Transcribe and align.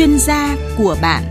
chuyên 0.00 0.18
gia 0.18 0.56
của 0.78 0.96
bạn 1.02 1.22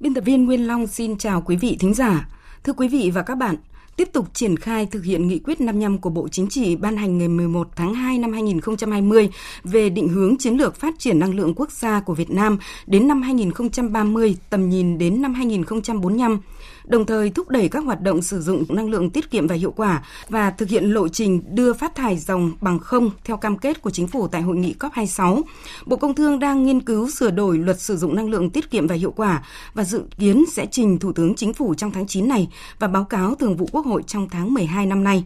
Biên 0.00 0.14
tập 0.14 0.20
viên 0.20 0.44
Nguyên 0.44 0.66
Long 0.66 0.86
xin 0.86 1.18
chào 1.18 1.42
quý 1.46 1.56
vị 1.56 1.76
thính 1.80 1.94
giả. 1.94 2.28
Thưa 2.64 2.72
quý 2.72 2.88
vị 2.88 3.10
và 3.14 3.22
các 3.22 3.34
bạn, 3.34 3.56
tiếp 3.96 4.08
tục 4.12 4.26
triển 4.34 4.56
khai 4.56 4.86
thực 4.86 5.04
hiện 5.04 5.28
nghị 5.28 5.38
quyết 5.38 5.60
55 5.60 5.98
của 5.98 6.10
Bộ 6.10 6.28
Chính 6.28 6.48
trị 6.48 6.76
ban 6.76 6.96
hành 6.96 7.18
ngày 7.18 7.28
11 7.28 7.68
tháng 7.76 7.94
2 7.94 8.18
năm 8.18 8.32
2020 8.32 9.28
về 9.64 9.90
định 9.90 10.08
hướng 10.08 10.36
chiến 10.36 10.56
lược 10.56 10.76
phát 10.76 10.94
triển 10.98 11.18
năng 11.18 11.34
lượng 11.34 11.54
quốc 11.56 11.72
gia 11.72 12.00
của 12.00 12.14
Việt 12.14 12.30
Nam 12.30 12.58
đến 12.86 13.08
năm 13.08 13.22
2030, 13.22 14.36
tầm 14.50 14.68
nhìn 14.68 14.98
đến 14.98 15.22
năm 15.22 15.34
2045 15.34 16.40
đồng 16.86 17.06
thời 17.06 17.30
thúc 17.30 17.48
đẩy 17.48 17.68
các 17.68 17.84
hoạt 17.84 18.00
động 18.00 18.22
sử 18.22 18.40
dụng 18.40 18.64
năng 18.68 18.90
lượng 18.90 19.10
tiết 19.10 19.30
kiệm 19.30 19.46
và 19.46 19.54
hiệu 19.54 19.70
quả 19.70 20.02
và 20.28 20.50
thực 20.50 20.68
hiện 20.68 20.84
lộ 20.84 21.08
trình 21.08 21.42
đưa 21.54 21.72
phát 21.72 21.94
thải 21.94 22.16
dòng 22.18 22.52
bằng 22.60 22.78
không 22.78 23.10
theo 23.24 23.36
cam 23.36 23.58
kết 23.58 23.82
của 23.82 23.90
chính 23.90 24.06
phủ 24.06 24.28
tại 24.28 24.42
hội 24.42 24.56
nghị 24.56 24.74
COP26. 24.78 25.42
Bộ 25.86 25.96
Công 25.96 26.14
Thương 26.14 26.38
đang 26.38 26.64
nghiên 26.64 26.80
cứu 26.80 27.10
sửa 27.10 27.30
đổi 27.30 27.58
luật 27.58 27.80
sử 27.80 27.96
dụng 27.96 28.16
năng 28.16 28.30
lượng 28.30 28.50
tiết 28.50 28.70
kiệm 28.70 28.86
và 28.86 28.94
hiệu 28.94 29.12
quả 29.16 29.42
và 29.74 29.84
dự 29.84 30.02
kiến 30.18 30.44
sẽ 30.52 30.66
trình 30.70 30.98
Thủ 30.98 31.12
tướng 31.12 31.34
Chính 31.34 31.54
phủ 31.54 31.74
trong 31.74 31.90
tháng 31.90 32.06
9 32.06 32.28
này 32.28 32.48
và 32.78 32.88
báo 32.88 33.04
cáo 33.04 33.34
Thường 33.34 33.56
vụ 33.56 33.68
Quốc 33.72 33.86
hội 33.86 34.02
trong 34.06 34.28
tháng 34.28 34.54
12 34.54 34.86
năm 34.86 35.04
nay. 35.04 35.24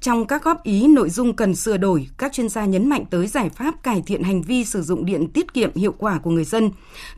Trong 0.00 0.26
các 0.26 0.44
góp 0.44 0.62
ý 0.62 0.86
nội 0.86 1.10
dung 1.10 1.36
cần 1.36 1.54
sửa 1.54 1.76
đổi, 1.76 2.08
các 2.18 2.32
chuyên 2.32 2.48
gia 2.48 2.64
nhấn 2.64 2.88
mạnh 2.88 3.04
tới 3.10 3.26
giải 3.26 3.48
pháp 3.48 3.82
cải 3.82 4.02
thiện 4.06 4.22
hành 4.22 4.42
vi 4.42 4.64
sử 4.64 4.82
dụng 4.82 5.04
điện 5.04 5.28
tiết 5.32 5.54
kiệm 5.54 5.74
hiệu 5.74 5.94
quả 5.98 6.18
của 6.18 6.30
người 6.30 6.44
dân, 6.44 6.70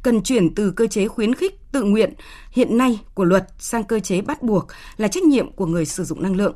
cần 0.03 0.23
chuyển 0.23 0.55
từ 0.55 0.71
cơ 0.71 0.87
chế 0.87 1.09
khuyến 1.09 1.35
khích 1.35 1.73
tự 1.73 1.83
nguyện 1.83 2.15
hiện 2.53 2.79
nay 2.79 3.01
của 3.15 3.25
luật 3.25 3.49
sang 3.59 3.85
cơ 3.85 4.01
chế 4.01 4.21
bắt 4.21 4.43
buộc 4.43 4.67
là 4.97 5.09
trách 5.09 5.23
nhiệm 5.23 5.53
của 5.53 5.67
người 5.67 5.87
sử 5.87 6.05
dụng 6.05 6.23
năng 6.23 6.37
lượng. 6.37 6.55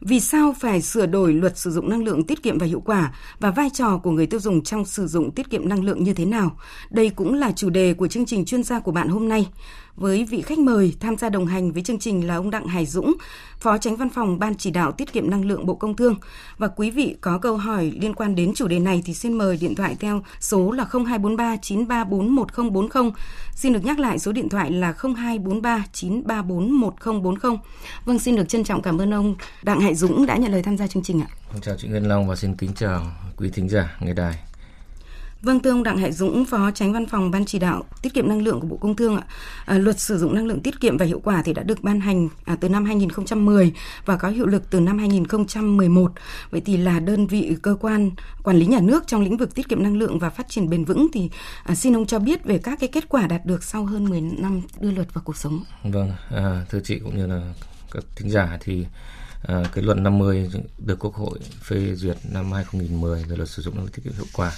Vì 0.00 0.20
sao 0.20 0.54
phải 0.60 0.82
sửa 0.82 1.06
đổi 1.06 1.32
luật 1.32 1.58
sử 1.58 1.70
dụng 1.70 1.88
năng 1.88 2.04
lượng 2.04 2.24
tiết 2.24 2.42
kiệm 2.42 2.58
và 2.58 2.66
hiệu 2.66 2.82
quả 2.84 3.14
và 3.40 3.50
vai 3.50 3.70
trò 3.70 3.98
của 3.98 4.10
người 4.10 4.26
tiêu 4.26 4.40
dùng 4.40 4.62
trong 4.62 4.84
sử 4.84 5.06
dụng 5.06 5.30
tiết 5.30 5.50
kiệm 5.50 5.68
năng 5.68 5.84
lượng 5.84 6.04
như 6.04 6.14
thế 6.14 6.24
nào? 6.24 6.56
Đây 6.90 7.10
cũng 7.10 7.34
là 7.34 7.52
chủ 7.52 7.70
đề 7.70 7.94
của 7.94 8.08
chương 8.08 8.26
trình 8.26 8.44
chuyên 8.44 8.62
gia 8.62 8.80
của 8.80 8.92
bạn 8.92 9.08
hôm 9.08 9.28
nay 9.28 9.48
với 9.96 10.24
vị 10.24 10.42
khách 10.42 10.58
mời 10.58 10.94
tham 11.00 11.16
gia 11.16 11.28
đồng 11.28 11.46
hành 11.46 11.72
với 11.72 11.82
chương 11.82 11.98
trình 11.98 12.26
là 12.26 12.36
ông 12.36 12.50
Đặng 12.50 12.66
Hải 12.66 12.86
Dũng, 12.86 13.14
Phó 13.60 13.78
Tránh 13.78 13.96
Văn 13.96 14.08
phòng 14.10 14.38
Ban 14.38 14.54
Chỉ 14.54 14.70
đạo 14.70 14.92
Tiết 14.92 15.12
kiệm 15.12 15.30
Năng 15.30 15.44
lượng 15.44 15.66
Bộ 15.66 15.74
Công 15.74 15.96
Thương. 15.96 16.16
Và 16.58 16.68
quý 16.68 16.90
vị 16.90 17.16
có 17.20 17.38
câu 17.38 17.56
hỏi 17.56 17.92
liên 18.00 18.14
quan 18.14 18.34
đến 18.34 18.54
chủ 18.54 18.68
đề 18.68 18.78
này 18.78 19.02
thì 19.04 19.14
xin 19.14 19.32
mời 19.32 19.58
điện 19.60 19.74
thoại 19.74 19.96
theo 20.00 20.22
số 20.40 20.70
là 20.70 20.84
0243 20.84 21.56
934 21.56 22.34
1040. 22.34 23.10
Xin 23.54 23.72
được 23.72 23.84
nhắc 23.84 23.98
lại 23.98 24.18
số 24.18 24.32
điện 24.32 24.48
thoại 24.48 24.70
là 24.70 24.94
0243 25.16 25.84
934 25.92 26.72
1040. 26.72 27.56
Vâng, 28.04 28.18
xin 28.18 28.36
được 28.36 28.48
trân 28.48 28.64
trọng 28.64 28.82
cảm 28.82 28.98
ơn 28.98 29.14
ông 29.14 29.34
Đặng 29.62 29.80
Hải 29.80 29.94
Dũng 29.94 30.26
đã 30.26 30.36
nhận 30.36 30.52
lời 30.52 30.62
tham 30.62 30.76
gia 30.76 30.86
chương 30.86 31.02
trình 31.02 31.20
ạ. 31.20 31.28
Vâng, 31.52 31.60
chào 31.60 31.76
chị 31.78 31.88
Ngân 31.88 32.08
Long 32.08 32.28
và 32.28 32.36
xin 32.36 32.54
kính 32.54 32.70
chào 32.74 33.06
quý 33.36 33.50
thính 33.50 33.68
giả 33.68 33.96
nghe 34.00 34.12
đài. 34.12 34.53
Vâng, 35.44 35.60
thưa 35.60 35.70
ông 35.70 35.82
Đặng 35.82 35.98
Hải 35.98 36.12
Dũng, 36.12 36.44
Phó 36.44 36.70
Tránh 36.70 36.92
Văn 36.92 37.06
phòng 37.06 37.30
Ban 37.30 37.44
Chỉ 37.44 37.58
đạo 37.58 37.84
Tiết 38.02 38.14
kiệm 38.14 38.28
Năng 38.28 38.42
lượng 38.42 38.60
của 38.60 38.66
Bộ 38.66 38.76
Công 38.76 38.96
Thương 38.96 39.16
ạ. 39.16 39.22
À, 39.64 39.78
luật 39.78 40.00
sử 40.00 40.18
dụng 40.18 40.34
năng 40.34 40.46
lượng 40.46 40.60
tiết 40.60 40.80
kiệm 40.80 40.96
và 40.96 41.06
hiệu 41.06 41.20
quả 41.24 41.42
thì 41.44 41.52
đã 41.52 41.62
được 41.62 41.82
ban 41.82 42.00
hành 42.00 42.28
à, 42.44 42.56
từ 42.60 42.68
năm 42.68 42.84
2010 42.84 43.72
và 44.04 44.16
có 44.16 44.28
hiệu 44.28 44.46
lực 44.46 44.70
từ 44.70 44.80
năm 44.80 44.98
2011. 44.98 46.12
Vậy 46.50 46.62
thì 46.64 46.76
là 46.76 47.00
đơn 47.00 47.26
vị 47.26 47.56
cơ 47.62 47.76
quan 47.80 48.10
quản 48.42 48.56
lý 48.56 48.66
nhà 48.66 48.80
nước 48.80 49.06
trong 49.06 49.20
lĩnh 49.20 49.36
vực 49.36 49.54
tiết 49.54 49.68
kiệm 49.68 49.82
năng 49.82 49.96
lượng 49.96 50.18
và 50.18 50.30
phát 50.30 50.48
triển 50.48 50.70
bền 50.70 50.84
vững 50.84 51.06
thì 51.12 51.30
à, 51.64 51.74
xin 51.74 51.96
ông 51.96 52.06
cho 52.06 52.18
biết 52.18 52.44
về 52.44 52.58
các 52.58 52.78
cái 52.80 52.88
kết 52.88 53.08
quả 53.08 53.26
đạt 53.26 53.46
được 53.46 53.64
sau 53.64 53.84
hơn 53.84 54.04
10 54.04 54.20
năm 54.20 54.62
đưa 54.80 54.90
luật 54.90 55.14
vào 55.14 55.22
cuộc 55.24 55.36
sống. 55.36 55.64
Vâng, 55.82 56.12
à, 56.30 56.64
thưa 56.70 56.80
chị 56.84 56.98
cũng 56.98 57.16
như 57.16 57.26
là 57.26 57.54
các 57.90 58.04
thính 58.16 58.30
giả 58.30 58.58
thì 58.60 58.86
à, 59.42 59.62
cái 59.74 59.84
luật 59.84 59.98
50 59.98 60.50
được 60.78 60.98
Quốc 60.98 61.14
hội 61.14 61.38
phê 61.62 61.94
duyệt 61.94 62.16
năm 62.32 62.52
2010 62.52 63.24
về 63.24 63.36
luật 63.36 63.48
sử 63.48 63.62
dụng 63.62 63.74
năng 63.74 63.84
lượng 63.84 63.92
tiết 63.92 64.02
kiệm 64.04 64.12
hiệu 64.12 64.26
quả 64.32 64.52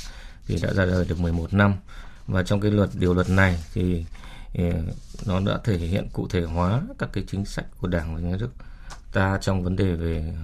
thì 0.47 0.59
đã 0.63 0.73
ra 0.73 0.87
đời 0.87 1.05
được 1.05 1.21
11 1.21 1.55
năm. 1.55 1.75
Và 2.27 2.43
trong 2.43 2.61
cái 2.61 2.71
luật 2.71 2.91
điều 2.95 3.15
luật 3.15 3.31
này 3.31 3.59
thì 3.75 4.05
ờ, 4.55 4.65
nó 5.27 5.41
đã 5.41 5.59
thể 5.65 5.77
hiện 5.77 6.09
cụ 6.13 6.29
thể 6.29 6.43
hóa 6.43 6.83
các 6.99 7.09
cái 7.13 7.25
chính 7.27 7.45
sách 7.45 7.67
của 7.81 7.89
Đảng 7.89 8.15
và 8.15 8.21
Nhà 8.21 8.37
nước 8.37 8.51
ta 9.13 9.39
trong 9.41 9.65
vấn 9.65 9.77
đề 9.77 9.95
về 9.95 10.35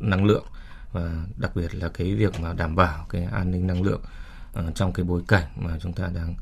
năng 0.00 0.24
lượng 0.24 0.44
và 0.92 1.24
đặc 1.36 1.56
biệt 1.56 1.74
là 1.74 1.88
cái 1.88 2.14
việc 2.14 2.40
mà 2.40 2.52
đảm 2.52 2.76
bảo 2.76 3.06
cái 3.08 3.24
an 3.24 3.50
ninh 3.50 3.66
năng 3.66 3.82
lượng 3.82 4.00
uh, 4.58 4.74
trong 4.74 4.92
cái 4.92 5.04
bối 5.04 5.22
cảnh 5.28 5.44
mà 5.56 5.78
chúng 5.80 5.92
ta 5.92 6.10
đang 6.14 6.34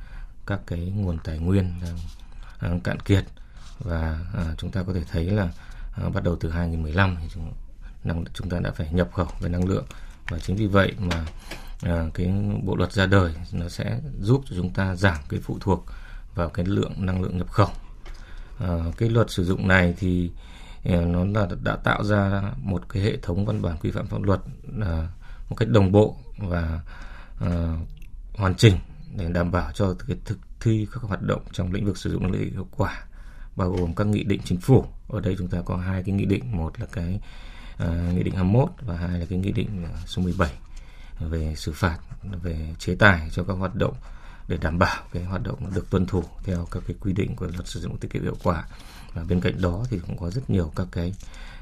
các 0.47 0.61
cái 0.67 0.81
nguồn 0.81 1.19
tài 1.25 1.39
nguyên 1.39 1.73
đang, 1.83 1.99
đang 2.61 2.81
cạn 2.81 3.01
kiệt. 3.01 3.25
Và 3.79 4.19
uh, 4.35 4.59
chúng 4.59 4.71
ta 4.71 4.83
có 4.83 4.93
thể 4.93 5.03
thấy 5.13 5.25
là 5.31 5.49
uh, 6.07 6.15
bắt 6.15 6.25
đầu 6.25 6.37
từ 6.41 6.51
2015 6.51 7.17
thì 7.21 7.29
chúng, 7.35 7.53
năng, 8.05 8.25
chúng 8.35 8.51
ta 8.51 8.59
đã 8.59 8.71
phải 8.71 8.93
nhập 8.93 9.09
khẩu 9.13 9.29
về 9.41 9.49
năng 9.49 9.69
lượng. 9.69 9.85
Và 10.29 10.39
chính 10.39 10.57
vì 10.57 10.67
vậy 10.67 10.95
mà 10.99 11.27
à, 11.83 12.07
cái 12.15 12.33
bộ 12.65 12.77
luật 12.77 12.93
ra 12.93 13.07
đời 13.07 13.35
nó 13.53 13.69
sẽ 13.69 14.01
giúp 14.21 14.43
cho 14.51 14.57
chúng 14.57 14.71
ta 14.71 14.95
giảm 14.95 15.17
cái 15.29 15.41
phụ 15.41 15.59
thuộc 15.61 15.85
vào 16.35 16.49
cái 16.49 16.67
lượng 16.67 16.93
năng 16.97 17.23
lượng 17.23 17.39
nhập 17.39 17.51
khẩu. 17.51 17.71
À, 18.59 18.79
cái 18.97 19.09
luật 19.09 19.31
sử 19.31 19.45
dụng 19.45 19.69
này 19.69 19.95
thì 19.99 20.31
ờ, 20.85 21.05
nó 21.05 21.25
là 21.25 21.49
đã 21.63 21.77
tạo 21.77 22.05
ra 22.05 22.43
một 22.57 22.89
cái 22.89 23.03
hệ 23.03 23.17
thống 23.17 23.47
văn 23.47 23.63
bản 23.63 23.77
quy 23.79 23.91
phạm 23.91 24.07
pháp 24.07 24.23
luật 24.23 24.41
à, 24.81 25.09
một 25.49 25.57
cách 25.57 25.69
đồng 25.69 25.93
bộ 25.93 26.17
và 26.39 26.81
à, 27.41 27.77
hoàn 28.35 28.55
chỉnh 28.55 28.77
để 29.17 29.29
đảm 29.29 29.51
bảo 29.51 29.73
cho 29.75 29.95
cái 30.09 30.17
thực 30.25 30.39
thi 30.61 30.87
các 30.93 31.03
hoạt 31.03 31.23
động 31.23 31.43
trong 31.53 31.73
lĩnh 31.73 31.87
vực 31.87 31.97
sử 31.97 32.13
dụng 32.13 32.23
năng 32.23 32.33
lượng 32.33 32.51
hiệu 32.53 32.67
quả 32.77 33.05
bao 33.57 33.71
gồm 33.71 33.95
các 33.95 34.07
nghị 34.07 34.25
định 34.25 34.41
chính 34.45 34.61
phủ. 34.61 34.85
Ở 35.09 35.21
đây 35.21 35.37
chúng 35.39 35.49
ta 35.49 35.59
có 35.65 35.77
hai 35.77 36.03
cái 36.03 36.15
nghị 36.15 36.25
định 36.25 36.57
một 36.57 36.81
là 36.81 36.87
cái 36.93 37.21
à, 37.79 38.11
nghị 38.15 38.23
định 38.23 38.35
21 38.35 38.69
và 38.81 38.97
hai 38.97 39.21
là 39.21 39.27
cái 39.31 39.39
nghị 39.39 39.53
định 39.53 39.87
số 40.07 40.23
17 40.23 40.51
về 41.21 41.55
xử 41.57 41.73
phạt 41.73 41.99
về 42.23 42.75
chế 42.79 42.95
tài 42.95 43.31
cho 43.33 43.45
các 43.45 43.53
hoạt 43.53 43.75
động 43.75 43.95
để 44.49 44.57
đảm 44.61 44.79
bảo 44.79 45.03
cái 45.13 45.25
hoạt 45.25 45.43
động 45.43 45.75
được 45.75 45.91
tuân 45.91 46.07
thủ 46.07 46.25
theo 46.45 46.67
các 46.71 46.83
cái 46.87 46.97
quy 47.01 47.13
định 47.13 47.37
của 47.37 47.47
luật 47.47 47.69
sử 47.69 47.81
dụng 47.81 47.97
tiết 47.97 48.11
kiệm 48.11 48.23
hiệu 48.23 48.37
quả. 48.43 48.65
Và 49.15 49.25
bên 49.25 49.41
cạnh 49.41 49.61
đó 49.61 49.85
thì 49.91 49.99
cũng 50.07 50.17
có 50.17 50.31
rất 50.31 50.51
nhiều 50.51 50.73
các 50.77 50.87
cái, 50.93 51.15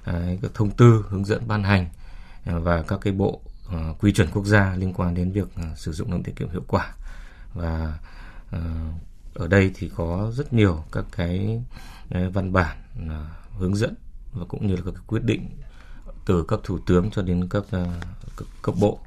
à, 0.04 0.12
cái 0.42 0.50
thông 0.54 0.70
tư 0.70 1.04
hướng 1.08 1.24
dẫn 1.24 1.48
ban 1.48 1.64
hành 1.64 1.86
à, 2.44 2.58
và 2.58 2.82
các 2.82 3.00
cái 3.00 3.12
bộ 3.12 3.40
uh, 3.66 3.98
quy 4.00 4.12
chuẩn 4.12 4.30
quốc 4.30 4.44
gia 4.44 4.74
liên 4.74 4.92
quan 4.92 5.14
đến 5.14 5.32
việc 5.32 5.48
uh, 5.72 5.78
sử 5.78 5.92
dụng 5.92 6.10
năng 6.10 6.22
tiết 6.22 6.36
kiệm 6.36 6.50
hiệu 6.50 6.64
quả. 6.68 6.94
Và 7.54 7.98
uh, 8.56 8.56
ở 9.34 9.48
đây 9.48 9.70
thì 9.74 9.90
có 9.96 10.32
rất 10.34 10.52
nhiều 10.52 10.84
các 10.92 11.04
cái 11.12 11.62
văn 12.10 12.52
bản 12.52 12.78
uh, 13.02 13.58
hướng 13.58 13.76
dẫn 13.76 13.94
và 14.32 14.44
cũng 14.48 14.66
như 14.66 14.76
là 14.76 14.82
các 14.84 14.94
quyết 15.06 15.24
định 15.24 15.50
từ 16.26 16.44
cấp 16.48 16.60
thủ 16.64 16.78
tướng 16.86 17.10
cho 17.10 17.22
đến 17.22 17.48
cấp 17.48 17.62
uh, 17.62 17.88
cấp, 18.36 18.48
cấp 18.62 18.74
bộ 18.80 19.00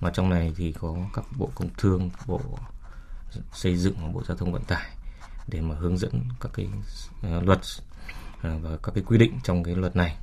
mà 0.00 0.10
trong 0.10 0.30
này 0.30 0.52
thì 0.56 0.72
có 0.72 0.96
các 1.14 1.24
bộ 1.36 1.50
công 1.54 1.68
thương 1.78 2.10
bộ 2.26 2.40
xây 3.52 3.76
dựng 3.76 3.94
và 4.02 4.08
bộ 4.12 4.22
giao 4.28 4.36
thông 4.36 4.52
vận 4.52 4.64
tải 4.64 4.90
để 5.48 5.60
mà 5.60 5.74
hướng 5.74 5.98
dẫn 5.98 6.22
các 6.40 6.52
cái 6.54 6.68
uh, 7.36 7.44
luật 7.46 7.58
uh, 7.58 8.62
và 8.62 8.76
các 8.82 8.92
cái 8.94 9.04
quy 9.06 9.18
định 9.18 9.38
trong 9.44 9.62
cái 9.62 9.74
luật 9.74 9.96
này. 9.96 10.16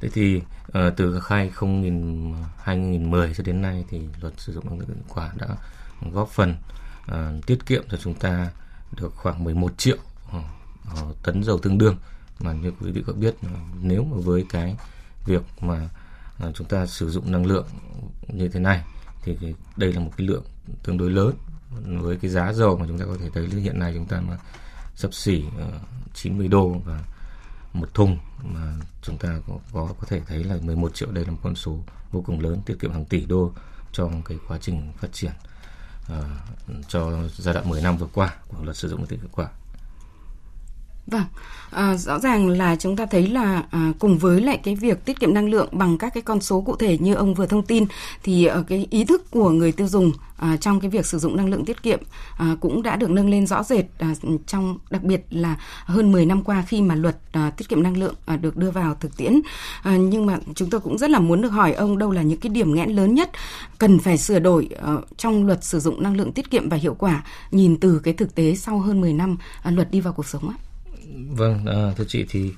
Thế 0.00 0.08
thì 0.12 0.36
uh, 0.36 0.96
từ 0.96 1.20
khai 1.20 1.50
2010 1.56 3.34
cho 3.34 3.44
đến 3.44 3.62
nay 3.62 3.84
thì 3.88 4.00
luật 4.20 4.34
sử 4.40 4.52
dụng 4.52 4.66
năng 4.66 4.78
lượng 4.78 4.88
hiệu 4.88 5.04
quả 5.08 5.32
đã 5.36 5.46
góp 6.12 6.28
phần 6.28 6.56
uh, 7.10 7.46
tiết 7.46 7.66
kiệm 7.66 7.84
cho 7.90 7.96
chúng 7.96 8.14
ta 8.14 8.50
được 8.96 9.14
khoảng 9.14 9.44
11 9.44 9.78
triệu 9.78 9.96
uh, 10.36 11.22
tấn 11.22 11.44
dầu 11.44 11.58
tương 11.58 11.78
đương. 11.78 11.96
Mà 12.40 12.52
như 12.52 12.72
quý 12.80 12.92
vị 12.92 13.02
có 13.06 13.12
biết 13.12 13.34
nếu 13.82 14.04
mà 14.04 14.16
với 14.20 14.46
cái 14.50 14.76
việc 15.26 15.42
mà 15.60 15.88
chúng 16.54 16.66
ta 16.66 16.86
sử 16.86 17.10
dụng 17.10 17.32
năng 17.32 17.46
lượng 17.46 17.66
như 18.28 18.48
thế 18.48 18.60
này 18.60 18.84
thì 19.22 19.54
đây 19.76 19.92
là 19.92 20.00
một 20.00 20.10
cái 20.16 20.26
lượng 20.26 20.44
tương 20.82 20.98
đối 20.98 21.10
lớn. 21.10 21.34
Với 22.00 22.16
cái 22.16 22.30
giá 22.30 22.52
dầu 22.52 22.76
mà 22.76 22.86
chúng 22.88 22.98
ta 22.98 23.04
có 23.04 23.16
thể 23.20 23.30
thấy 23.34 23.46
hiện 23.46 23.78
nay 23.78 23.92
chúng 23.94 24.06
ta 24.06 24.20
mà 24.20 24.38
sấp 24.94 25.14
xỉ 25.14 25.44
ờ, 25.58 25.66
uh, 25.66 26.14
90 26.14 26.48
đô 26.48 26.68
và 26.84 27.04
một 27.72 27.94
thùng 27.94 28.18
mà 28.42 28.74
chúng 29.02 29.18
ta 29.18 29.40
có, 29.46 29.58
có 29.72 29.88
có 30.00 30.06
thể 30.08 30.20
thấy 30.26 30.44
là 30.44 30.56
11 30.62 30.94
triệu. 30.94 31.10
Đây 31.12 31.24
là 31.24 31.30
một 31.30 31.38
con 31.42 31.54
số 31.54 31.78
vô 32.12 32.22
cùng 32.26 32.40
lớn 32.40 32.60
tiết 32.66 32.76
kiệm 32.80 32.92
hàng 32.92 33.04
tỷ 33.04 33.26
đô 33.26 33.52
trong 33.92 34.22
cái 34.22 34.38
quá 34.48 34.58
trình 34.60 34.92
phát 34.98 35.12
triển 35.12 35.32
uh, 36.12 36.14
cho 36.88 37.28
giai 37.36 37.54
đoạn 37.54 37.68
10 37.68 37.82
năm 37.82 37.96
vừa 37.96 38.08
qua 38.14 38.34
của 38.48 38.64
luật 38.64 38.76
sử 38.76 38.88
dụng 38.88 39.06
tiết 39.06 39.16
kiệm 39.16 39.30
quả. 39.30 39.48
Vâng, 41.10 41.24
à, 41.70 41.96
rõ 41.96 42.18
ràng 42.18 42.48
là 42.48 42.76
chúng 42.76 42.96
ta 42.96 43.06
thấy 43.06 43.26
là 43.26 43.62
à, 43.70 43.92
cùng 43.98 44.18
với 44.18 44.40
lại 44.40 44.60
cái 44.64 44.74
việc 44.74 45.04
tiết 45.04 45.20
kiệm 45.20 45.34
năng 45.34 45.50
lượng 45.50 45.68
bằng 45.72 45.98
các 45.98 46.14
cái 46.14 46.22
con 46.22 46.40
số 46.40 46.60
cụ 46.60 46.76
thể 46.76 46.98
như 46.98 47.14
ông 47.14 47.34
vừa 47.34 47.46
thông 47.46 47.62
tin 47.62 47.86
thì 48.22 48.44
ở 48.44 48.62
cái 48.62 48.86
ý 48.90 49.04
thức 49.04 49.30
của 49.30 49.50
người 49.50 49.72
tiêu 49.72 49.88
dùng 49.88 50.12
à, 50.36 50.56
trong 50.56 50.80
cái 50.80 50.90
việc 50.90 51.06
sử 51.06 51.18
dụng 51.18 51.36
năng 51.36 51.48
lượng 51.48 51.64
tiết 51.64 51.82
kiệm 51.82 51.98
à, 52.38 52.56
cũng 52.60 52.82
đã 52.82 52.96
được 52.96 53.10
nâng 53.10 53.30
lên 53.30 53.46
rõ 53.46 53.62
rệt 53.62 53.84
à, 53.98 54.14
trong 54.46 54.78
đặc 54.90 55.02
biệt 55.02 55.26
là 55.30 55.56
hơn 55.84 56.12
10 56.12 56.26
năm 56.26 56.42
qua 56.42 56.64
khi 56.68 56.82
mà 56.82 56.94
luật 56.94 57.16
à, 57.32 57.50
tiết 57.50 57.68
kiệm 57.68 57.82
năng 57.82 57.96
lượng 57.96 58.14
à, 58.26 58.36
được 58.36 58.56
đưa 58.56 58.70
vào 58.70 58.94
thực 59.00 59.16
tiễn. 59.16 59.40
À, 59.82 59.96
nhưng 59.96 60.26
mà 60.26 60.38
chúng 60.54 60.70
tôi 60.70 60.80
cũng 60.80 60.98
rất 60.98 61.10
là 61.10 61.18
muốn 61.18 61.42
được 61.42 61.48
hỏi 61.48 61.72
ông 61.72 61.98
đâu 61.98 62.10
là 62.10 62.22
những 62.22 62.40
cái 62.40 62.50
điểm 62.50 62.74
nghẽn 62.74 62.90
lớn 62.90 63.14
nhất 63.14 63.30
cần 63.78 63.98
phải 63.98 64.18
sửa 64.18 64.38
đổi 64.38 64.68
à, 64.82 64.94
trong 65.16 65.46
luật 65.46 65.64
sử 65.64 65.80
dụng 65.80 66.02
năng 66.02 66.16
lượng 66.16 66.32
tiết 66.32 66.50
kiệm 66.50 66.68
và 66.68 66.76
hiệu 66.76 66.94
quả 66.94 67.24
nhìn 67.50 67.76
từ 67.80 68.00
cái 68.04 68.14
thực 68.14 68.34
tế 68.34 68.54
sau 68.54 68.78
hơn 68.78 69.00
10 69.00 69.12
năm 69.12 69.36
à, 69.62 69.70
luật 69.70 69.90
đi 69.90 70.00
vào 70.00 70.12
cuộc 70.12 70.26
sống 70.26 70.48
ạ. 70.48 70.67
Vâng, 71.14 71.66
à, 71.66 71.92
thưa 71.96 72.04
chị 72.08 72.26
thì 72.28 72.52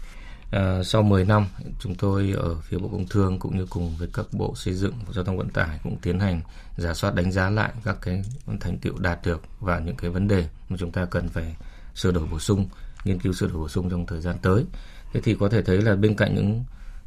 à, 0.50 0.82
sau 0.84 1.02
10 1.02 1.24
năm 1.24 1.46
chúng 1.80 1.94
tôi 1.94 2.34
ở 2.36 2.54
phía 2.54 2.78
Bộ 2.78 2.88
Công 2.88 3.06
Thương 3.08 3.38
cũng 3.38 3.56
như 3.56 3.66
cùng 3.70 3.96
với 3.96 4.08
các 4.12 4.26
bộ 4.32 4.54
xây 4.56 4.74
dựng 4.74 4.92
và 5.06 5.12
giao 5.12 5.24
thông 5.24 5.36
vận 5.36 5.48
tải 5.48 5.78
cũng 5.82 5.98
tiến 6.02 6.20
hành 6.20 6.40
giả 6.76 6.94
soát 6.94 7.14
đánh 7.14 7.32
giá 7.32 7.50
lại 7.50 7.72
các 7.84 7.96
cái 8.02 8.22
thành 8.60 8.78
tựu 8.78 8.98
đạt 8.98 9.18
được 9.24 9.42
và 9.60 9.78
những 9.78 9.96
cái 9.96 10.10
vấn 10.10 10.28
đề 10.28 10.48
mà 10.68 10.76
chúng 10.80 10.92
ta 10.92 11.04
cần 11.04 11.28
phải 11.28 11.56
sửa 11.94 12.12
đổi 12.12 12.26
bổ 12.30 12.38
sung, 12.38 12.68
nghiên 13.04 13.18
cứu 13.18 13.32
sửa 13.32 13.46
đổi 13.46 13.56
bổ 13.56 13.68
sung 13.68 13.90
trong 13.90 14.06
thời 14.06 14.20
gian 14.20 14.36
tới. 14.42 14.64
Thế 15.12 15.20
thì 15.20 15.36
có 15.40 15.48
thể 15.48 15.62
thấy 15.62 15.82
là 15.82 15.96
bên 15.96 16.16
cạnh 16.16 16.34
những 16.34 16.64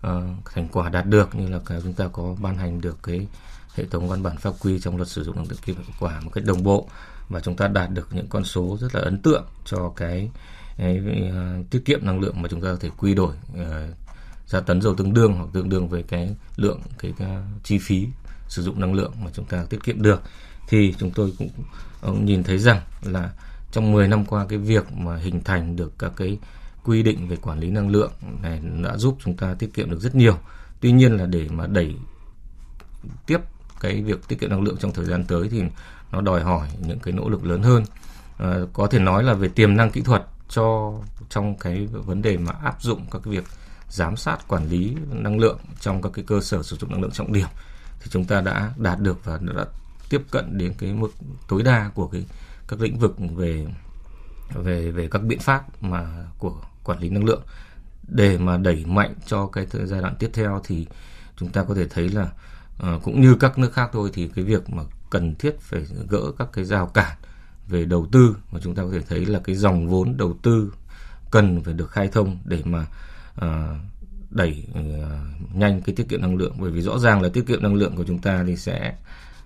uh, 0.07 0.45
thành 0.53 0.67
quả 0.71 0.89
đạt 0.89 1.05
được 1.05 1.35
như 1.35 1.47
là 1.49 1.59
cái 1.65 1.79
chúng 1.83 1.93
ta 1.93 2.07
có 2.07 2.35
ban 2.41 2.57
hành 2.57 2.81
được 2.81 2.97
cái 3.03 3.27
hệ 3.75 3.85
thống 3.85 4.07
văn 4.07 4.23
bản 4.23 4.37
pháp 4.37 4.53
quy 4.59 4.79
trong 4.79 4.97
luật 4.97 5.07
sử 5.07 5.23
dụng 5.23 5.35
năng 5.35 5.45
lượng 5.49 5.59
hiệu 5.65 5.75
quả 5.99 6.21
một 6.21 6.31
cách 6.33 6.43
đồng 6.45 6.63
bộ 6.63 6.87
và 7.29 7.39
chúng 7.39 7.55
ta 7.55 7.67
đạt 7.67 7.89
được 7.89 8.07
những 8.11 8.27
con 8.29 8.43
số 8.43 8.77
rất 8.81 8.95
là 8.95 9.01
ấn 9.01 9.21
tượng 9.21 9.45
cho 9.65 9.93
cái 9.95 10.29
cái, 10.77 11.29
ờ, 11.31 11.57
tiết 11.69 11.81
kiệm 11.85 12.05
năng 12.05 12.19
lượng 12.19 12.41
mà 12.41 12.49
chúng 12.49 12.61
ta 12.61 12.67
có 12.67 12.77
thể 12.79 12.89
quy 12.97 13.13
đổi 13.13 13.35
ờ, 13.57 13.87
ra 14.47 14.59
tấn 14.59 14.81
dầu 14.81 14.95
tương 14.95 15.13
đương 15.13 15.33
hoặc 15.33 15.49
tương 15.53 15.69
đương 15.69 15.87
với 15.87 16.03
cái 16.03 16.35
lượng 16.55 16.79
cái, 16.99 17.13
cái 17.17 17.29
chi 17.63 17.77
phí 17.77 18.07
sử 18.47 18.63
dụng 18.63 18.79
năng 18.79 18.93
lượng 18.93 19.13
mà 19.23 19.31
chúng 19.33 19.45
ta 19.45 19.65
tiết 19.69 19.83
kiệm 19.83 20.01
được 20.01 20.21
thì 20.67 20.95
chúng 20.99 21.11
tôi 21.11 21.33
cũng 21.37 21.49
cũng 22.01 22.25
nhìn 22.25 22.43
thấy 22.43 22.57
rằng 22.57 22.81
là 23.01 23.31
trong 23.71 23.91
10 23.91 24.07
năm 24.07 24.25
qua 24.25 24.45
cái 24.49 24.59
việc 24.59 24.91
mà 24.91 25.17
hình 25.17 25.43
thành 25.43 25.75
được 25.75 25.93
các 25.99 26.11
cái 26.17 26.37
quy 26.83 27.03
định 27.03 27.27
về 27.27 27.35
quản 27.35 27.59
lý 27.59 27.69
năng 27.69 27.89
lượng 27.89 28.11
này 28.41 28.61
đã 28.83 28.97
giúp 28.97 29.17
chúng 29.23 29.37
ta 29.37 29.53
tiết 29.53 29.73
kiệm 29.73 29.89
được 29.89 29.99
rất 29.99 30.15
nhiều. 30.15 30.37
Tuy 30.79 30.91
nhiên 30.91 31.17
là 31.17 31.25
để 31.25 31.47
mà 31.49 31.67
đẩy 31.67 31.95
tiếp 33.25 33.37
cái 33.79 34.01
việc 34.01 34.27
tiết 34.27 34.39
kiệm 34.39 34.49
năng 34.49 34.63
lượng 34.63 34.77
trong 34.79 34.93
thời 34.93 35.05
gian 35.05 35.25
tới 35.25 35.47
thì 35.49 35.63
nó 36.11 36.21
đòi 36.21 36.41
hỏi 36.41 36.67
những 36.79 36.99
cái 36.99 37.13
nỗ 37.13 37.29
lực 37.29 37.45
lớn 37.45 37.63
hơn. 37.63 37.83
À, 38.37 38.57
có 38.73 38.87
thể 38.87 38.99
nói 38.99 39.23
là 39.23 39.33
về 39.33 39.47
tiềm 39.47 39.75
năng 39.77 39.91
kỹ 39.91 40.01
thuật 40.01 40.23
cho 40.53 40.93
trong 41.29 41.57
cái 41.57 41.87
vấn 41.87 42.21
đề 42.21 42.37
mà 42.37 42.51
áp 42.51 42.81
dụng 42.81 43.05
các 43.11 43.21
cái 43.25 43.33
việc 43.33 43.43
giám 43.89 44.15
sát 44.15 44.47
quản 44.47 44.69
lý 44.69 44.95
năng 45.09 45.39
lượng 45.39 45.59
trong 45.79 46.01
các 46.01 46.11
cái 46.13 46.25
cơ 46.27 46.41
sở 46.41 46.63
sử 46.63 46.75
dụng 46.75 46.91
năng 46.91 47.01
lượng 47.01 47.11
trọng 47.11 47.33
điểm 47.33 47.47
thì 47.99 48.07
chúng 48.09 48.25
ta 48.25 48.41
đã 48.41 48.73
đạt 48.77 48.99
được 48.99 49.25
và 49.25 49.39
đã 49.41 49.65
tiếp 50.09 50.21
cận 50.31 50.57
đến 50.57 50.73
cái 50.77 50.93
mức 50.93 51.09
tối 51.47 51.63
đa 51.63 51.91
của 51.93 52.07
cái 52.07 52.25
các 52.67 52.81
lĩnh 52.81 52.99
vực 52.99 53.15
về 53.35 53.67
về 54.53 54.91
về 54.91 55.07
các 55.11 55.23
biện 55.23 55.39
pháp 55.39 55.83
mà 55.83 56.25
của 56.37 56.61
quản 56.83 56.99
lý 56.99 57.09
năng 57.09 57.25
lượng. 57.25 57.41
Để 58.07 58.37
mà 58.37 58.57
đẩy 58.57 58.85
mạnh 58.85 59.15
cho 59.25 59.47
cái 59.47 59.67
giai 59.85 60.01
đoạn 60.01 60.15
tiếp 60.19 60.29
theo 60.33 60.61
thì 60.63 60.87
chúng 61.37 61.49
ta 61.49 61.63
có 61.63 61.75
thể 61.75 61.87
thấy 61.87 62.09
là 62.09 62.31
uh, 62.83 63.03
cũng 63.03 63.21
như 63.21 63.35
các 63.39 63.57
nước 63.57 63.73
khác 63.73 63.89
thôi 63.93 64.09
thì 64.13 64.31
cái 64.35 64.45
việc 64.45 64.69
mà 64.69 64.83
cần 65.09 65.35
thiết 65.35 65.59
phải 65.59 65.85
gỡ 66.09 66.31
các 66.37 66.47
cái 66.53 66.65
rào 66.65 66.87
cản 66.87 67.17
về 67.67 67.85
đầu 67.85 68.07
tư 68.11 68.35
mà 68.51 68.59
chúng 68.63 68.75
ta 68.75 68.83
có 68.83 68.89
thể 68.91 69.01
thấy 69.09 69.25
là 69.25 69.39
cái 69.43 69.55
dòng 69.55 69.87
vốn 69.87 70.17
đầu 70.17 70.37
tư 70.41 70.73
cần 71.31 71.61
phải 71.63 71.73
được 71.73 71.91
khai 71.91 72.07
thông 72.07 72.37
để 72.45 72.61
mà 72.65 72.85
à, 73.35 73.79
đẩy 74.29 74.63
à, 74.75 74.81
nhanh 75.53 75.81
cái 75.81 75.95
tiết 75.95 76.09
kiệm 76.09 76.21
năng 76.21 76.35
lượng. 76.35 76.55
Bởi 76.59 76.71
vì 76.71 76.81
rõ 76.81 76.99
ràng 76.99 77.21
là 77.21 77.29
tiết 77.29 77.47
kiệm 77.47 77.63
năng 77.63 77.75
lượng 77.75 77.95
của 77.95 78.03
chúng 78.03 78.19
ta 78.19 78.43
thì 78.47 78.55
sẽ 78.55 78.95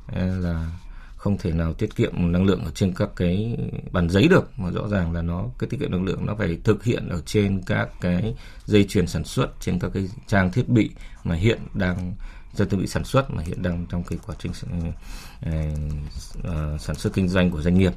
ờ, 0.07 0.39
là 0.39 0.71
không 1.15 1.37
thể 1.37 1.51
nào 1.51 1.73
tiết 1.73 1.95
kiệm 1.95 2.31
năng 2.31 2.45
lượng 2.45 2.65
ở 2.65 2.71
trên 2.75 2.93
các 2.93 3.09
cái 3.15 3.57
bàn 3.91 4.09
giấy 4.09 4.27
được. 4.27 4.59
Mà 4.59 4.71
rõ 4.71 4.87
ràng 4.87 5.13
là 5.13 5.21
nó 5.21 5.45
cái 5.59 5.69
tiết 5.69 5.77
kiệm 5.79 5.91
năng 5.91 6.03
lượng 6.03 6.25
nó 6.25 6.35
phải 6.35 6.57
thực 6.63 6.83
hiện 6.83 7.09
ở 7.09 7.21
trên 7.25 7.61
các 7.65 7.89
cái 8.01 8.35
dây 8.65 8.83
chuyền 8.83 9.07
sản 9.07 9.23
xuất 9.23 9.61
trên 9.61 9.79
các 9.79 9.91
cái 9.93 10.09
trang 10.27 10.51
thiết 10.51 10.69
bị 10.69 10.91
mà 11.23 11.35
hiện 11.35 11.59
đang 11.73 12.13
dây 12.57 12.67
đơn 12.71 12.79
vị 12.79 12.87
sản 12.87 13.03
xuất 13.03 13.31
mà 13.31 13.43
hiện 13.43 13.61
đang 13.61 13.85
trong 13.89 14.03
cái 14.03 14.19
quá 14.27 14.35
trình 14.39 14.51
uh, 14.51 14.93
sản 16.81 16.95
xuất 16.95 17.13
kinh 17.13 17.27
doanh 17.27 17.51
của 17.51 17.61
doanh 17.61 17.77
nghiệp 17.77 17.93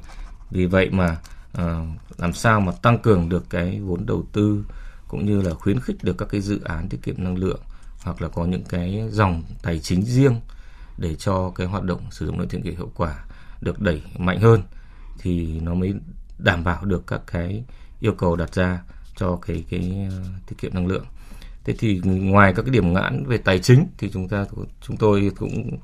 vì 0.49 0.65
vậy 0.65 0.89
mà 0.89 1.17
uh, 1.57 1.87
làm 2.17 2.33
sao 2.33 2.61
mà 2.61 2.71
tăng 2.71 2.99
cường 2.99 3.29
được 3.29 3.49
cái 3.49 3.79
vốn 3.79 4.05
đầu 4.05 4.25
tư 4.33 4.65
cũng 5.07 5.25
như 5.25 5.41
là 5.41 5.53
khuyến 5.53 5.79
khích 5.79 6.03
được 6.03 6.17
các 6.17 6.27
cái 6.31 6.41
dự 6.41 6.59
án 6.63 6.89
tiết 6.89 6.99
kiệm 7.03 7.15
năng 7.17 7.37
lượng 7.37 7.59
hoặc 8.03 8.21
là 8.21 8.27
có 8.27 8.45
những 8.45 8.63
cái 8.69 9.03
dòng 9.11 9.43
tài 9.61 9.79
chính 9.79 10.05
riêng 10.05 10.39
để 10.97 11.15
cho 11.15 11.51
cái 11.55 11.67
hoạt 11.67 11.83
động 11.83 12.01
sử 12.11 12.25
dụng 12.25 12.37
năng 12.37 12.47
lượng 12.51 12.63
tiết 12.63 12.77
hiệu 12.77 12.91
quả 12.95 13.25
được 13.61 13.79
đẩy 13.79 14.01
mạnh 14.17 14.41
hơn 14.41 14.63
thì 15.19 15.59
nó 15.59 15.73
mới 15.73 15.93
đảm 16.37 16.63
bảo 16.63 16.85
được 16.85 17.07
các 17.07 17.21
cái 17.27 17.63
yêu 17.99 18.13
cầu 18.13 18.35
đặt 18.35 18.53
ra 18.53 18.81
cho 19.15 19.39
cái 19.41 19.65
cái 19.69 20.09
tiết 20.47 20.55
kiệm 20.57 20.73
năng 20.73 20.87
lượng. 20.87 21.05
Thế 21.65 21.75
thì 21.79 22.01
ngoài 22.03 22.53
các 22.55 22.61
cái 22.61 22.71
điểm 22.71 22.93
ngãn 22.93 23.25
về 23.25 23.37
tài 23.37 23.59
chính 23.59 23.87
thì 23.97 24.09
chúng 24.13 24.27
ta 24.27 24.45
chúng 24.81 24.97
tôi 24.97 25.31
cũng 25.37 25.77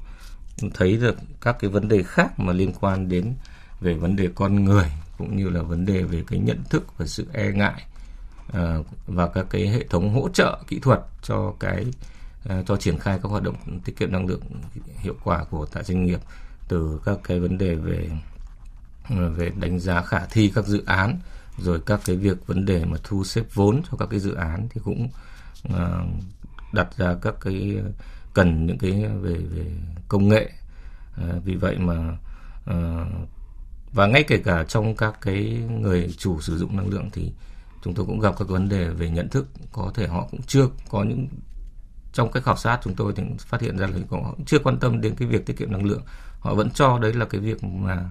thấy 0.73 0.97
được 0.97 1.15
các 1.41 1.55
cái 1.59 1.69
vấn 1.69 1.87
đề 1.87 2.03
khác 2.03 2.39
mà 2.39 2.53
liên 2.53 2.73
quan 2.79 3.09
đến 3.09 3.33
về 3.79 3.93
vấn 3.93 4.15
đề 4.15 4.29
con 4.35 4.63
người 4.63 4.91
cũng 5.17 5.37
như 5.37 5.49
là 5.49 5.61
vấn 5.61 5.85
đề 5.85 6.03
về 6.03 6.23
cái 6.27 6.39
nhận 6.39 6.63
thức 6.69 6.97
và 6.97 7.05
sự 7.05 7.27
e 7.33 7.51
ngại 7.51 7.85
ờ, 8.53 8.83
và 9.07 9.27
các 9.27 9.45
cái 9.49 9.67
hệ 9.67 9.83
thống 9.89 10.13
hỗ 10.13 10.29
trợ 10.29 10.57
kỹ 10.67 10.79
thuật 10.79 10.99
cho 11.21 11.53
cái 11.59 11.85
ờ, 12.45 12.63
cho 12.67 12.77
triển 12.77 12.99
khai 12.99 13.19
các 13.23 13.29
hoạt 13.29 13.43
động 13.43 13.55
tiết 13.85 13.97
kiệm 13.97 14.11
năng 14.11 14.27
lượng 14.27 14.41
hiệu 14.97 15.15
quả 15.23 15.43
của 15.43 15.65
tại 15.65 15.83
doanh 15.83 16.05
nghiệp 16.05 16.19
từ 16.67 17.01
các 17.05 17.17
cái 17.23 17.39
vấn 17.39 17.57
đề 17.57 17.75
về 17.75 18.09
ờ, 19.09 19.29
về 19.29 19.51
đánh 19.59 19.79
giá 19.79 20.01
khả 20.01 20.25
thi 20.25 20.51
các 20.55 20.65
dự 20.65 20.83
án 20.85 21.19
rồi 21.57 21.81
các 21.85 21.99
cái 22.05 22.15
việc 22.15 22.47
vấn 22.47 22.65
đề 22.65 22.85
mà 22.85 22.97
thu 23.03 23.23
xếp 23.23 23.43
vốn 23.53 23.81
cho 23.91 23.97
các 23.97 24.09
cái 24.09 24.19
dự 24.19 24.33
án 24.33 24.67
thì 24.69 24.81
cũng 24.83 25.03
uh, 25.03 25.11
À, 25.73 26.03
đặt 26.73 26.97
ra 26.97 27.15
các 27.21 27.35
cái 27.41 27.77
cần 28.33 28.65
những 28.65 28.77
cái 28.77 28.91
về 29.21 29.33
về 29.33 29.65
công 30.07 30.29
nghệ. 30.29 30.49
À, 31.17 31.33
vì 31.43 31.55
vậy 31.55 31.77
mà 31.77 32.17
à, 32.65 33.05
và 33.93 34.07
ngay 34.07 34.23
kể 34.23 34.37
cả 34.37 34.63
trong 34.63 34.95
các 34.95 35.21
cái 35.21 35.63
người 35.81 36.13
chủ 36.17 36.41
sử 36.41 36.57
dụng 36.57 36.77
năng 36.77 36.87
lượng 36.87 37.09
thì 37.13 37.31
chúng 37.83 37.93
tôi 37.93 38.05
cũng 38.05 38.19
gặp 38.19 38.35
các 38.39 38.47
vấn 38.47 38.69
đề 38.69 38.89
về 38.89 39.09
nhận 39.09 39.29
thức. 39.29 39.47
Có 39.71 39.91
thể 39.95 40.07
họ 40.07 40.27
cũng 40.31 40.41
chưa 40.41 40.67
có 40.89 41.03
những, 41.03 41.27
trong 42.13 42.31
cái 42.31 42.43
khảo 42.43 42.57
sát 42.57 42.79
chúng 42.83 42.95
tôi 42.95 43.13
thì 43.15 43.23
phát 43.39 43.61
hiện 43.61 43.77
ra 43.77 43.87
là 43.87 43.97
họ 44.09 44.33
cũng 44.37 44.45
chưa 44.45 44.59
quan 44.59 44.79
tâm 44.79 45.01
đến 45.01 45.15
cái 45.15 45.27
việc 45.27 45.45
tiết 45.45 45.57
kiệm 45.57 45.71
năng 45.71 45.85
lượng. 45.85 46.01
Họ 46.39 46.55
vẫn 46.55 46.69
cho 46.69 46.99
đấy 46.99 47.13
là 47.13 47.25
cái 47.25 47.41
việc 47.41 47.63
mà 47.63 48.09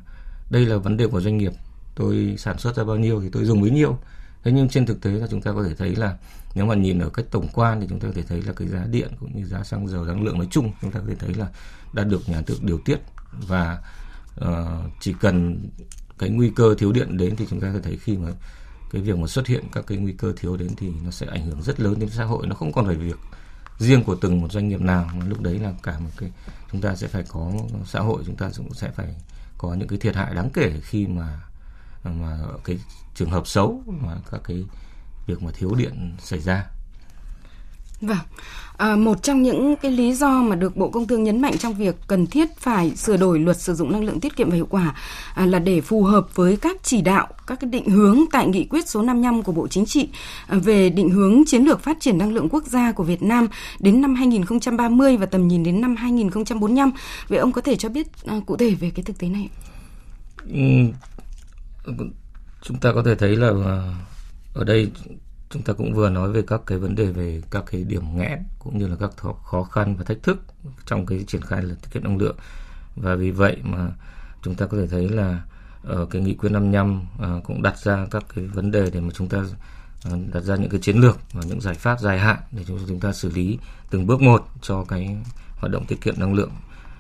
đây 0.51 0.67
là 0.67 0.77
vấn 0.77 0.97
đề 0.97 1.07
của 1.07 1.21
doanh 1.21 1.37
nghiệp. 1.37 1.53
Tôi 1.95 2.35
sản 2.39 2.59
xuất 2.59 2.77
ra 2.77 2.85
bao 2.85 2.97
nhiêu 2.97 3.21
thì 3.21 3.29
tôi 3.33 3.45
dùng 3.45 3.61
bấy 3.61 3.71
nhiêu 3.71 3.99
thế 4.47 4.53
nhưng 4.53 4.69
trên 4.69 4.87
thực 4.87 5.01
tế 5.01 5.11
là 5.11 5.27
chúng 5.31 5.43
ta 5.43 5.53
có 5.53 5.65
thể 5.65 5.75
thấy 5.75 5.97
là 5.97 6.17
nếu 6.55 6.67
mà 6.67 6.75
nhìn 6.75 6.99
ở 6.99 7.09
cách 7.09 7.27
tổng 7.31 7.49
quan 7.53 7.81
thì 7.81 7.87
chúng 7.91 8.01
ta 8.01 8.09
có 8.09 8.15
thể 8.15 8.23
thấy 8.23 8.43
là 8.43 8.53
cái 8.53 8.69
giá 8.69 8.85
điện 8.91 9.09
cũng 9.21 9.37
như 9.37 9.45
giá 9.45 9.65
xăng 9.65 9.89
dầu 9.89 10.05
năng 10.05 10.23
lượng 10.23 10.39
nói 10.39 10.49
chung 10.51 10.73
chúng 10.83 10.91
ta 10.91 11.01
có 11.01 11.07
thể 11.09 11.15
thấy 11.15 11.35
là 11.35 11.47
đã 11.93 12.05
được 12.05 12.29
nhà 12.29 12.43
nước 12.47 12.57
điều 12.63 12.81
tiết. 12.85 12.99
Và 13.33 13.79
uh, 14.45 14.49
chỉ 15.01 15.15
cần 15.21 15.59
cái 16.19 16.31
nguy 16.31 16.51
cơ 16.57 16.75
thiếu 16.79 16.93
điện 16.93 17.17
đến 17.17 17.37
thì 17.37 17.47
chúng 17.51 17.61
ta 17.61 17.67
có 17.67 17.73
thể 17.73 17.81
thấy 17.81 17.97
khi 17.97 18.17
mà 18.17 18.29
cái 18.91 19.03
việc 19.03 19.19
mà 19.19 19.27
xuất 19.27 19.47
hiện 19.47 19.65
các 19.73 19.85
cái 19.87 19.99
nguy 19.99 20.13
cơ 20.13 20.33
thiếu 20.37 20.57
đến 20.57 20.71
thì 20.77 20.91
nó 21.05 21.11
sẽ 21.11 21.27
ảnh 21.27 21.47
hưởng 21.47 21.63
rất 21.63 21.81
lớn 21.81 21.99
đến 21.99 22.09
xã 22.11 22.25
hội. 22.25 22.47
Nó 22.47 22.55
không 22.55 22.73
còn 22.73 22.87
phải 22.87 22.97
việc 22.97 23.19
riêng 23.79 24.05
của 24.05 24.15
từng 24.15 24.41
một 24.41 24.53
doanh 24.53 24.69
nghiệp 24.69 24.81
nào 24.81 25.11
mà 25.19 25.27
lúc 25.27 25.41
đấy 25.41 25.59
là 25.59 25.73
cả 25.83 25.99
một 25.99 26.11
cái 26.17 26.33
chúng 26.73 26.81
ta 26.81 26.97
sẽ 26.97 27.07
phải 27.07 27.25
có 27.29 27.53
xã 27.87 28.01
hội 28.01 28.23
chúng 28.27 28.37
ta 28.37 28.51
cũng 28.57 28.75
sẽ 28.75 28.91
phải 28.91 29.15
có 29.59 29.75
những 29.75 29.89
cái 29.89 29.99
thiệt 29.99 30.17
hại 30.17 30.35
đáng 30.35 30.51
kể 30.51 30.81
khi 30.83 31.07
mà 31.07 31.41
mà 32.09 32.39
cái 32.65 32.79
trường 33.15 33.31
hợp 33.31 33.47
xấu 33.47 33.83
mà 33.87 34.17
các 34.31 34.41
cái 34.45 34.65
việc 35.27 35.43
mà 35.43 35.51
thiếu 35.55 35.75
điện 35.75 36.17
xảy 36.19 36.41
ra 36.41 36.67
Vâng, 38.01 38.19
à, 38.77 38.97
một 38.97 39.23
trong 39.23 39.43
những 39.43 39.77
cái 39.77 39.91
lý 39.91 40.13
do 40.13 40.43
mà 40.43 40.57
được 40.57 40.77
Bộ 40.77 40.91
Công 40.91 41.07
Thương 41.07 41.25
nhấn 41.25 41.41
mạnh 41.41 41.59
trong 41.59 41.75
việc 41.75 41.97
cần 42.07 42.27
thiết 42.27 42.57
phải 42.59 42.97
sửa 42.97 43.17
đổi 43.17 43.39
luật 43.39 43.61
sử 43.61 43.75
dụng 43.75 43.93
năng 43.93 44.05
lượng 44.05 44.21
tiết 44.21 44.37
kiệm 44.37 44.51
và 44.51 44.57
hiệu 44.57 44.67
quả 44.71 44.95
à, 45.35 45.47
là 45.47 45.59
để 45.59 45.81
phù 45.81 46.03
hợp 46.03 46.35
với 46.35 46.57
các 46.57 46.77
chỉ 46.83 47.03
đạo, 47.03 47.29
các 47.47 47.61
cái 47.61 47.71
định 47.71 47.89
hướng 47.89 48.21
tại 48.33 48.49
nghị 48.49 48.65
quyết 48.65 48.89
số 48.89 49.03
55 49.03 49.43
của 49.43 49.53
Bộ 49.53 49.69
Chính 49.69 49.87
trị 49.87 50.09
à, 50.47 50.59
về 50.59 50.91
định 50.91 51.11
hướng 51.11 51.45
chiến 51.47 51.65
lược 51.65 51.83
phát 51.83 51.97
triển 52.01 52.19
năng 52.19 52.33
lượng 52.33 52.49
quốc 52.49 52.65
gia 52.67 52.93
của 52.93 53.05
Việt 53.05 53.23
Nam 53.23 53.49
đến 53.79 54.01
năm 54.01 54.15
2030 54.15 55.17
và 55.17 55.27
tầm 55.27 55.49
nhìn 55.49 55.63
đến 55.63 55.81
năm 55.81 55.97
2045. 55.97 56.93
Vậy 57.29 57.39
ông 57.39 57.53
có 57.53 57.61
thể 57.61 57.77
cho 57.77 57.89
biết 57.89 58.07
à, 58.27 58.41
cụ 58.47 58.57
thể 58.57 58.71
về 58.71 58.91
cái 58.95 59.03
thực 59.03 59.19
tế 59.19 59.29
này? 59.29 59.49
Chúng 62.63 62.81
ta 62.81 62.93
có 62.93 63.03
thể 63.03 63.15
thấy 63.15 63.37
là 63.37 63.49
à, 63.49 63.95
ở 64.55 64.65
đây 64.65 64.91
chúng 65.51 65.63
ta 65.63 65.73
cũng 65.73 65.95
vừa 65.95 66.11
nói 66.11 66.33
về 66.33 66.43
các 66.47 66.61
cái 66.67 66.79
vấn 66.79 66.95
đề 66.95 67.07
về 67.07 67.43
các 67.51 67.65
cái 67.71 67.85
điểm 67.85 68.03
nghẽn 68.17 68.39
cũng 68.59 68.79
như 68.79 68.87
là 68.87 68.97
các 68.97 69.11
khó 69.45 69.63
khăn 69.63 69.97
và 69.97 70.05
thách 70.05 70.23
thức 70.23 70.43
trong 70.87 71.07
cái 71.07 71.25
triển 71.27 71.41
khai 71.41 71.63
là 71.63 71.75
tiết 71.83 71.89
kiệm 71.93 72.05
năng 72.05 72.19
lượng. 72.19 72.37
Và 72.97 73.15
vì 73.15 73.31
vậy 73.31 73.57
mà 73.63 73.89
chúng 74.43 74.55
ta 74.55 74.67
có 74.67 74.79
thể 74.79 74.87
thấy 74.87 75.09
là 75.09 75.43
ở 75.83 76.07
cái 76.11 76.23
nghị 76.23 76.35
quyết 76.35 76.51
55 76.51 77.01
uh, 77.15 77.23
à, 77.23 77.29
cũng 77.45 77.63
đặt 77.63 77.79
ra 77.79 78.07
các 78.11 78.25
cái 78.35 78.47
vấn 78.47 78.71
đề 78.71 78.91
để 78.91 79.01
mà 79.01 79.11
chúng 79.15 79.29
ta 79.29 79.39
à, 80.05 80.11
đặt 80.33 80.41
ra 80.41 80.57
những 80.57 80.71
cái 80.71 80.81
chiến 80.81 80.97
lược 80.97 81.19
và 81.33 81.43
những 81.47 81.61
giải 81.61 81.75
pháp 81.75 82.01
dài 82.01 82.19
hạn 82.19 82.39
để 82.53 82.65
chúng 82.67 83.01
ta 83.01 83.13
xử 83.13 83.31
lý 83.31 83.59
từng 83.91 84.07
bước 84.07 84.21
một 84.21 84.47
cho 84.63 84.85
cái 84.85 85.17
hoạt 85.57 85.73
động 85.73 85.85
tiết 85.87 86.01
kiệm 86.01 86.15
năng 86.19 86.35
lượng. 86.35 86.51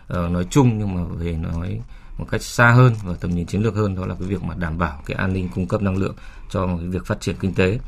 Ờ, 0.08 0.28
nói 0.28 0.46
chung 0.50 0.78
nhưng 0.78 0.94
mà 0.94 1.04
về 1.04 1.32
nói 1.32 1.80
một 2.18 2.26
cách 2.30 2.42
xa 2.42 2.70
hơn 2.70 2.92
và 3.04 3.14
tầm 3.20 3.34
nhìn 3.34 3.46
chiến 3.46 3.62
lược 3.62 3.74
hơn 3.74 3.94
đó 3.94 4.06
là 4.06 4.14
cái 4.18 4.28
việc 4.28 4.42
mà 4.42 4.54
đảm 4.54 4.78
bảo 4.78 5.02
cái 5.06 5.16
an 5.16 5.32
ninh 5.32 5.48
cung 5.54 5.66
cấp 5.66 5.82
năng 5.82 5.96
lượng 5.96 6.14
cho 6.50 6.66
cái 6.66 6.86
việc 6.86 7.06
phát 7.06 7.20
triển 7.20 7.36
kinh 7.40 7.54
tế. 7.54 7.78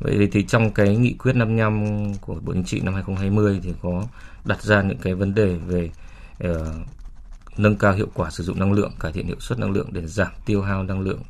Vậy 0.00 0.28
thì 0.32 0.42
trong 0.42 0.70
cái 0.70 0.96
nghị 0.96 1.12
quyết 1.12 1.36
55 1.36 2.14
của 2.20 2.34
Bộ 2.34 2.52
Chính 2.52 2.64
trị 2.64 2.80
năm 2.80 2.94
2020 2.94 3.60
thì 3.62 3.74
có 3.82 4.04
đặt 4.44 4.62
ra 4.62 4.82
những 4.82 4.98
cái 4.98 5.14
vấn 5.14 5.34
đề 5.34 5.56
về 5.56 5.90
uh, 6.48 6.56
nâng 7.56 7.76
cao 7.76 7.92
hiệu 7.92 8.08
quả 8.14 8.30
sử 8.30 8.44
dụng 8.44 8.58
năng 8.58 8.72
lượng, 8.72 8.92
cải 9.00 9.12
thiện 9.12 9.26
hiệu 9.26 9.40
suất 9.40 9.58
năng 9.58 9.72
lượng 9.72 9.88
để 9.92 10.06
giảm 10.06 10.32
tiêu 10.46 10.62
hao 10.62 10.82
năng 10.82 11.00
lượng 11.00 11.20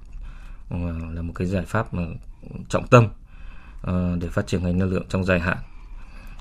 uh, 0.74 1.14
là 1.14 1.22
một 1.22 1.32
cái 1.34 1.46
giải 1.46 1.64
pháp 1.66 1.94
mà 1.94 2.02
trọng 2.68 2.86
tâm 2.86 3.08
uh, 3.86 4.20
để 4.20 4.28
phát 4.28 4.46
triển 4.46 4.62
ngành 4.64 4.78
năng 4.78 4.90
lượng 4.90 5.04
trong 5.08 5.24
dài 5.24 5.40
hạn. 5.40 5.58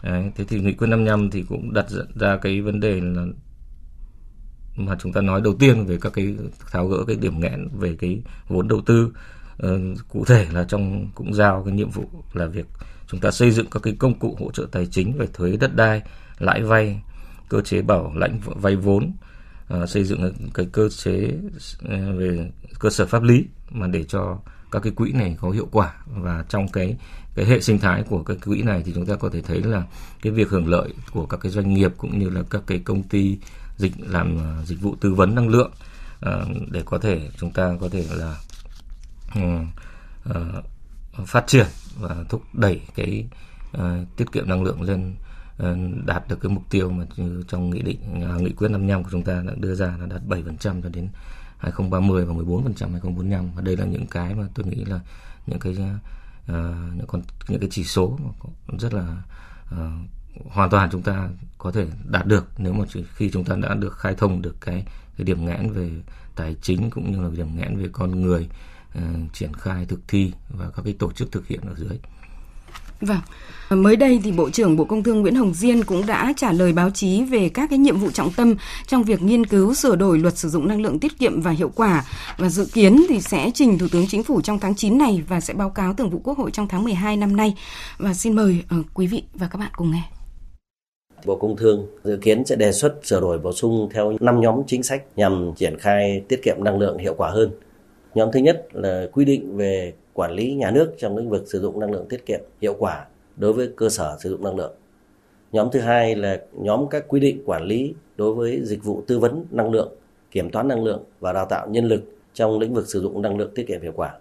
Đấy, 0.03 0.31
thế 0.35 0.43
thì 0.43 0.59
nghị 0.59 0.73
quyết 0.73 0.87
55 0.87 1.29
thì 1.29 1.45
cũng 1.49 1.73
đặt 1.73 1.85
ra 2.15 2.37
cái 2.41 2.61
vấn 2.61 2.79
đề 2.79 3.01
là 3.01 3.25
mà 4.79 4.95
chúng 4.99 5.13
ta 5.13 5.21
nói 5.21 5.41
đầu 5.41 5.55
tiên 5.59 5.85
về 5.85 5.97
các 6.01 6.13
cái 6.13 6.35
tháo 6.71 6.87
gỡ 6.87 7.03
cái 7.07 7.15
điểm 7.15 7.39
nghẽn 7.39 7.67
về 7.79 7.95
cái 7.99 8.21
vốn 8.47 8.67
đầu 8.67 8.81
tư. 8.85 9.11
Ờ, 9.57 9.79
cụ 10.09 10.25
thể 10.25 10.47
là 10.51 10.63
trong 10.63 11.07
cũng 11.15 11.33
giao 11.33 11.63
cái 11.63 11.73
nhiệm 11.73 11.89
vụ 11.89 12.09
là 12.33 12.45
việc 12.45 12.65
chúng 13.07 13.19
ta 13.19 13.31
xây 13.31 13.51
dựng 13.51 13.67
các 13.71 13.83
cái 13.83 13.95
công 13.99 14.19
cụ 14.19 14.37
hỗ 14.39 14.51
trợ 14.51 14.67
tài 14.71 14.85
chính 14.85 15.17
về 15.17 15.27
thuế 15.33 15.57
đất 15.57 15.75
đai, 15.75 16.01
lãi 16.39 16.63
vay, 16.63 17.01
cơ 17.49 17.61
chế 17.61 17.81
bảo 17.81 18.13
lãnh 18.15 18.39
vay 18.45 18.75
vốn 18.75 19.11
ờ, 19.67 19.85
xây 19.85 20.03
dựng 20.03 20.33
cái 20.53 20.67
cơ 20.71 20.89
chế 20.89 21.31
ờ, 21.89 22.13
về 22.17 22.51
cơ 22.79 22.89
sở 22.89 23.05
pháp 23.05 23.23
lý 23.23 23.45
mà 23.71 23.87
để 23.87 24.03
cho 24.03 24.39
các 24.71 24.83
cái 24.83 24.93
quỹ 24.95 25.11
này 25.11 25.37
có 25.41 25.49
hiệu 25.49 25.67
quả. 25.71 25.93
Và 26.05 26.45
trong 26.49 26.67
cái 26.67 26.97
cái 27.35 27.45
hệ 27.45 27.59
sinh 27.59 27.79
thái 27.79 28.03
của 28.03 28.23
cái 28.23 28.37
quỹ 28.45 28.61
này 28.61 28.83
thì 28.85 28.91
chúng 28.95 29.05
ta 29.05 29.15
có 29.15 29.29
thể 29.29 29.41
thấy 29.41 29.61
là 29.63 29.83
cái 30.21 30.33
việc 30.33 30.49
hưởng 30.49 30.67
lợi 30.67 30.93
của 31.11 31.25
các 31.25 31.37
cái 31.37 31.51
doanh 31.51 31.73
nghiệp 31.73 31.91
cũng 31.97 32.19
như 32.19 32.29
là 32.29 32.43
các 32.49 32.61
cái 32.67 32.79
công 32.79 33.03
ty 33.03 33.37
dịch 33.79 33.93
làm 33.99 34.37
ờ, 34.37 34.65
dịch 34.65 34.81
vụ 34.81 34.95
tư 35.01 35.13
vấn 35.13 35.35
năng 35.35 35.49
lượng 35.49 35.71
uh, 36.25 36.71
để 36.71 36.83
có 36.85 36.97
thể 36.97 37.29
chúng 37.37 37.51
ta 37.51 37.75
có 37.81 37.89
thể 37.89 38.05
là 38.11 38.37
uh, 39.39 39.67
uh, 40.29 41.27
phát 41.27 41.47
triển 41.47 41.67
và 41.99 42.15
thúc 42.29 42.41
đẩy 42.53 42.81
cái 42.95 43.27
uh, 43.77 43.81
tiết 44.17 44.31
kiệm 44.31 44.49
năng 44.49 44.63
lượng 44.63 44.81
lên 44.81 45.15
uh, 45.63 46.05
đạt 46.05 46.27
được 46.27 46.39
cái 46.41 46.51
mục 46.51 46.63
tiêu 46.69 46.89
mà 46.89 47.05
trong 47.47 47.69
nghị 47.69 47.81
định 47.81 48.23
uh, 48.35 48.41
nghị 48.41 48.51
quyết 48.51 48.69
55 48.69 49.03
của 49.03 49.09
chúng 49.11 49.23
ta 49.23 49.43
đã 49.47 49.53
đưa 49.57 49.75
ra 49.75 49.97
là 49.99 50.05
đạt 50.05 50.21
7% 50.27 50.81
cho 50.81 50.89
đến 50.89 51.09
2030 51.57 52.25
và 52.25 52.33
14% 52.33 52.63
2045 52.63 53.51
và 53.55 53.61
đây 53.61 53.77
là 53.77 53.85
những 53.85 54.07
cái 54.07 54.35
mà 54.35 54.47
tôi 54.53 54.65
nghĩ 54.65 54.85
là 54.85 54.99
những 55.47 55.59
cái 55.59 55.73
uh, 55.73 56.95
những 56.95 57.07
con 57.07 57.21
những 57.47 57.59
cái 57.59 57.69
chỉ 57.71 57.83
số 57.83 58.19
mà 58.21 58.31
rất 58.79 58.93
là 58.93 59.17
uh, 59.71 60.18
hoàn 60.45 60.69
toàn 60.69 60.89
chúng 60.91 61.01
ta 61.01 61.29
có 61.57 61.71
thể 61.71 61.87
đạt 62.05 62.25
được 62.25 62.45
nếu 62.57 62.73
mà 62.73 62.85
khi 63.15 63.29
chúng 63.33 63.43
ta 63.43 63.55
đã 63.55 63.73
được 63.73 63.97
khai 63.97 64.15
thông 64.17 64.41
được 64.41 64.55
cái 64.61 64.85
cái 65.17 65.25
điểm 65.25 65.45
nghẽn 65.45 65.71
về 65.71 65.89
tài 66.35 66.55
chính 66.61 66.89
cũng 66.89 67.11
như 67.11 67.21
là 67.21 67.29
điểm 67.37 67.57
nghẽn 67.57 67.77
về 67.77 67.89
con 67.91 68.21
người 68.21 68.49
uh, 68.97 69.33
triển 69.33 69.53
khai 69.53 69.85
thực 69.85 70.07
thi 70.07 70.31
và 70.49 70.65
các 70.75 70.81
cái 70.85 70.95
tổ 70.99 71.11
chức 71.11 71.31
thực 71.31 71.47
hiện 71.47 71.59
ở 71.67 71.75
dưới. 71.77 71.97
Vâng, 73.01 73.19
mới 73.69 73.95
đây 73.95 74.19
thì 74.23 74.31
Bộ 74.31 74.49
trưởng 74.49 74.75
Bộ 74.75 74.83
Công 74.83 75.03
Thương 75.03 75.21
Nguyễn 75.21 75.35
Hồng 75.35 75.53
Diên 75.53 75.83
cũng 75.83 76.05
đã 76.05 76.33
trả 76.37 76.51
lời 76.51 76.73
báo 76.73 76.89
chí 76.89 77.23
về 77.23 77.49
các 77.49 77.69
cái 77.69 77.79
nhiệm 77.79 77.97
vụ 77.97 78.11
trọng 78.11 78.33
tâm 78.33 78.55
trong 78.87 79.03
việc 79.03 79.21
nghiên 79.21 79.45
cứu 79.45 79.73
sửa 79.73 79.95
đổi 79.95 80.19
luật 80.19 80.37
sử 80.37 80.49
dụng 80.49 80.67
năng 80.67 80.81
lượng 80.81 80.99
tiết 80.99 81.19
kiệm 81.19 81.41
và 81.41 81.51
hiệu 81.51 81.71
quả 81.75 82.05
và 82.37 82.49
dự 82.49 82.67
kiến 82.73 83.05
thì 83.09 83.21
sẽ 83.21 83.51
trình 83.53 83.77
Thủ 83.77 83.87
tướng 83.91 84.07
Chính 84.07 84.23
phủ 84.23 84.41
trong 84.41 84.59
tháng 84.59 84.75
9 84.75 84.97
này 84.97 85.23
và 85.27 85.39
sẽ 85.39 85.53
báo 85.53 85.69
cáo 85.69 85.93
Thường 85.93 86.09
vụ 86.09 86.21
Quốc 86.23 86.37
hội 86.37 86.51
trong 86.51 86.67
tháng 86.67 86.83
12 86.83 87.17
năm 87.17 87.35
nay. 87.35 87.55
Và 87.97 88.13
xin 88.13 88.35
mời 88.35 88.63
uh, 88.79 88.85
quý 88.93 89.07
vị 89.07 89.23
và 89.33 89.47
các 89.47 89.57
bạn 89.57 89.71
cùng 89.75 89.91
nghe. 89.91 90.18
Bộ 91.25 91.35
Công 91.35 91.55
Thương 91.55 91.87
dự 92.03 92.17
kiến 92.17 92.45
sẽ 92.45 92.55
đề 92.55 92.71
xuất 92.71 92.95
sửa 93.03 93.21
đổi 93.21 93.39
bổ 93.39 93.51
sung 93.51 93.89
theo 93.93 94.13
5 94.19 94.41
nhóm 94.41 94.61
chính 94.67 94.83
sách 94.83 95.03
nhằm 95.15 95.51
triển 95.55 95.77
khai 95.79 96.23
tiết 96.27 96.39
kiệm 96.43 96.55
năng 96.59 96.79
lượng 96.79 96.97
hiệu 96.97 97.13
quả 97.17 97.29
hơn. 97.29 97.51
Nhóm 98.15 98.31
thứ 98.31 98.39
nhất 98.39 98.67
là 98.71 99.07
quy 99.11 99.25
định 99.25 99.57
về 99.57 99.93
quản 100.13 100.31
lý 100.31 100.53
nhà 100.53 100.71
nước 100.71 100.95
trong 100.97 101.17
lĩnh 101.17 101.29
vực 101.29 101.43
sử 101.47 101.61
dụng 101.61 101.79
năng 101.79 101.91
lượng 101.91 102.05
tiết 102.09 102.25
kiệm 102.25 102.39
hiệu 102.61 102.75
quả 102.79 103.05
đối 103.37 103.53
với 103.53 103.69
cơ 103.75 103.89
sở 103.89 104.17
sử 104.19 104.29
dụng 104.29 104.43
năng 104.43 104.55
lượng. 104.55 104.73
Nhóm 105.51 105.69
thứ 105.71 105.79
hai 105.79 106.15
là 106.15 106.39
nhóm 106.53 106.87
các 106.89 107.07
quy 107.07 107.19
định 107.19 107.43
quản 107.45 107.63
lý 107.63 107.93
đối 108.17 108.33
với 108.33 108.61
dịch 108.63 108.83
vụ 108.83 109.01
tư 109.07 109.19
vấn 109.19 109.45
năng 109.51 109.71
lượng, 109.71 109.93
kiểm 110.31 110.49
toán 110.49 110.67
năng 110.67 110.83
lượng 110.83 111.03
và 111.19 111.33
đào 111.33 111.45
tạo 111.45 111.67
nhân 111.69 111.85
lực 111.85 112.01
trong 112.33 112.59
lĩnh 112.59 112.73
vực 112.73 112.87
sử 112.87 113.01
dụng 113.01 113.21
năng 113.21 113.37
lượng 113.37 113.51
tiết 113.55 113.67
kiệm 113.67 113.81
hiệu 113.81 113.93
quả. 113.95 114.15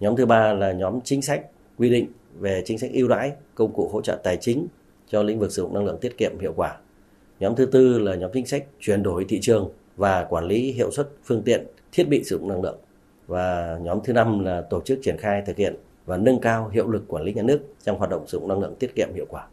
Nhóm 0.00 0.16
thứ 0.16 0.26
ba 0.26 0.52
là 0.52 0.72
nhóm 0.72 1.00
chính 1.04 1.22
sách 1.22 1.42
quy 1.78 1.90
định 1.90 2.06
về 2.38 2.62
chính 2.64 2.78
sách 2.78 2.90
ưu 2.92 3.08
đãi, 3.08 3.32
công 3.54 3.72
cụ 3.72 3.88
hỗ 3.92 4.02
trợ 4.02 4.18
tài 4.22 4.36
chính 4.36 4.66
cho 5.08 5.22
lĩnh 5.22 5.38
vực 5.38 5.52
sử 5.52 5.62
dụng 5.62 5.74
năng 5.74 5.84
lượng 5.84 5.98
tiết 6.00 6.18
kiệm 6.18 6.38
hiệu 6.40 6.52
quả. 6.56 6.76
Nhóm 7.40 7.56
thứ 7.56 7.66
tư 7.66 7.98
là 7.98 8.14
nhóm 8.14 8.30
chính 8.34 8.46
sách 8.46 8.64
chuyển 8.80 9.02
đổi 9.02 9.24
thị 9.28 9.38
trường 9.42 9.70
và 9.96 10.26
quản 10.30 10.44
lý 10.44 10.72
hiệu 10.72 10.90
suất 10.90 11.10
phương 11.24 11.42
tiện, 11.42 11.66
thiết 11.92 12.04
bị 12.08 12.24
sử 12.24 12.38
dụng 12.38 12.48
năng 12.48 12.62
lượng. 12.62 12.78
Và 13.26 13.78
nhóm 13.82 13.98
thứ 14.04 14.12
năm 14.12 14.44
là 14.44 14.62
tổ 14.70 14.80
chức 14.80 14.98
triển 15.02 15.16
khai 15.18 15.42
thực 15.46 15.56
hiện 15.56 15.76
và 16.06 16.16
nâng 16.16 16.40
cao 16.40 16.68
hiệu 16.68 16.88
lực 16.88 17.04
quản 17.08 17.24
lý 17.24 17.32
nhà 17.32 17.42
nước 17.42 17.60
trong 17.84 17.98
hoạt 17.98 18.10
động 18.10 18.26
sử 18.26 18.38
dụng 18.38 18.48
năng 18.48 18.60
lượng 18.60 18.74
tiết 18.78 18.94
kiệm 18.94 19.08
hiệu 19.14 19.26
quả. 19.28 19.46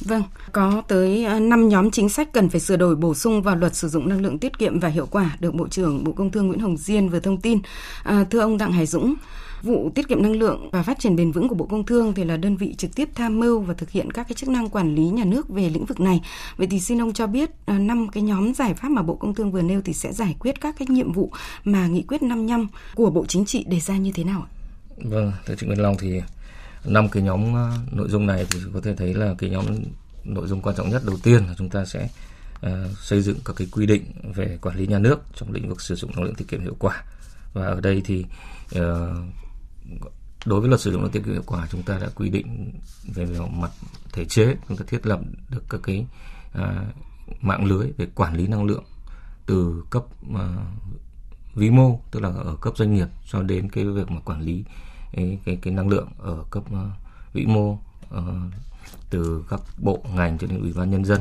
Vâng, 0.00 0.22
có 0.52 0.82
tới 0.88 1.24
à, 1.24 1.40
5 1.40 1.68
nhóm 1.68 1.90
chính 1.90 2.08
sách 2.08 2.32
cần 2.32 2.48
phải 2.48 2.60
sửa 2.60 2.76
đổi 2.76 2.96
bổ 2.96 3.14
sung 3.14 3.42
vào 3.42 3.56
luật 3.56 3.74
sử 3.74 3.88
dụng 3.88 4.08
năng 4.08 4.22
lượng 4.22 4.38
tiết 4.38 4.58
kiệm 4.58 4.80
và 4.80 4.88
hiệu 4.88 5.06
quả 5.10 5.36
được 5.40 5.54
Bộ 5.54 5.68
trưởng 5.68 6.04
Bộ 6.04 6.12
Công 6.12 6.30
Thương 6.30 6.46
Nguyễn 6.46 6.60
Hồng 6.60 6.76
Diên 6.76 7.08
vừa 7.08 7.20
thông 7.20 7.40
tin. 7.40 7.58
À, 8.04 8.26
thưa 8.30 8.40
ông 8.40 8.58
Đặng 8.58 8.72
Hải 8.72 8.86
Dũng, 8.86 9.14
vụ 9.62 9.90
tiết 9.94 10.08
kiệm 10.08 10.22
năng 10.22 10.32
lượng 10.32 10.70
và 10.72 10.82
phát 10.82 10.98
triển 10.98 11.16
bền 11.16 11.32
vững 11.32 11.48
của 11.48 11.54
Bộ 11.54 11.66
Công 11.66 11.86
Thương 11.86 12.14
thì 12.14 12.24
là 12.24 12.36
đơn 12.36 12.56
vị 12.56 12.74
trực 12.78 12.94
tiếp 12.94 13.08
tham 13.14 13.40
mưu 13.40 13.60
và 13.60 13.74
thực 13.74 13.90
hiện 13.90 14.12
các 14.12 14.28
cái 14.28 14.34
chức 14.34 14.48
năng 14.48 14.68
quản 14.68 14.94
lý 14.94 15.02
nhà 15.02 15.24
nước 15.24 15.48
về 15.48 15.70
lĩnh 15.70 15.84
vực 15.84 16.00
này. 16.00 16.20
Vậy 16.56 16.66
thì 16.70 16.80
xin 16.80 17.02
ông 17.02 17.12
cho 17.12 17.26
biết 17.26 17.50
à, 17.66 17.78
năm 17.78 18.08
cái 18.08 18.22
nhóm 18.22 18.54
giải 18.54 18.74
pháp 18.74 18.88
mà 18.88 19.02
Bộ 19.02 19.14
Công 19.14 19.34
Thương 19.34 19.52
vừa 19.52 19.62
nêu 19.62 19.80
thì 19.84 19.92
sẽ 19.92 20.12
giải 20.12 20.36
quyết 20.38 20.60
các 20.60 20.74
cái 20.78 20.86
nhiệm 20.90 21.12
vụ 21.12 21.30
mà 21.64 21.86
nghị 21.86 22.02
quyết 22.02 22.22
55 22.22 22.66
của 22.94 23.10
Bộ 23.10 23.26
Chính 23.26 23.44
trị 23.44 23.64
đề 23.68 23.80
ra 23.80 23.96
như 23.96 24.12
thế 24.14 24.24
nào 24.24 24.40
ạ? 24.40 24.50
Vâng, 24.96 25.32
thưa 25.46 25.54
chị 25.58 25.66
Nguyễn 25.66 25.82
Long 25.82 25.96
thì 25.98 26.20
năm 26.84 27.08
cái 27.08 27.22
nhóm 27.22 27.56
à, 27.56 27.72
nội 27.92 28.08
dung 28.08 28.26
này 28.26 28.46
thì 28.50 28.60
có 28.74 28.80
thể 28.80 28.94
thấy 28.96 29.14
là 29.14 29.34
cái 29.38 29.50
nhóm 29.50 29.66
nội 30.24 30.48
dung 30.48 30.62
quan 30.62 30.76
trọng 30.76 30.90
nhất 30.90 31.02
đầu 31.06 31.16
tiên 31.22 31.46
là 31.46 31.54
chúng 31.58 31.68
ta 31.68 31.84
sẽ 31.84 32.08
uh, 32.66 32.98
xây 32.98 33.22
dựng 33.22 33.38
các 33.44 33.56
cái 33.56 33.68
quy 33.72 33.86
định 33.86 34.04
về 34.34 34.58
quản 34.62 34.76
lý 34.76 34.86
nhà 34.86 34.98
nước 34.98 35.20
trong 35.34 35.52
lĩnh 35.52 35.68
vực 35.68 35.80
sử 35.80 35.94
dụng 35.94 36.10
năng 36.16 36.24
lượng 36.24 36.34
tiết 36.34 36.48
kiệm 36.48 36.60
hiệu 36.60 36.76
quả 36.78 37.04
và 37.52 37.66
ở 37.66 37.80
đây 37.80 38.02
thì 38.04 38.24
uh, 38.78 38.82
đối 40.46 40.60
với 40.60 40.68
luật 40.68 40.80
sử 40.80 40.92
dụng 40.92 41.00
năng 41.00 41.04
lượng 41.04 41.12
tiết 41.12 41.24
kiệm 41.24 41.32
hiệu 41.32 41.42
quả 41.46 41.68
chúng 41.70 41.82
ta 41.82 41.98
đã 41.98 42.08
quy 42.14 42.30
định 42.30 42.72
về 43.14 43.26
mặt 43.50 43.70
thể 44.12 44.24
chế 44.24 44.56
chúng 44.68 44.76
ta 44.76 44.84
thiết 44.88 45.06
lập 45.06 45.20
được 45.50 45.64
các 45.68 45.80
cái 45.82 46.06
à, 46.52 46.84
mạng 47.40 47.64
lưới 47.64 47.92
về 47.96 48.06
quản 48.14 48.36
lý 48.36 48.46
năng 48.46 48.64
lượng 48.64 48.84
từ 49.46 49.84
cấp 49.90 50.04
à, 50.34 50.56
vĩ 51.54 51.70
mô 51.70 52.00
tức 52.10 52.20
là 52.20 52.28
ở 52.28 52.56
cấp 52.60 52.76
doanh 52.76 52.94
nghiệp 52.94 53.08
cho 53.30 53.42
đến 53.42 53.70
cái 53.70 53.84
việc 53.84 54.10
mà 54.10 54.20
quản 54.20 54.40
lý 54.40 54.64
cái 55.12 55.38
cái, 55.44 55.58
cái 55.62 55.74
năng 55.74 55.88
lượng 55.88 56.08
ở 56.18 56.44
cấp 56.50 56.62
à, 56.72 56.90
vĩ 57.32 57.46
mô 57.46 57.78
à, 58.10 58.22
từ 59.10 59.44
các 59.48 59.60
bộ 59.78 60.04
ngành 60.14 60.38
cho 60.38 60.46
đến 60.46 60.60
ủy 60.60 60.72
ban 60.72 60.90
nhân 60.90 61.04
dân. 61.04 61.20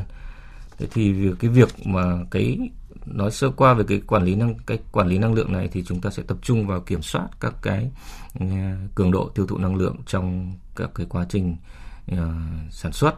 Thế 0.77 0.87
thì 0.91 1.31
cái 1.39 1.49
việc 1.49 1.87
mà 1.87 2.03
cái 2.31 2.59
nói 3.05 3.31
sơ 3.31 3.49
qua 3.49 3.73
về 3.73 3.83
cái 3.87 4.01
quản 4.07 4.23
lý 4.23 4.35
năng 4.35 4.55
cái 4.57 4.79
quản 4.91 5.07
lý 5.07 5.17
năng 5.17 5.33
lượng 5.33 5.51
này 5.51 5.69
thì 5.71 5.83
chúng 5.83 6.01
ta 6.01 6.09
sẽ 6.09 6.23
tập 6.23 6.37
trung 6.41 6.67
vào 6.67 6.81
kiểm 6.81 7.01
soát 7.01 7.27
các 7.39 7.53
cái 7.61 7.91
uh, 8.43 8.49
cường 8.95 9.11
độ 9.11 9.29
tiêu 9.29 9.47
thụ 9.47 9.57
năng 9.57 9.75
lượng 9.75 9.95
trong 10.05 10.53
các 10.75 10.89
cái 10.95 11.05
quá 11.09 11.25
trình 11.29 11.55
uh, 12.11 12.17
sản 12.71 12.91
xuất. 12.91 13.15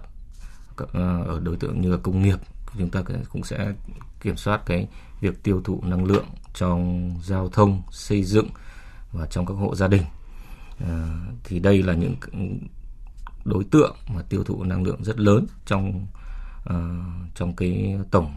Uh, 0.83 0.89
ở 1.27 1.39
đối 1.43 1.57
tượng 1.57 1.81
như 1.81 1.91
là 1.91 1.97
công 2.03 2.23
nghiệp 2.23 2.39
chúng 2.77 2.89
ta 2.89 3.01
cũng 3.29 3.43
sẽ 3.43 3.73
kiểm 4.21 4.37
soát 4.37 4.61
cái 4.65 4.87
việc 5.21 5.43
tiêu 5.43 5.61
thụ 5.63 5.81
năng 5.83 6.05
lượng 6.05 6.25
trong 6.53 7.11
giao 7.23 7.49
thông 7.49 7.81
xây 7.91 8.23
dựng 8.23 8.47
và 9.11 9.25
trong 9.25 9.45
các 9.45 9.53
hộ 9.53 9.75
gia 9.75 9.87
đình. 9.87 10.03
À, 10.79 11.21
thì 11.43 11.59
đây 11.59 11.83
là 11.83 11.93
những 11.93 12.15
đối 13.45 13.63
tượng 13.63 13.95
mà 14.15 14.21
tiêu 14.29 14.43
thụ 14.43 14.63
năng 14.63 14.83
lượng 14.83 15.03
rất 15.03 15.19
lớn 15.19 15.45
trong 15.65 16.05
uh, 16.69 16.75
trong 17.35 17.55
cái 17.55 17.97
tổng 18.11 18.35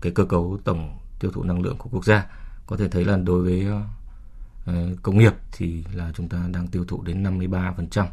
cái 0.00 0.12
cơ 0.12 0.24
cấu 0.24 0.58
tổng 0.64 0.98
tiêu 1.18 1.30
thụ 1.30 1.42
năng 1.42 1.62
lượng 1.62 1.76
của 1.78 1.88
quốc 1.92 2.04
gia 2.04 2.26
có 2.66 2.76
thể 2.76 2.88
thấy 2.88 3.04
là 3.04 3.16
đối 3.16 3.42
với 3.42 3.66
uh, 3.70 5.02
công 5.02 5.18
nghiệp 5.18 5.32
thì 5.52 5.84
là 5.92 6.12
chúng 6.14 6.28
ta 6.28 6.48
đang 6.52 6.66
tiêu 6.66 6.84
thụ 6.88 7.02
đến 7.02 7.22
53% 7.22 8.06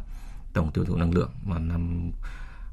tổng 0.52 0.70
tiêu 0.72 0.84
thụ 0.84 0.96
năng 0.96 1.14
lượng 1.14 1.30
mà 1.44 1.58
năm 1.58 2.10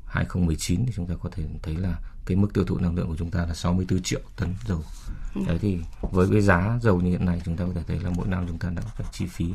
2019 0.05 0.85
thì 0.85 0.91
chúng 0.95 1.07
ta 1.07 1.13
có 1.23 1.29
thể 1.31 1.43
thấy 1.63 1.75
là 1.75 1.99
cái 2.25 2.37
mức 2.37 2.53
tiêu 2.53 2.63
thụ 2.65 2.77
năng 2.77 2.95
lượng 2.95 3.07
của 3.07 3.15
chúng 3.17 3.31
ta 3.31 3.45
là 3.45 3.53
64 3.53 4.01
triệu 4.01 4.21
tấn 4.35 4.55
dầu. 4.67 4.83
Ừ. 5.35 5.41
Đấy 5.47 5.57
thì 5.61 5.79
với 6.01 6.27
cái 6.31 6.41
giá 6.41 6.79
dầu 6.81 7.01
như 7.01 7.09
hiện 7.09 7.25
nay 7.25 7.41
chúng 7.45 7.57
ta 7.57 7.65
có 7.65 7.71
thể 7.75 7.81
thấy 7.87 7.99
là 7.99 8.09
mỗi 8.15 8.27
năm 8.27 8.45
chúng 8.47 8.57
ta 8.57 8.69
đã 8.69 8.81
phải 8.81 9.07
chi 9.11 9.27
phí 9.27 9.53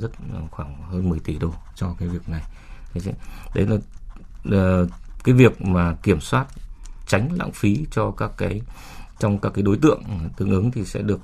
rất 0.00 0.10
khoảng 0.50 0.82
hơn 0.82 1.08
10 1.08 1.18
tỷ 1.20 1.38
đô 1.38 1.54
cho 1.74 1.94
cái 1.98 2.08
việc 2.08 2.28
này 2.28 2.42
đấy 3.54 3.66
là 4.44 4.84
cái 5.24 5.34
việc 5.34 5.62
mà 5.62 5.96
kiểm 6.02 6.20
soát 6.20 6.46
tránh 7.06 7.28
lãng 7.32 7.52
phí 7.52 7.86
cho 7.90 8.10
các 8.10 8.30
cái 8.36 8.60
trong 9.18 9.38
các 9.38 9.52
cái 9.54 9.62
đối 9.62 9.76
tượng 9.76 10.02
tương 10.36 10.50
ứng 10.50 10.70
thì 10.70 10.84
sẽ 10.84 11.02
được 11.02 11.20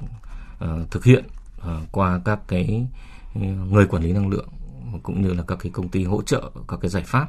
uh, 0.64 0.90
thực 0.90 1.04
hiện 1.04 1.24
uh, 1.58 1.92
qua 1.92 2.20
các 2.24 2.40
cái 2.48 2.86
ờ, 3.34 3.40
người 3.70 3.86
quản 3.86 4.02
lý 4.02 4.12
năng 4.12 4.28
lượng 4.28 4.48
cũng 5.02 5.22
như 5.22 5.32
là 5.32 5.42
các 5.42 5.58
cái 5.60 5.72
công 5.72 5.88
ty 5.88 6.04
hỗ 6.04 6.22
trợ 6.22 6.50
các 6.68 6.80
cái 6.80 6.90
giải 6.90 7.02
pháp. 7.06 7.28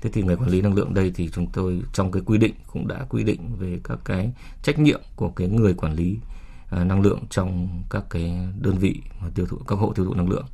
Thế 0.00 0.10
thì 0.12 0.22
người 0.22 0.36
quản 0.36 0.50
lý 0.50 0.60
năng 0.60 0.74
lượng 0.74 0.94
đây 0.94 1.12
thì 1.14 1.28
chúng 1.28 1.46
tôi 1.46 1.82
trong 1.92 2.12
cái 2.12 2.22
quy 2.26 2.38
định 2.38 2.54
cũng 2.72 2.88
đã 2.88 3.06
quy 3.08 3.24
định 3.24 3.56
về 3.58 3.80
các 3.84 3.98
cái 4.04 4.32
trách 4.62 4.78
nhiệm 4.78 5.00
của 5.16 5.28
cái 5.28 5.48
người 5.48 5.74
quản 5.74 5.92
lý 5.92 6.18
uh, 6.66 6.86
năng 6.86 7.00
lượng 7.00 7.20
trong 7.30 7.68
các 7.90 8.04
cái 8.10 8.48
đơn 8.60 8.78
vị 8.78 9.00
mà 9.20 9.28
tiêu 9.34 9.46
thụ 9.46 9.56
các 9.68 9.78
hộ 9.78 9.92
tiêu 9.92 10.04
thụ 10.04 10.14
năng 10.14 10.28
lượng 10.28 10.46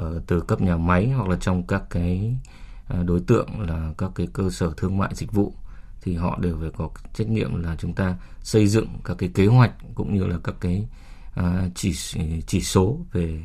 uh, 0.00 0.26
từ 0.26 0.40
cấp 0.40 0.60
nhà 0.60 0.76
máy 0.76 1.10
hoặc 1.10 1.28
là 1.28 1.36
trong 1.40 1.66
các 1.66 1.82
cái 1.90 2.36
đối 3.04 3.20
tượng 3.20 3.60
là 3.60 3.92
các 3.98 4.10
cái 4.14 4.28
cơ 4.32 4.50
sở 4.50 4.72
thương 4.76 4.98
mại 4.98 5.10
dịch 5.14 5.32
vụ 5.32 5.54
thì 6.02 6.16
họ 6.16 6.38
đều 6.40 6.56
phải 6.60 6.70
có 6.76 6.90
trách 7.14 7.28
nhiệm 7.28 7.62
là 7.62 7.76
chúng 7.78 7.94
ta 7.94 8.16
xây 8.42 8.66
dựng 8.66 8.88
các 9.04 9.18
cái 9.18 9.30
kế 9.34 9.46
hoạch 9.46 9.72
cũng 9.94 10.14
như 10.14 10.26
là 10.26 10.36
các 10.44 10.54
cái 10.60 10.86
à, 11.34 11.68
chỉ 11.74 11.92
chỉ 12.46 12.60
số 12.60 12.98
về 13.12 13.42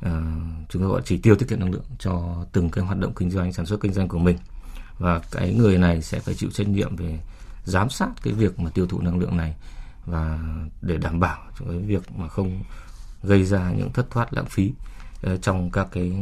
à, 0.00 0.22
chúng 0.68 0.82
ta 0.82 0.88
gọi 0.88 1.02
chỉ 1.04 1.18
tiêu 1.18 1.36
tiết 1.36 1.48
kiệm 1.48 1.60
năng 1.60 1.72
lượng 1.72 1.84
cho 1.98 2.44
từng 2.52 2.70
cái 2.70 2.84
hoạt 2.84 2.98
động 2.98 3.12
kinh 3.16 3.30
doanh 3.30 3.52
sản 3.52 3.66
xuất 3.66 3.80
kinh 3.80 3.92
doanh 3.92 4.08
của 4.08 4.18
mình 4.18 4.36
và 4.98 5.20
cái 5.30 5.54
người 5.54 5.78
này 5.78 6.02
sẽ 6.02 6.20
phải 6.20 6.34
chịu 6.34 6.50
trách 6.50 6.68
nhiệm 6.68 6.96
về 6.96 7.18
giám 7.64 7.90
sát 7.90 8.08
cái 8.22 8.32
việc 8.32 8.58
mà 8.58 8.70
tiêu 8.70 8.86
thụ 8.86 9.00
năng 9.00 9.18
lượng 9.18 9.36
này 9.36 9.54
và 10.06 10.38
để 10.82 10.96
đảm 10.96 11.20
bảo 11.20 11.42
cái 11.58 11.78
việc 11.78 12.12
mà 12.12 12.28
không 12.28 12.62
gây 13.22 13.44
ra 13.44 13.70
những 13.70 13.92
thất 13.92 14.10
thoát 14.10 14.34
lãng 14.34 14.46
phí 14.46 14.72
uh, 15.32 15.42
trong 15.42 15.70
các 15.70 15.88
cái 15.92 16.12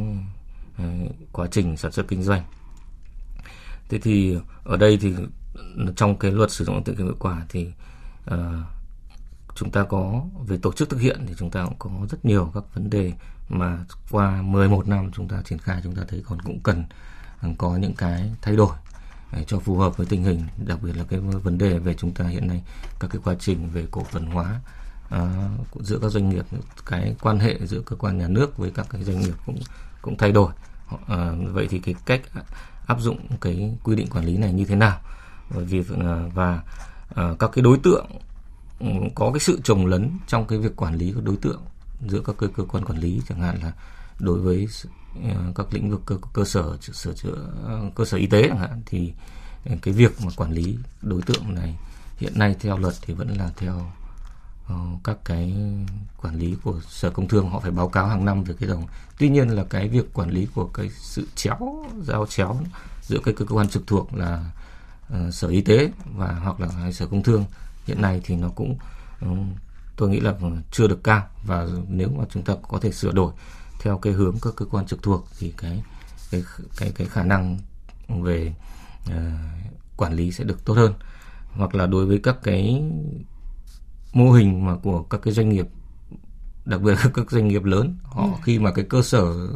uh, 0.83 1.11
quá 1.31 1.47
trình 1.51 1.77
sản 1.77 1.91
xuất 1.91 2.07
kinh 2.07 2.23
doanh. 2.23 2.43
Thế 3.89 3.99
thì 3.99 4.37
ở 4.63 4.77
đây 4.77 4.97
thì 5.01 5.13
trong 5.95 6.19
cái 6.19 6.31
luật 6.31 6.51
sử 6.51 6.65
dụng 6.65 6.83
tự 6.83 6.95
kiểm 6.95 7.05
hiệu 7.05 7.15
quả 7.19 7.45
thì 7.49 7.67
uh, 8.33 8.35
chúng 9.55 9.71
ta 9.71 9.83
có 9.83 10.23
về 10.47 10.57
tổ 10.61 10.71
chức 10.73 10.89
thực 10.89 11.01
hiện 11.01 11.25
thì 11.27 11.33
chúng 11.37 11.49
ta 11.49 11.65
cũng 11.65 11.75
có 11.79 11.89
rất 12.09 12.25
nhiều 12.25 12.51
các 12.53 12.63
vấn 12.73 12.89
đề 12.89 13.13
mà 13.49 13.77
qua 14.11 14.41
11 14.41 14.87
năm 14.87 15.11
chúng 15.13 15.27
ta 15.27 15.41
triển 15.45 15.59
khai 15.59 15.81
chúng 15.83 15.95
ta 15.95 16.01
thấy 16.07 16.23
còn 16.25 16.41
cũng 16.41 16.59
cần 16.59 16.83
ờ, 17.41 17.49
có 17.57 17.75
những 17.75 17.93
cái 17.93 18.31
thay 18.41 18.55
đổi 18.55 18.75
để 19.33 19.43
cho 19.47 19.59
phù 19.59 19.77
hợp 19.77 19.97
với 19.97 20.07
tình 20.09 20.23
hình 20.23 20.43
đặc 20.65 20.77
biệt 20.81 20.97
là 20.97 21.03
cái 21.09 21.19
vấn 21.19 21.57
đề 21.57 21.79
về 21.79 21.93
chúng 21.93 22.11
ta 22.11 22.25
hiện 22.25 22.47
nay 22.47 22.63
các 22.99 23.07
cái 23.11 23.21
quá 23.23 23.35
trình 23.39 23.69
về 23.69 23.85
cổ 23.91 24.03
phần 24.03 24.25
hóa 24.25 24.59
uh, 25.15 25.83
giữa 25.83 25.99
các 26.01 26.09
doanh 26.09 26.29
nghiệp 26.29 26.45
cái 26.85 27.15
quan 27.21 27.39
hệ 27.39 27.59
giữa 27.65 27.81
cơ 27.85 27.95
quan 27.95 28.17
nhà 28.17 28.27
nước 28.27 28.57
với 28.57 28.71
các 28.75 28.87
cái 28.89 29.03
doanh 29.03 29.19
nghiệp 29.19 29.33
cũng 29.45 29.59
cũng 30.01 30.17
thay 30.17 30.31
đổi. 30.31 30.51
Uh, 30.93 30.99
vậy 31.53 31.67
thì 31.69 31.79
cái 31.79 31.95
cách 32.05 32.21
áp 32.87 32.99
dụng 32.99 33.17
cái 33.41 33.71
quy 33.83 33.95
định 33.95 34.07
quản 34.07 34.25
lý 34.25 34.37
này 34.37 34.53
như 34.53 34.65
thế 34.65 34.75
nào? 34.75 34.99
Bởi 35.55 35.65
vì 35.65 35.83
à, 35.99 36.29
và 36.33 36.61
à, 37.15 37.33
các 37.39 37.49
cái 37.53 37.61
đối 37.61 37.77
tượng 37.77 38.05
ừ, 38.79 38.87
có 39.15 39.31
cái 39.33 39.39
sự 39.39 39.61
trồng 39.63 39.85
lấn 39.85 40.11
trong 40.27 40.47
cái 40.47 40.59
việc 40.59 40.75
quản 40.75 40.95
lý 40.95 41.11
của 41.11 41.21
đối 41.21 41.35
tượng 41.35 41.61
giữa 42.07 42.21
các 42.25 42.35
cơ, 42.37 42.47
cơ 42.47 42.63
quan 42.63 42.85
quản 42.85 42.99
lý 42.99 43.21
chẳng 43.29 43.41
hạn 43.41 43.59
là 43.63 43.71
đối 44.19 44.39
với 44.39 44.67
à, 45.23 45.35
các 45.55 45.73
lĩnh 45.73 45.91
vực 45.91 46.01
cơ, 46.05 46.17
cơ 46.33 46.45
sở 46.45 46.77
sửa 46.77 47.13
chữa 47.13 47.35
cơ 47.95 48.05
sở 48.05 48.17
y 48.17 48.27
tế 48.27 48.47
chẳng 48.47 48.59
hạn 48.59 48.81
thì 48.85 49.13
cái 49.81 49.93
việc 49.93 50.21
mà 50.21 50.31
quản 50.35 50.51
lý 50.51 50.77
đối 51.01 51.21
tượng 51.21 51.55
này 51.55 51.75
hiện 52.17 52.39
nay 52.39 52.55
theo 52.59 52.77
luật 52.77 52.93
thì 53.01 53.13
vẫn 53.13 53.37
là 53.37 53.49
theo 53.57 53.91
ờ, 54.67 54.75
các 55.03 55.17
cái 55.25 55.53
quản 56.21 56.35
lý 56.35 56.55
của 56.63 56.79
sở 56.89 57.09
công 57.09 57.27
thương. 57.27 57.49
Họ 57.49 57.59
phải 57.59 57.71
báo 57.71 57.89
cáo 57.89 58.07
hàng 58.07 58.25
năm 58.25 58.43
về 58.43 58.55
cái 58.59 58.69
đồng. 58.69 58.85
Tuy 59.17 59.29
nhiên 59.29 59.49
là 59.49 59.63
cái 59.69 59.87
việc 59.87 60.13
quản 60.13 60.29
lý 60.29 60.47
của 60.55 60.65
cái 60.73 60.89
sự 60.89 61.27
chéo 61.35 61.85
giao 62.03 62.25
chéo 62.25 62.57
giữa 63.01 63.19
cái 63.23 63.33
cơ 63.33 63.45
quan 63.45 63.69
trực 63.69 63.87
thuộc 63.87 64.13
là 64.13 64.51
uh, 65.11 65.33
sở 65.33 65.47
y 65.47 65.61
tế 65.61 65.91
và 66.05 66.39
hoặc 66.43 66.59
là 66.59 66.91
sở 66.91 67.07
công 67.07 67.23
thương. 67.23 67.45
Hiện 67.85 68.01
nay 68.01 68.21
thì 68.23 68.35
nó 68.35 68.49
cũng 68.49 68.77
uh, 69.25 69.37
tôi 69.95 70.09
nghĩ 70.09 70.19
là 70.19 70.33
chưa 70.71 70.87
được 70.87 71.03
cao. 71.03 71.27
Và 71.43 71.67
nếu 71.87 72.09
mà 72.09 72.23
chúng 72.29 72.43
ta 72.43 72.53
có 72.67 72.79
thể 72.79 72.91
sửa 72.91 73.11
đổi 73.11 73.33
theo 73.81 73.97
cái 73.97 74.13
hướng 74.13 74.35
các 74.41 74.53
cơ 74.55 74.65
quan 74.65 74.85
trực 74.85 75.03
thuộc 75.03 75.27
thì 75.39 75.53
cái 75.57 75.83
cái 76.31 76.43
cái 76.77 76.91
cái 76.95 77.07
khả 77.07 77.23
năng 77.23 77.59
về 78.07 78.53
uh, 79.07 79.13
quản 79.97 80.13
lý 80.13 80.31
sẽ 80.31 80.43
được 80.43 80.65
tốt 80.65 80.73
hơn. 80.73 80.93
Hoặc 81.51 81.75
là 81.75 81.85
đối 81.85 82.05
với 82.05 82.19
các 82.23 82.37
cái 82.43 82.83
mô 84.13 84.31
hình 84.31 84.65
mà 84.65 84.75
của 84.75 85.03
các 85.03 85.21
cái 85.23 85.33
doanh 85.33 85.49
nghiệp 85.49 85.67
đặc 86.65 86.81
biệt 86.81 86.91
là 86.91 87.11
các 87.13 87.31
doanh 87.31 87.47
nghiệp 87.47 87.63
lớn 87.63 87.97
họ 88.03 88.23
ừ. 88.23 88.29
khi 88.43 88.59
mà 88.59 88.71
cái 88.71 88.85
cơ 88.89 89.01
sở 89.01 89.47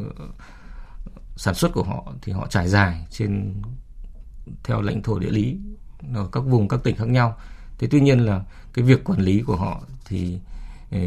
sản 1.36 1.56
xuất 1.56 1.72
của 1.74 1.84
họ 1.84 2.14
thì 2.22 2.32
họ 2.32 2.48
trải 2.50 2.70
dài 2.70 3.08
trên 3.10 3.62
theo 4.64 4.82
lãnh 4.82 5.04
thổ 5.04 5.20
địa 5.20 5.32
lý 5.32 5.58
ở 6.14 6.29
các 6.31 6.40
vùng 6.40 6.68
các 6.68 6.79
tỉnh 6.84 6.96
khác 6.96 7.08
nhau. 7.08 7.38
Thế 7.77 7.88
tuy 7.92 8.01
nhiên 8.01 8.20
là 8.20 8.44
cái 8.74 8.86
việc 8.86 9.03
quản 9.03 9.20
lý 9.20 9.42
của 9.42 9.55
họ 9.55 9.81
thì 10.05 10.40
ờ, 10.92 11.00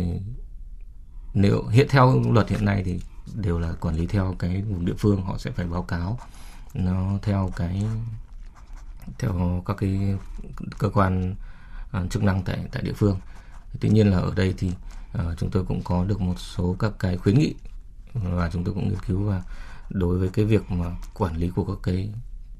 nếu 1.34 1.66
hiện 1.66 1.86
theo 1.90 2.22
luật 2.30 2.48
hiện 2.48 2.64
nay 2.64 2.82
thì 2.84 3.00
đều 3.34 3.58
là 3.58 3.72
quản 3.80 3.94
lý 3.94 4.06
theo 4.06 4.34
cái 4.38 4.62
vùng 4.62 4.84
địa 4.84 4.94
phương 4.98 5.22
họ 5.22 5.38
sẽ 5.38 5.50
phải 5.50 5.66
báo 5.66 5.82
cáo 5.82 6.18
nó 6.74 7.18
theo 7.22 7.50
cái 7.56 7.84
theo 9.18 9.62
các 9.66 9.76
cái 9.76 10.14
cơ 10.78 10.90
quan 10.90 11.34
ờ, 11.90 12.06
chức 12.10 12.22
năng 12.22 12.42
tại 12.42 12.58
tại 12.72 12.82
địa 12.82 12.92
phương. 12.92 13.18
Tuy 13.80 13.88
nhiên 13.88 14.10
là 14.10 14.18
ở 14.18 14.32
đây 14.36 14.54
thì 14.58 14.72
uh, 15.18 15.38
chúng 15.38 15.50
tôi 15.50 15.64
cũng 15.64 15.82
có 15.84 16.04
được 16.04 16.20
một 16.20 16.40
số 16.40 16.76
các 16.78 16.92
cái 16.98 17.16
khuyến 17.16 17.38
nghị 17.38 17.54
và 18.14 18.50
chúng 18.52 18.64
tôi 18.64 18.74
cũng 18.74 18.88
nghiên 18.88 18.98
cứu 19.06 19.22
và 19.22 19.42
đối 19.90 20.18
với 20.18 20.28
cái 20.28 20.44
việc 20.44 20.70
mà 20.70 20.96
quản 21.14 21.36
lý 21.36 21.48
của 21.48 21.64
các 21.64 21.76
cái 21.82 22.10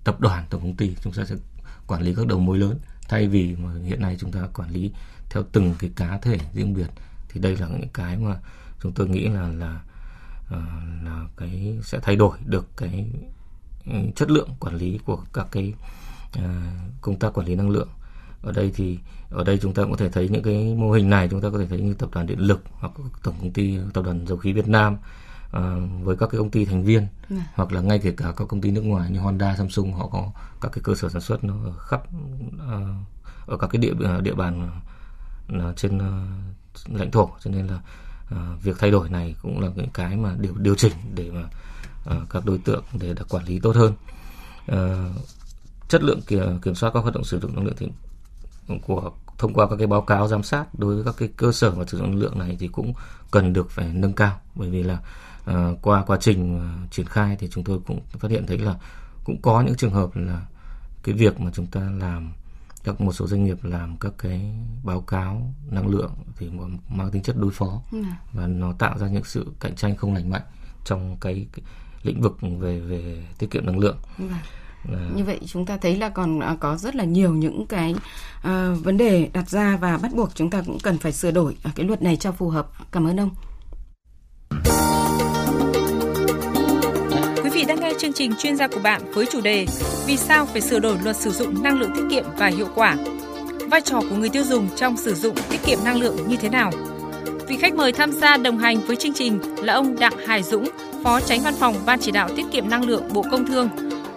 tập 0.09 0.21
đoàn, 0.21 0.45
tổng 0.51 0.61
công 0.61 0.77
ty, 0.77 0.97
chúng 1.03 1.13
ta 1.13 1.25
sẽ 1.25 1.35
quản 1.87 2.03
lý 2.03 2.15
các 2.15 2.27
đầu 2.27 2.39
mối 2.39 2.59
lớn. 2.59 2.79
Thay 3.09 3.29
vì 3.29 3.57
mà 3.57 3.71
hiện 3.85 4.01
nay 4.01 4.17
chúng 4.21 4.33
ta 4.33 4.41
quản 4.55 4.71
lý 4.71 4.93
theo 5.31 5.43
từng 5.53 5.75
cái 5.79 5.91
cá 5.97 6.19
thể 6.19 6.39
riêng 6.55 6.75
biệt, 6.75 6.87
thì 7.29 7.41
đây 7.41 7.57
là 7.57 7.69
những 7.69 7.89
cái 7.95 8.17
mà 8.17 8.37
chúng 8.83 8.93
tôi 8.93 9.09
nghĩ 9.09 9.29
là 9.29 9.49
là 9.49 9.81
ờ, 10.51 10.61
là 11.05 11.27
cái 11.37 11.79
sẽ 11.83 11.99
thay 12.03 12.17
đổi 12.17 12.39
được 12.47 12.67
cái 12.77 13.07
ừ, 13.87 13.93
chất 14.17 14.31
lượng 14.31 14.49
quản 14.61 14.77
lý 14.77 14.99
của 15.05 15.19
các 15.33 15.47
cái 15.51 15.75
ờ, 16.33 16.51
công 17.01 17.19
tác 17.19 17.33
quản 17.33 17.47
lý 17.47 17.55
năng 17.55 17.71
lượng. 17.71 17.89
Ở 18.43 18.53
đây 18.53 18.73
thì, 18.75 18.99
ở 19.31 19.45
đây 19.45 19.59
chúng 19.63 19.75
ta 19.75 19.83
có 19.91 19.97
thể 19.97 20.09
thấy 20.09 20.29
những 20.29 20.43
cái 20.43 20.75
mô 20.75 20.91
hình 20.91 21.11
này, 21.11 21.29
chúng 21.31 21.41
ta 21.41 21.49
có 21.53 21.59
thể 21.59 21.67
thấy 21.67 21.81
như 21.81 21.95
tập 21.95 22.09
đoàn 22.13 22.27
điện 22.27 22.41
lực 22.41 22.63
hoặc 22.73 22.93
tổng 23.23 23.35
công 23.41 23.53
ty, 23.53 23.79
tập 23.95 24.05
đoàn 24.05 24.27
dầu 24.27 24.39
khí 24.39 24.53
Việt 24.53 24.69
Nam 24.69 24.97
với 26.03 26.17
các 26.17 26.27
cái 26.31 26.39
công 26.39 26.51
ty 26.51 26.65
thành 26.65 26.85
viên 26.85 26.99
yeah. 26.99 27.11
Dạ. 27.31 27.53
hoặc 27.55 27.73
là 27.73 27.81
ngay 27.81 27.99
kể 27.99 28.11
cả 28.17 28.33
các 28.37 28.49
công 28.49 28.61
ty 28.61 28.71
nước 28.71 28.83
ngoài 28.83 29.11
như 29.11 29.19
Honda, 29.19 29.57
Samsung 29.57 29.93
họ 29.93 30.07
có 30.07 30.31
các 30.61 30.73
cái 30.73 30.83
cơ 30.85 30.95
sở 30.95 31.09
sản 31.09 31.23
xuất 31.23 31.45
nó 31.45 31.55
ở 31.65 31.73
khắp 31.79 32.03
uh, 32.57 33.49
ở 33.49 33.57
các 33.57 33.67
cái 33.67 33.81
địa 33.81 33.93
địa 34.23 34.35
bàn 34.35 34.71
trên 35.77 35.99
lãnh 36.87 37.11
thổ 37.11 37.31
cho 37.45 37.51
nên 37.51 37.67
là 37.67 37.79
à, 38.31 38.57
việc 38.63 38.77
thay 38.79 38.91
đổi 38.91 39.09
này 39.11 39.35
cũng 39.43 39.61
là 39.61 39.69
những 39.75 39.91
cái 39.95 40.17
mà 40.17 40.35
điều 40.39 40.55
điều 40.55 40.75
chỉnh 40.75 40.93
để 41.15 41.31
mà 41.31 41.43
à, 42.07 42.17
các 42.31 42.45
đối 42.45 42.59
tượng 42.59 42.85
để 42.93 43.15
được 43.15 43.29
quản 43.29 43.45
lý 43.45 43.61
tốt 43.61 43.77
hơn 43.77 43.93
à, 44.67 45.11
chất 45.89 46.03
lượng 46.03 46.21
kiểm, 46.27 46.59
kiểm 46.59 46.75
soát 46.75 46.91
các 46.95 47.01
hoạt 47.01 47.15
động 47.15 47.25
sử 47.25 47.41
dụng 47.41 47.55
năng 47.55 47.65
lượng 47.65 47.75
thì 47.79 47.89
của 48.87 49.13
thông 49.39 49.55
qua 49.55 49.67
các 49.71 49.77
cái 49.77 49.87
báo 49.87 50.01
cáo 50.01 50.29
giám 50.29 50.43
sát 50.43 50.65
đối 50.75 50.95
với 50.95 51.05
các 51.05 51.15
cái 51.19 51.29
cơ 51.37 51.53
sở 51.53 51.71
mà 51.71 51.85
sử 51.87 51.99
dụng 51.99 52.11
năng 52.11 52.21
lượng 52.21 52.39
này 52.39 52.57
thì 52.61 52.69
cũng 52.69 52.93
cần 53.31 53.53
được 53.53 53.71
phải 53.71 53.89
nâng 53.93 54.13
cao 54.13 54.41
bởi 54.55 54.71
vì 54.71 54.83
là 54.83 54.99
à, 55.45 55.69
qua 55.83 56.05
quá 56.07 56.19
trình 56.21 56.57
uh, 56.57 56.93
triển 56.93 57.07
khai 57.07 57.37
thì 57.41 57.49
chúng 57.51 57.65
tôi 57.65 57.79
cũng 57.87 58.01
phát 58.19 58.31
hiện 58.31 58.47
thấy 58.47 58.59
là 58.59 58.75
cũng 59.25 59.43
có 59.43 59.61
những 59.61 59.75
trường 59.75 59.93
hợp 59.93 60.11
là 60.15 60.47
cái 61.03 61.15
việc 61.15 61.41
mà 61.41 61.51
chúng 61.55 61.67
ta 61.67 61.81
làm 61.81 62.33
các 62.85 63.01
một 63.01 63.13
số 63.13 63.27
doanh 63.27 63.45
nghiệp 63.45 63.59
làm 63.63 63.97
các 63.97 64.13
cái 64.19 64.55
báo 64.85 65.01
cáo 65.01 65.55
năng 65.71 65.89
lượng 65.89 66.13
thì 66.37 66.51
mang 66.89 67.11
tính 67.11 67.23
chất 67.23 67.37
đối 67.37 67.51
phó 67.51 67.83
ừ. 67.93 68.03
và 68.33 68.47
nó 68.47 68.73
tạo 68.73 68.99
ra 68.99 69.09
những 69.09 69.25
sự 69.25 69.47
cạnh 69.61 69.75
tranh 69.75 69.97
không 69.97 70.15
lành 70.15 70.31
mạnh 70.31 70.43
trong 70.85 71.17
cái, 71.21 71.47
cái 71.53 71.65
lĩnh 72.03 72.21
vực 72.21 72.39
về 72.59 72.81
về 72.81 73.27
tiết 73.39 73.51
kiệm 73.51 73.67
năng 73.67 73.79
lượng. 73.79 73.97
Ừ. 74.19 74.25
À. 74.85 74.99
Như 75.15 75.25
vậy 75.25 75.41
chúng 75.47 75.67
ta 75.67 75.77
thấy 75.77 75.97
là 75.97 76.09
còn 76.09 76.41
à, 76.41 76.57
có 76.61 76.77
rất 76.77 76.97
là 76.97 77.05
nhiều 77.05 77.35
những 77.35 77.67
cái 77.67 77.95
uh, 78.39 78.85
vấn 78.85 78.97
đề 78.97 79.29
đặt 79.33 79.51
ra 79.51 79.77
và 79.81 79.99
bắt 79.99 80.13
buộc 80.15 80.35
chúng 80.35 80.51
ta 80.51 80.63
cũng 80.67 80.79
cần 80.79 80.99
phải 80.99 81.13
sửa 81.13 81.31
đổi 81.31 81.57
cái 81.75 81.87
luật 81.87 82.03
này 82.03 82.17
cho 82.17 82.33
phù 82.33 82.49
hợp. 82.49 82.69
Cảm 82.93 83.07
ơn 83.07 83.21
ông. 83.21 83.31
Quý 87.45 87.51
vị 87.51 87.65
đang 87.65 87.81
nghe 87.81 87.93
chương 87.99 88.13
trình 88.13 88.33
chuyên 88.39 88.57
gia 88.57 88.69
của 88.69 88.81
bạn 88.81 89.13
với 89.13 89.27
chủ 89.33 89.41
đề 89.41 89.67
Vì 90.07 90.17
sao 90.17 90.47
phải 90.47 90.61
sửa 90.61 90.79
đổi 90.79 90.97
luật 91.05 91.17
sử 91.17 91.31
dụng 91.31 91.63
năng 91.63 91.79
lượng 91.79 91.91
tiết 91.95 92.05
kiệm 92.11 92.25
và 92.37 92.47
hiệu 92.47 92.69
quả? 92.75 92.97
Vai 93.71 93.81
trò 93.81 94.01
của 94.01 94.17
người 94.17 94.29
tiêu 94.29 94.45
dùng 94.45 94.69
trong 94.77 94.97
sử 94.97 95.15
dụng 95.15 95.37
tiết 95.51 95.63
kiệm 95.65 95.79
năng 95.85 96.01
lượng 96.01 96.29
như 96.29 96.37
thế 96.37 96.49
nào? 96.49 96.71
Vị 97.49 97.57
khách 97.57 97.75
mời 97.75 97.93
tham 97.93 98.13
gia 98.13 98.37
đồng 98.37 98.59
hành 98.59 98.81
với 98.87 98.97
chương 98.97 99.13
trình 99.15 99.41
là 99.57 99.75
ông 99.75 99.99
Đặng 99.99 100.27
Hải 100.27 100.43
Dũng, 100.43 100.69
Phó 101.05 101.21
Tránh 101.21 101.41
Văn 101.45 101.55
phòng 101.55 101.75
Ban 101.87 102.01
Chỉ 102.01 102.11
đạo 102.11 102.29
Tiết 102.37 102.47
kiệm 102.53 102.69
Năng 102.69 102.85
lượng 102.85 103.03
Bộ 103.13 103.25
Công 103.31 103.47
Thương. 103.47 103.69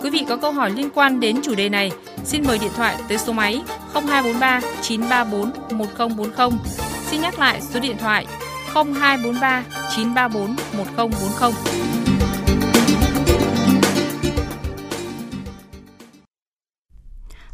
Quý 0.04 0.10
vị 0.10 0.26
có 0.28 0.38
câu 0.38 0.52
hỏi 0.52 0.72
liên 0.72 0.90
quan 0.94 1.20
đến 1.20 1.40
chủ 1.44 1.56
đề 1.56 1.70
này, 1.70 1.92
xin 2.24 2.44
mời 2.48 2.58
điện 2.60 2.72
thoại 2.76 2.96
tới 3.08 3.18
số 3.18 3.34
máy 3.34 3.62
0243 3.94 4.62
934 4.82 5.78
1040. 5.78 6.60
Xin 7.06 7.22
nhắc 7.22 7.40
lại 7.40 7.62
số 7.62 7.80
điện 7.80 7.98
thoại 8.00 8.26
0243 8.74 9.64
934 9.96 10.56
1040. 10.78 11.52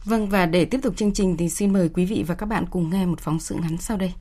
Vâng 0.06 0.30
và 0.30 0.46
để 0.46 0.66
tiếp 0.66 0.80
tục 0.84 0.98
chương 0.98 1.14
trình 1.14 1.38
thì 1.38 1.50
xin 1.50 1.74
mời 1.74 1.90
quý 1.94 2.06
vị 2.06 2.24
và 2.28 2.36
các 2.36 2.46
bạn 2.46 2.66
cùng 2.72 2.90
nghe 2.90 3.06
một 3.06 3.20
phóng 3.20 3.40
sự 3.40 3.56
ngắn 3.56 3.78
sau 3.78 3.98
đây. 3.98 4.14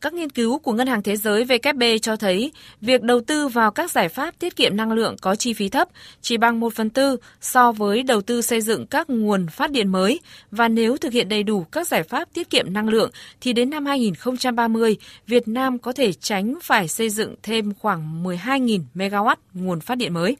Các 0.00 0.14
nghiên 0.14 0.30
cứu 0.30 0.58
của 0.58 0.72
Ngân 0.72 0.86
hàng 0.86 1.02
Thế 1.02 1.16
giới 1.16 1.44
WB 1.44 1.98
cho 1.98 2.16
thấy 2.16 2.52
việc 2.80 3.02
đầu 3.02 3.20
tư 3.20 3.48
vào 3.48 3.70
các 3.70 3.90
giải 3.90 4.08
pháp 4.08 4.34
tiết 4.38 4.56
kiệm 4.56 4.76
năng 4.76 4.92
lượng 4.92 5.16
có 5.20 5.36
chi 5.36 5.52
phí 5.52 5.68
thấp, 5.68 5.88
chỉ 6.20 6.36
bằng 6.36 6.60
1 6.60 6.72
phần 6.74 6.90
tư 6.90 7.16
so 7.40 7.72
với 7.72 8.02
đầu 8.02 8.20
tư 8.20 8.42
xây 8.42 8.60
dựng 8.60 8.86
các 8.86 9.10
nguồn 9.10 9.46
phát 9.46 9.70
điện 9.70 9.88
mới 9.88 10.20
và 10.50 10.68
nếu 10.68 10.96
thực 10.96 11.12
hiện 11.12 11.28
đầy 11.28 11.42
đủ 11.42 11.64
các 11.72 11.86
giải 11.86 12.02
pháp 12.02 12.28
tiết 12.34 12.50
kiệm 12.50 12.72
năng 12.72 12.88
lượng 12.88 13.10
thì 13.40 13.52
đến 13.52 13.70
năm 13.70 13.86
2030, 13.86 14.96
Việt 15.26 15.48
Nam 15.48 15.78
có 15.78 15.92
thể 15.92 16.12
tránh 16.12 16.58
phải 16.62 16.88
xây 16.88 17.10
dựng 17.10 17.34
thêm 17.42 17.74
khoảng 17.74 18.24
12.000 18.24 18.82
MW 18.94 19.36
nguồn 19.54 19.80
phát 19.80 19.94
điện 19.94 20.14
mới. 20.14 20.36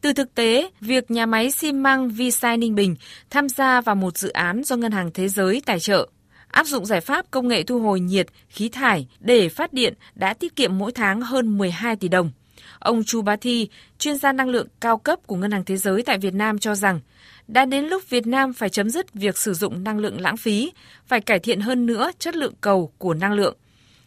Từ 0.00 0.12
thực 0.12 0.34
tế, 0.34 0.70
việc 0.80 1.10
nhà 1.10 1.26
máy 1.26 1.50
xi 1.50 1.72
măng 1.72 2.10
Visai 2.10 2.56
Ninh 2.56 2.74
Bình 2.74 2.96
tham 3.30 3.48
gia 3.48 3.80
vào 3.80 3.94
một 3.94 4.18
dự 4.18 4.28
án 4.28 4.62
do 4.64 4.76
Ngân 4.76 4.92
hàng 4.92 5.10
Thế 5.14 5.28
giới 5.28 5.62
tài 5.66 5.80
trợ 5.80 6.08
áp 6.48 6.66
dụng 6.66 6.86
giải 6.86 7.00
pháp 7.00 7.30
công 7.30 7.48
nghệ 7.48 7.62
thu 7.62 7.80
hồi 7.80 8.00
nhiệt, 8.00 8.26
khí 8.48 8.68
thải 8.68 9.08
để 9.20 9.48
phát 9.48 9.72
điện 9.72 9.94
đã 10.14 10.34
tiết 10.34 10.56
kiệm 10.56 10.78
mỗi 10.78 10.92
tháng 10.92 11.20
hơn 11.20 11.58
12 11.58 11.96
tỷ 11.96 12.08
đồng. 12.08 12.30
Ông 12.78 13.04
Chu 13.04 13.22
Bá 13.22 13.36
Thi, 13.36 13.68
chuyên 13.98 14.16
gia 14.16 14.32
năng 14.32 14.48
lượng 14.48 14.68
cao 14.80 14.98
cấp 14.98 15.18
của 15.26 15.36
Ngân 15.36 15.50
hàng 15.50 15.64
Thế 15.64 15.76
giới 15.76 16.02
tại 16.02 16.18
Việt 16.18 16.34
Nam 16.34 16.58
cho 16.58 16.74
rằng, 16.74 17.00
đã 17.48 17.64
đến 17.64 17.84
lúc 17.84 18.10
Việt 18.10 18.26
Nam 18.26 18.52
phải 18.52 18.68
chấm 18.68 18.90
dứt 18.90 19.14
việc 19.14 19.38
sử 19.38 19.54
dụng 19.54 19.84
năng 19.84 19.98
lượng 19.98 20.20
lãng 20.20 20.36
phí, 20.36 20.72
phải 21.06 21.20
cải 21.20 21.38
thiện 21.38 21.60
hơn 21.60 21.86
nữa 21.86 22.10
chất 22.18 22.36
lượng 22.36 22.54
cầu 22.60 22.92
của 22.98 23.14
năng 23.14 23.32
lượng. 23.32 23.56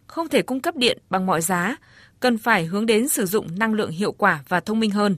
Không 0.07 0.27
thể 0.27 0.41
cung 0.41 0.59
cấp 0.59 0.75
điện 0.75 0.97
bằng 1.09 1.25
mọi 1.25 1.41
giá, 1.41 1.75
cần 2.19 2.37
phải 2.37 2.65
hướng 2.65 2.85
đến 2.85 3.09
sử 3.09 3.25
dụng 3.25 3.59
năng 3.59 3.73
lượng 3.73 3.91
hiệu 3.91 4.11
quả 4.11 4.43
và 4.47 4.59
thông 4.59 4.79
minh 4.79 4.91
hơn. 4.91 5.15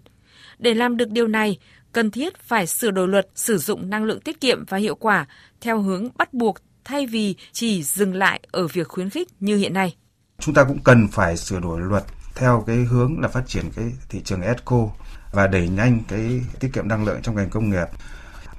Để 0.60 0.74
làm 0.74 0.98
được 0.98 1.10
điều 1.10 1.28
này, 1.28 1.58
cần 1.92 2.12
thiết 2.12 2.38
phải 2.38 2.68
sửa 2.68 2.92
đổi 2.92 3.08
luật 3.08 3.28
sử 3.36 3.58
dụng 3.58 3.90
năng 3.90 4.04
lượng 4.04 4.22
tiết 4.22 4.42
kiệm 4.42 4.66
và 4.66 4.78
hiệu 4.78 4.96
quả 4.96 5.26
theo 5.62 5.82
hướng 5.82 6.10
bắt 6.18 6.34
buộc 6.34 6.56
thay 6.86 7.06
vì 7.06 7.36
chỉ 7.52 7.84
dừng 7.84 8.14
lại 8.14 8.40
ở 8.52 8.68
việc 8.68 8.88
khuyến 8.88 9.10
khích 9.10 9.28
như 9.40 9.58
hiện 9.58 9.74
nay. 9.74 9.96
Chúng 10.40 10.56
ta 10.56 10.64
cũng 10.64 10.84
cần 10.84 11.08
phải 11.08 11.38
sửa 11.38 11.60
đổi 11.60 11.82
luật 11.82 12.04
theo 12.36 12.64
cái 12.68 12.78
hướng 12.78 13.20
là 13.20 13.28
phát 13.28 13.48
triển 13.48 13.72
cái 13.76 13.86
thị 14.10 14.22
trường 14.26 14.42
ESCO 14.42 14.90
và 15.32 15.48
đẩy 15.48 15.70
nhanh 15.70 16.04
cái 16.08 16.42
tiết 16.60 16.74
kiệm 16.74 16.88
năng 16.88 17.06
lượng 17.06 17.22
trong 17.22 17.36
ngành 17.36 17.50
công 17.50 17.70
nghiệp. 17.70 17.88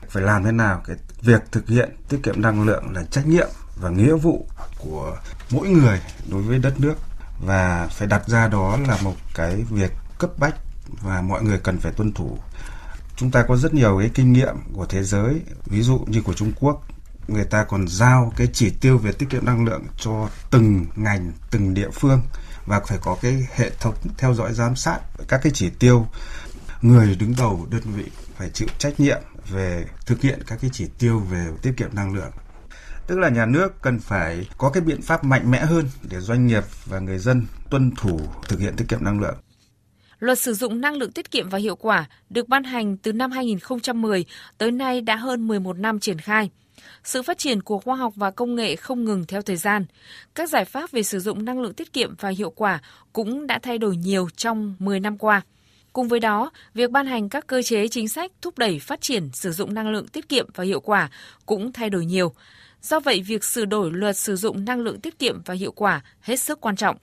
Phải 0.08 0.22
làm 0.22 0.44
thế 0.44 0.52
nào 0.52 0.82
cái 0.87 0.96
việc 1.22 1.42
thực 1.52 1.68
hiện 1.68 1.90
tiết 2.08 2.18
kiệm 2.22 2.42
năng 2.42 2.66
lượng 2.66 2.84
là 2.92 3.04
trách 3.04 3.26
nhiệm 3.26 3.48
và 3.76 3.90
nghĩa 3.90 4.14
vụ 4.14 4.46
của 4.78 5.16
mỗi 5.50 5.68
người 5.68 6.00
đối 6.30 6.42
với 6.42 6.58
đất 6.58 6.80
nước 6.80 6.94
và 7.46 7.88
phải 7.90 8.08
đặt 8.08 8.28
ra 8.28 8.48
đó 8.48 8.78
là 8.88 8.98
một 9.02 9.14
cái 9.34 9.64
việc 9.70 9.92
cấp 10.18 10.30
bách 10.38 10.54
và 11.02 11.22
mọi 11.22 11.42
người 11.42 11.58
cần 11.58 11.78
phải 11.78 11.92
tuân 11.92 12.12
thủ. 12.12 12.38
Chúng 13.16 13.30
ta 13.30 13.44
có 13.48 13.56
rất 13.56 13.74
nhiều 13.74 13.98
cái 13.98 14.10
kinh 14.14 14.32
nghiệm 14.32 14.54
của 14.72 14.87
thế 14.87 15.02
giới, 15.02 15.40
ví 15.66 15.82
dụ 15.82 16.04
như 16.06 16.22
của 16.22 16.32
Trung 16.32 16.52
Quốc 16.60 16.84
người 17.28 17.44
ta 17.44 17.64
còn 17.64 17.88
giao 17.88 18.32
cái 18.37 18.48
chỉ 18.52 18.70
tiêu 18.80 18.98
về 18.98 19.12
tiết 19.12 19.26
kiệm 19.30 19.44
năng 19.44 19.64
lượng 19.64 19.82
cho 19.96 20.28
từng 20.50 20.87
ngành, 20.96 21.32
từng 21.50 21.74
địa 21.74 21.90
phương 21.90 22.20
và 22.66 22.80
phải 22.80 22.98
có 23.02 23.16
cái 23.22 23.46
hệ 23.54 23.70
thống 23.80 23.94
theo 24.18 24.34
dõi 24.34 24.52
giám 24.52 24.76
sát 24.76 25.00
các 25.28 25.40
cái 25.42 25.52
chỉ 25.54 25.70
tiêu. 25.78 26.06
Người 26.82 27.16
đứng 27.20 27.34
đầu 27.38 27.66
đơn 27.70 27.82
vị 27.96 28.04
phải 28.37 28.50
chịu 28.50 28.68
trách 28.78 29.00
nhiệm 29.00 29.20
về 29.50 29.84
thực 30.06 30.20
hiện 30.20 30.38
các 30.46 30.58
cái 30.60 30.70
chỉ 30.72 30.87
tiêu 30.98 31.18
về 31.18 31.46
tiết 31.62 31.72
kiệm 31.76 31.94
năng 31.94 32.14
lượng. 32.14 32.30
Tức 33.06 33.18
là 33.18 33.28
nhà 33.28 33.46
nước 33.46 33.82
cần 33.82 33.98
phải 33.98 34.48
có 34.58 34.70
cái 34.70 34.82
biện 34.82 35.02
pháp 35.02 35.24
mạnh 35.24 35.50
mẽ 35.50 35.60
hơn 35.60 35.88
để 36.02 36.20
doanh 36.20 36.46
nghiệp 36.46 36.64
và 36.87 36.98
người 36.98 37.18
dân 37.18 37.46
tuân 37.70 37.92
thủ 37.96 38.20
thực 38.48 38.60
hiện 38.60 38.76
tiết 38.76 38.84
kiệm 38.88 39.04
năng 39.04 39.20
lượng. 39.20 39.37
Luật 40.18 40.38
sử 40.38 40.54
dụng 40.54 40.80
năng 40.80 40.94
lượng 40.94 41.12
tiết 41.12 41.30
kiệm 41.30 41.48
và 41.48 41.58
hiệu 41.58 41.76
quả 41.76 42.08
được 42.30 42.48
ban 42.48 42.64
hành 42.64 42.96
từ 42.96 43.12
năm 43.12 43.30
2010 43.30 44.24
tới 44.58 44.70
nay 44.70 45.00
đã 45.00 45.16
hơn 45.16 45.48
11 45.48 45.78
năm 45.78 46.00
triển 46.00 46.18
khai. 46.18 46.50
Sự 47.04 47.22
phát 47.22 47.38
triển 47.38 47.62
của 47.62 47.78
khoa 47.78 47.96
học 47.96 48.12
và 48.16 48.30
công 48.30 48.54
nghệ 48.54 48.76
không 48.76 49.04
ngừng 49.04 49.24
theo 49.26 49.42
thời 49.42 49.56
gian. 49.56 49.86
Các 50.34 50.48
giải 50.48 50.64
pháp 50.64 50.90
về 50.90 51.02
sử 51.02 51.20
dụng 51.20 51.44
năng 51.44 51.60
lượng 51.60 51.74
tiết 51.74 51.92
kiệm 51.92 52.14
và 52.20 52.28
hiệu 52.28 52.50
quả 52.50 52.80
cũng 53.12 53.46
đã 53.46 53.58
thay 53.58 53.78
đổi 53.78 53.96
nhiều 53.96 54.28
trong 54.36 54.74
10 54.78 55.00
năm 55.00 55.18
qua. 55.18 55.42
Cùng 55.92 56.08
với 56.08 56.20
đó, 56.20 56.50
việc 56.74 56.90
ban 56.90 57.06
hành 57.06 57.28
các 57.28 57.46
cơ 57.46 57.62
chế 57.62 57.88
chính 57.88 58.08
sách 58.08 58.32
thúc 58.42 58.58
đẩy 58.58 58.78
phát 58.78 59.00
triển 59.00 59.30
sử 59.32 59.52
dụng 59.52 59.74
năng 59.74 59.90
lượng 59.90 60.08
tiết 60.08 60.28
kiệm 60.28 60.46
và 60.54 60.64
hiệu 60.64 60.80
quả 60.80 61.10
cũng 61.46 61.72
thay 61.72 61.90
đổi 61.90 62.04
nhiều. 62.06 62.32
Do 62.82 63.00
vậy, 63.00 63.22
việc 63.26 63.44
sửa 63.44 63.64
đổi 63.64 63.90
luật 63.92 64.16
sử 64.16 64.36
dụng 64.36 64.64
năng 64.64 64.80
lượng 64.80 65.00
tiết 65.00 65.18
kiệm 65.18 65.42
và 65.44 65.54
hiệu 65.54 65.72
quả 65.72 66.02
hết 66.20 66.36
sức 66.36 66.60
quan 66.60 66.76
trọng. 66.76 66.96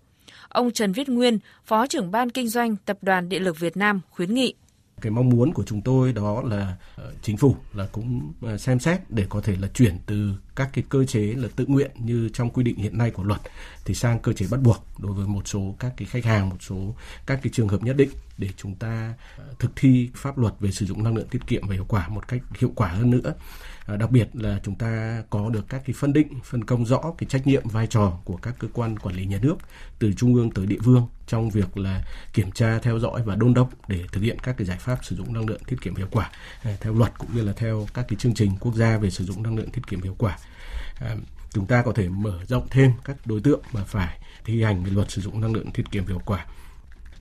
Ông 0.50 0.72
Trần 0.72 0.92
Viết 0.92 1.10
Nguyên, 1.10 1.40
Phó 1.66 1.88
trưởng 1.88 2.12
ban 2.12 2.30
kinh 2.30 2.48
doanh 2.48 2.76
Tập 2.86 2.98
đoàn 3.02 3.30
Điện 3.30 3.44
lực 3.44 3.60
Việt 3.60 3.78
Nam 3.78 4.02
khuyến 4.10 4.34
nghị 4.34 4.54
cái 5.02 5.12
mong 5.12 5.30
muốn 5.30 5.54
của 5.54 5.64
chúng 5.64 5.82
tôi 5.82 6.14
đó 6.14 6.42
là 6.42 6.76
ờ, 6.96 7.14
chính 7.22 7.38
phủ 7.38 7.56
là 7.74 7.88
cũng 7.92 8.34
ờ, 8.42 8.58
xem 8.58 8.80
xét 8.80 9.02
để 9.10 9.26
có 9.30 9.42
thể 9.42 9.56
là 9.56 9.68
chuyển 9.68 9.98
từ 10.06 10.34
các 10.56 10.70
cái 10.74 10.84
cơ 10.90 11.06
chế 11.06 11.20
là 11.20 11.48
tự 11.56 11.66
nguyện 11.66 11.92
như 11.96 12.30
trong 12.34 12.50
quy 12.50 12.64
định 12.64 12.78
hiện 12.78 12.98
nay 12.98 13.12
của 13.12 13.24
luật 13.24 13.42
thì 13.86 13.94
sang 13.94 14.20
cơ 14.20 14.34
chế 14.34 14.46
bắt 14.52 14.62
buộc 14.62 14.86
đối 15.00 15.14
với 15.14 15.28
một 15.28 15.48
số 15.48 15.76
các 15.80 15.94
cái 15.98 16.06
khách 16.06 16.26
hàng 16.26 16.50
một 16.50 16.58
số 16.60 16.96
các 17.26 17.40
cái 17.44 17.52
trường 17.54 17.68
hợp 17.68 17.84
nhất 17.84 17.96
định 17.98 18.10
để 18.38 18.50
chúng 18.58 18.76
ta 18.76 19.14
à, 19.38 19.44
thực 19.60 19.72
thi 19.76 20.10
pháp 20.16 20.38
luật 20.38 20.54
về 20.60 20.72
sử 20.72 20.86
dụng 20.86 21.04
năng 21.04 21.16
lượng 21.16 21.28
tiết 21.28 21.48
kiệm 21.48 21.68
và 21.68 21.74
hiệu 21.74 21.86
quả 21.88 22.08
một 22.08 22.28
cách 22.28 22.42
hiệu 22.60 22.72
quả 22.76 22.88
hơn 22.88 23.12
nữa. 23.12 23.34
À, 23.86 23.96
đặc 23.98 24.12
biệt 24.12 24.28
là 24.34 24.60
chúng 24.64 24.76
ta 24.76 25.24
có 25.30 25.50
được 25.50 25.66
các 25.70 25.82
cái 25.86 25.94
phân 25.94 26.14
định 26.14 26.28
phân 26.44 26.64
công 26.64 26.86
rõ 26.86 27.02
cái 27.18 27.28
trách 27.30 27.48
nhiệm 27.48 27.68
vai 27.68 27.88
trò 27.88 28.20
của 28.26 28.38
các 28.38 28.56
cơ 28.60 28.68
quan 28.74 29.00
quản 29.00 29.16
lý 29.16 29.26
nhà 29.26 29.40
nước 29.42 29.56
từ 30.00 30.14
trung 30.14 30.36
ương 30.36 30.52
tới 30.52 30.66
địa 30.66 30.80
phương 30.84 31.08
trong 31.28 31.50
việc 31.50 31.78
là 31.78 32.04
kiểm 32.34 32.52
tra 32.52 32.80
theo 32.80 33.00
dõi 33.00 33.22
và 33.26 33.36
đôn 33.36 33.54
đốc 33.54 33.70
để 33.88 34.04
thực 34.12 34.22
hiện 34.22 34.38
các 34.44 34.58
cái 34.58 34.68
giải 34.68 34.78
pháp 34.78 35.06
sử 35.06 35.16
dụng 35.16 35.34
năng 35.34 35.50
lượng 35.50 35.62
tiết 35.68 35.82
kiệm 35.82 35.96
hiệu 35.96 36.08
quả 36.12 36.32
à, 36.64 36.78
theo 36.82 36.94
luật 36.94 37.12
cũng 37.18 37.30
như 37.36 37.42
là 37.42 37.54
theo 37.54 37.88
các 37.94 38.06
cái 38.08 38.18
chương 38.20 38.34
trình 38.34 38.52
quốc 38.60 38.76
gia 38.76 38.98
về 38.98 39.10
sử 39.10 39.26
dụng 39.26 39.44
năng 39.44 39.58
lượng 39.58 39.70
tiết 39.70 39.88
kiệm 39.88 40.02
hiệu 40.02 40.16
quả. 40.18 40.38
Ờ, 41.02 41.16
chúng 41.54 41.66
ta 41.66 41.82
có 41.82 41.94
thể 41.94 42.10
mở 42.10 42.40
rộng 42.48 42.68
thêm 42.70 42.92
các 43.04 43.18
đối 43.26 43.40
tượng 43.42 43.62
mà 43.74 43.84
phải 43.84 44.20
thi 44.46 44.64
hành 44.64 44.84
luật 44.92 45.12
sử 45.12 45.22
dụng 45.22 45.42
năng 45.42 45.54
lượng 45.54 45.72
tiết 45.72 45.92
kiệm 45.92 46.08
hiệu 46.08 46.22
quả. 46.26 46.46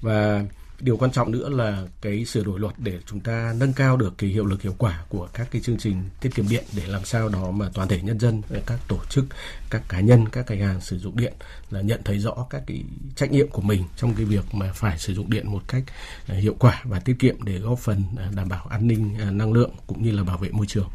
Và 0.01 0.45
điều 0.81 0.97
quan 0.97 1.13
trọng 1.13 1.33
nữa 1.33 1.49
là 1.49 1.87
cái 2.01 2.25
sửa 2.25 2.45
đổi 2.45 2.61
luật 2.61 2.75
để 2.79 2.99
chúng 3.07 3.21
ta 3.21 3.55
nâng 3.57 3.73
cao 3.73 3.97
được 3.97 4.15
cái 4.19 4.31
hiệu 4.31 4.47
lực 4.47 4.63
hiệu 4.63 4.75
quả 4.79 5.05
của 5.09 5.29
các 5.33 5.49
cái 5.51 5.63
chương 5.63 5.79
trình 5.79 6.03
tiết 6.21 6.35
kiệm 6.35 6.49
điện 6.49 6.65
để 6.77 6.83
làm 6.87 7.05
sao 7.05 7.29
đó 7.29 7.51
mà 7.51 7.71
toàn 7.75 7.89
thể 7.89 8.01
nhân 8.03 8.21
dân, 8.21 8.43
các 8.67 8.79
tổ 8.89 8.99
chức, 9.11 9.25
các 9.71 9.83
cá 9.89 10.01
nhân, 10.01 10.29
các 10.29 10.47
khách 10.47 10.59
hàng 10.59 10.81
sử 10.81 10.99
dụng 10.99 11.17
điện 11.17 11.33
là 11.71 11.81
nhận 11.81 12.01
thấy 12.05 12.19
rõ 12.19 12.47
các 12.51 12.63
cái 12.67 12.85
trách 13.17 13.33
nhiệm 13.33 13.49
của 13.49 13.63
mình 13.63 13.85
trong 13.97 14.15
cái 14.15 14.25
việc 14.25 14.55
mà 14.55 14.73
phải 14.75 14.99
sử 14.99 15.15
dụng 15.15 15.31
điện 15.31 15.53
một 15.53 15.63
cách 15.69 15.83
à, 16.27 16.35
hiệu 16.35 16.57
quả 16.59 16.83
và 16.85 17.01
tiết 17.01 17.17
kiệm 17.19 17.43
để 17.45 17.59
góp 17.59 17.79
phần 17.79 18.03
à, 18.17 18.31
đảm 18.37 18.49
bảo 18.49 18.67
an 18.71 18.87
ninh 18.87 19.15
à, 19.21 19.31
năng 19.31 19.53
lượng 19.53 19.71
cũng 19.87 20.03
như 20.03 20.11
là 20.11 20.25
bảo 20.25 20.39
vệ 20.39 20.51
môi 20.51 20.67
trường. 20.67 20.89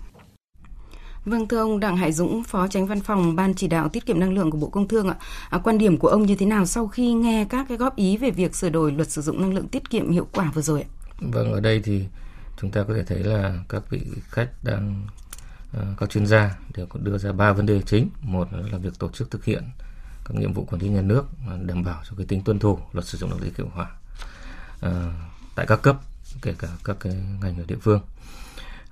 Vâng 1.26 1.48
thưa 1.48 1.58
ông 1.58 1.80
Đặng 1.80 1.98
Hải 1.98 2.12
Dũng, 2.12 2.44
Phó 2.44 2.68
Tránh 2.68 2.88
Văn 2.88 3.02
phòng 3.02 3.36
Ban 3.36 3.54
chỉ 3.54 3.68
đạo 3.68 3.90
tiết 3.90 4.06
kiệm 4.06 4.20
năng 4.20 4.34
lượng 4.34 4.52
của 4.52 4.58
Bộ 4.58 4.70
Công 4.70 4.88
Thương 4.88 5.08
ạ. 5.08 5.16
À, 5.50 5.60
quan 5.64 5.78
điểm 5.78 5.98
của 5.98 6.08
ông 6.08 6.26
như 6.26 6.36
thế 6.36 6.46
nào 6.46 6.66
sau 6.66 6.88
khi 6.88 7.14
nghe 7.14 7.46
các 7.50 7.66
cái 7.70 7.78
góp 7.78 7.96
ý 7.96 8.18
về 8.18 8.32
việc 8.32 8.56
sửa 8.56 8.70
đổi 8.70 8.92
luật 8.92 9.12
sử 9.12 9.22
dụng 9.22 9.42
năng 9.42 9.54
lượng 9.54 9.68
tiết 9.68 9.90
kiệm 9.90 10.12
hiệu 10.12 10.28
quả 10.32 10.52
vừa 10.54 10.62
rồi 10.62 10.82
ạ? 10.82 10.90
Vâng, 11.20 11.54
ở 11.54 11.60
đây 11.60 11.82
thì 11.84 12.06
chúng 12.62 12.72
ta 12.72 12.84
có 12.88 12.94
thể 12.94 13.04
thấy 13.04 13.20
là 13.20 13.60
các 13.70 13.90
vị 13.90 14.02
khách 14.30 14.50
đang 14.64 15.08
ờ, 15.74 15.86
các 15.98 16.10
chuyên 16.10 16.28
gia 16.28 16.56
đều 16.76 16.86
có 16.86 17.00
đưa 17.04 17.18
ra 17.18 17.32
ba 17.32 17.54
vấn 17.54 17.66
đề 17.66 17.82
chính. 17.82 18.10
Một 18.22 18.48
là 18.72 18.78
việc 18.78 19.00
tổ 19.00 19.10
chức 19.10 19.32
thực 19.32 19.46
hiện 19.46 19.64
các 20.26 20.38
nhiệm 20.38 20.54
vụ 20.54 20.66
quản 20.66 20.82
lý 20.82 20.90
nhà 20.90 21.02
nước 21.02 21.26
đảm 21.62 21.84
bảo 21.84 22.02
cho 22.10 22.16
cái 22.18 22.26
tính 22.26 22.42
tuân 22.42 22.60
thủ 22.60 22.80
luật 22.94 23.06
sử 23.06 23.18
dụng 23.18 23.30
năng 23.30 23.40
lượng 23.40 23.54
hiệu 23.58 23.70
quả 23.76 23.92
à, 24.82 25.14
tại 25.56 25.66
các 25.66 25.82
cấp 25.82 25.98
kể 26.42 26.54
cả 26.60 26.68
các 26.84 26.98
cái 27.00 27.14
ngành 27.42 27.58
ở 27.58 27.64
địa 27.68 27.78
phương 27.82 28.02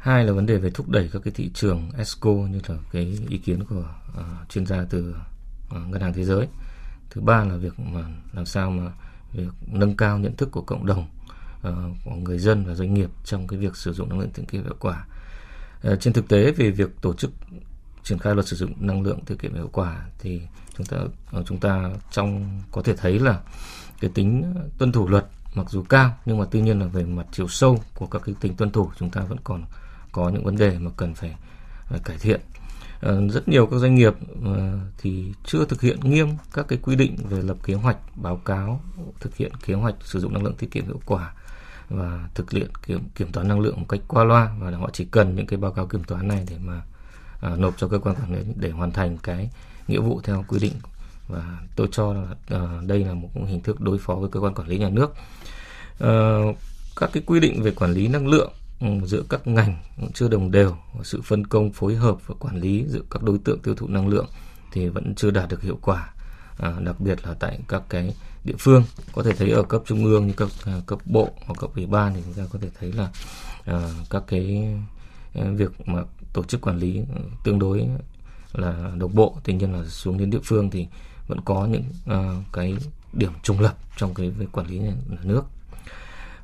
hai 0.03 0.25
là 0.25 0.33
vấn 0.33 0.45
đề 0.45 0.57
về 0.57 0.69
thúc 0.69 0.89
đẩy 0.89 1.09
các 1.13 1.21
cái 1.25 1.33
thị 1.35 1.51
trường 1.53 1.91
ESCO 1.97 2.29
như 2.29 2.59
là 2.67 2.75
cái 2.91 3.17
ý 3.29 3.37
kiến 3.37 3.63
của 3.63 3.85
uh, 4.19 4.49
chuyên 4.49 4.65
gia 4.65 4.85
từ 4.89 5.15
uh, 5.75 5.87
ngân 5.87 6.01
hàng 6.01 6.13
thế 6.13 6.23
giới. 6.23 6.47
Thứ 7.09 7.21
ba 7.21 7.43
là 7.43 7.55
việc 7.55 7.79
mà 7.79 8.01
làm 8.33 8.45
sao 8.45 8.71
mà 8.71 8.91
việc 9.33 9.49
nâng 9.67 9.97
cao 9.97 10.17
nhận 10.17 10.35
thức 10.35 10.51
của 10.51 10.61
cộng 10.61 10.85
đồng 10.85 11.07
uh, 11.67 11.73
của 12.05 12.11
người 12.11 12.39
dân 12.39 12.65
và 12.65 12.73
doanh 12.73 12.93
nghiệp 12.93 13.09
trong 13.23 13.47
cái 13.47 13.59
việc 13.59 13.75
sử 13.75 13.93
dụng 13.93 14.09
năng 14.09 14.19
lượng 14.19 14.31
tiết 14.33 14.43
kiệm 14.47 14.63
hiệu 14.63 14.75
quả. 14.79 15.05
Uh, 15.87 15.99
trên 15.99 16.13
thực 16.13 16.27
tế 16.27 16.51
về 16.51 16.69
việc 16.69 17.01
tổ 17.01 17.13
chức 17.13 17.31
triển 18.03 18.19
khai 18.19 18.33
luật 18.35 18.47
sử 18.47 18.55
dụng 18.55 18.73
năng 18.79 19.01
lượng 19.01 19.19
tiết 19.25 19.35
kiệm 19.39 19.53
hiệu 19.53 19.69
quả 19.73 20.05
thì 20.19 20.41
chúng 20.77 20.85
ta 20.85 20.97
chúng 21.45 21.59
ta 21.59 21.91
trong 22.11 22.59
có 22.71 22.81
thể 22.81 22.95
thấy 22.95 23.19
là 23.19 23.41
cái 24.01 24.11
tính 24.13 24.53
tuân 24.77 24.91
thủ 24.91 25.07
luật 25.07 25.25
mặc 25.55 25.69
dù 25.69 25.83
cao 25.89 26.17
nhưng 26.25 26.37
mà 26.37 26.45
tuy 26.51 26.61
nhiên 26.61 26.79
là 26.79 26.85
về 26.85 27.03
mặt 27.03 27.25
chiều 27.31 27.47
sâu 27.47 27.83
của 27.95 28.05
các 28.05 28.21
cái 28.25 28.35
tính 28.41 28.55
tuân 28.55 28.71
thủ 28.71 28.91
chúng 28.99 29.09
ta 29.09 29.21
vẫn 29.21 29.37
còn 29.43 29.65
có 30.13 30.29
những 30.29 30.43
vấn 30.43 30.55
đề 30.55 30.77
mà 30.79 30.91
cần 30.97 31.15
phải 31.15 31.35
à, 31.89 31.97
cải 32.03 32.17
thiện. 32.17 32.41
Ờ, 33.01 33.27
rất 33.29 33.47
nhiều 33.47 33.67
các 33.67 33.77
doanh 33.77 33.95
nghiệp 33.95 34.13
ờ, 34.45 34.79
thì 34.97 35.33
chưa 35.45 35.65
thực 35.65 35.81
hiện 35.81 35.99
nghiêm 36.03 36.29
các 36.53 36.65
cái 36.67 36.79
quy 36.81 36.95
định 36.95 37.15
về 37.29 37.41
lập 37.41 37.57
kế 37.63 37.73
hoạch 37.73 37.97
báo 38.15 38.35
cáo 38.35 38.81
thực 39.19 39.35
hiện 39.35 39.51
kế 39.65 39.73
hoạch 39.73 39.95
sử 40.03 40.19
dụng 40.19 40.33
năng 40.33 40.43
lượng 40.43 40.55
tiết 40.55 40.71
kiệm 40.71 40.85
hiệu 40.85 41.01
quả 41.05 41.33
và 41.89 42.29
thực 42.35 42.51
hiện 42.51 42.67
kiểm 42.87 43.01
kiểm 43.15 43.31
toán 43.31 43.47
năng 43.47 43.59
lượng 43.59 43.79
một 43.79 43.85
cách 43.89 43.99
qua 44.07 44.23
loa. 44.23 44.55
Và 44.59 44.71
họ 44.71 44.89
chỉ 44.93 45.05
cần 45.05 45.35
những 45.35 45.47
cái 45.47 45.59
báo 45.59 45.71
cáo 45.71 45.87
kiểm 45.87 46.03
toán 46.03 46.27
này 46.27 46.45
để 46.49 46.57
mà 46.63 46.81
à, 47.41 47.55
nộp 47.55 47.77
cho 47.77 47.87
cơ 47.87 47.99
quan 47.99 48.15
quản 48.15 48.35
lý 48.35 48.53
để 48.55 48.69
hoàn 48.69 48.91
thành 48.91 49.17
cái 49.17 49.49
nghĩa 49.87 49.99
vụ 49.99 50.21
theo 50.23 50.45
quy 50.47 50.59
định. 50.59 50.73
Và 51.27 51.57
tôi 51.75 51.87
cho 51.91 52.13
là 52.13 52.23
à, 52.47 52.81
đây 52.85 53.05
là 53.05 53.13
một 53.13 53.29
hình 53.47 53.61
thức 53.61 53.81
đối 53.81 53.97
phó 53.97 54.15
với 54.15 54.29
cơ 54.29 54.39
quan 54.39 54.53
quản 54.53 54.67
lý 54.67 54.77
nhà 54.77 54.89
nước. 54.89 55.13
À, 55.99 56.39
các 56.95 57.09
cái 57.13 57.23
quy 57.25 57.39
định 57.39 57.63
về 57.63 57.71
quản 57.71 57.91
lý 57.91 58.07
năng 58.07 58.27
lượng 58.27 58.51
Ừ, 58.83 58.89
giữa 59.05 59.23
các 59.29 59.47
ngành 59.47 59.77
chưa 60.13 60.27
đồng 60.27 60.51
đều 60.51 60.75
sự 61.03 61.21
phân 61.21 61.47
công 61.47 61.71
phối 61.71 61.95
hợp 61.95 62.27
và 62.27 62.35
quản 62.39 62.59
lý 62.59 62.85
giữa 62.87 63.01
các 63.09 63.23
đối 63.23 63.37
tượng 63.37 63.59
tiêu 63.59 63.75
thụ 63.75 63.87
năng 63.87 64.07
lượng 64.07 64.25
thì 64.71 64.87
vẫn 64.87 65.15
chưa 65.15 65.31
đạt 65.31 65.49
được 65.49 65.61
hiệu 65.61 65.79
quả. 65.81 66.13
À, 66.57 66.73
đặc 66.79 66.99
biệt 66.99 67.27
là 67.27 67.33
tại 67.39 67.59
các 67.67 67.83
cái 67.89 68.13
địa 68.43 68.55
phương 68.59 68.83
có 69.13 69.23
thể 69.23 69.33
thấy 69.33 69.51
ở 69.51 69.63
cấp 69.63 69.81
trung 69.85 70.05
ương 70.05 70.27
như 70.27 70.33
cấp 70.33 70.49
à, 70.65 70.81
cấp 70.85 70.99
bộ 71.05 71.29
hoặc 71.45 71.55
cấp 71.59 71.69
ủy 71.75 71.85
ban 71.85 72.13
thì 72.13 72.21
chúng 72.25 72.33
ta 72.33 72.43
có 72.51 72.59
thể 72.61 72.69
thấy 72.79 72.91
là 72.91 73.09
à, 73.65 73.89
các 74.09 74.23
cái 74.27 74.75
à, 75.33 75.43
việc 75.55 75.87
mà 75.87 76.03
tổ 76.33 76.43
chức 76.43 76.61
quản 76.61 76.77
lý 76.77 77.01
tương 77.43 77.59
đối 77.59 77.87
là 78.53 78.91
đồng 78.97 79.15
bộ. 79.15 79.37
Tuy 79.43 79.53
nhiên 79.53 79.73
là 79.73 79.85
xuống 79.85 80.17
đến 80.17 80.29
địa 80.29 80.41
phương 80.43 80.69
thì 80.69 80.87
vẫn 81.27 81.41
có 81.45 81.65
những 81.65 81.83
à, 82.05 82.43
cái 82.53 82.77
điểm 83.13 83.31
trùng 83.43 83.59
lập 83.59 83.75
trong 83.97 84.13
cái 84.13 84.29
về 84.29 84.45
quản 84.51 84.67
lý 84.67 84.79
nhà 84.79 84.93
nước. 85.23 85.43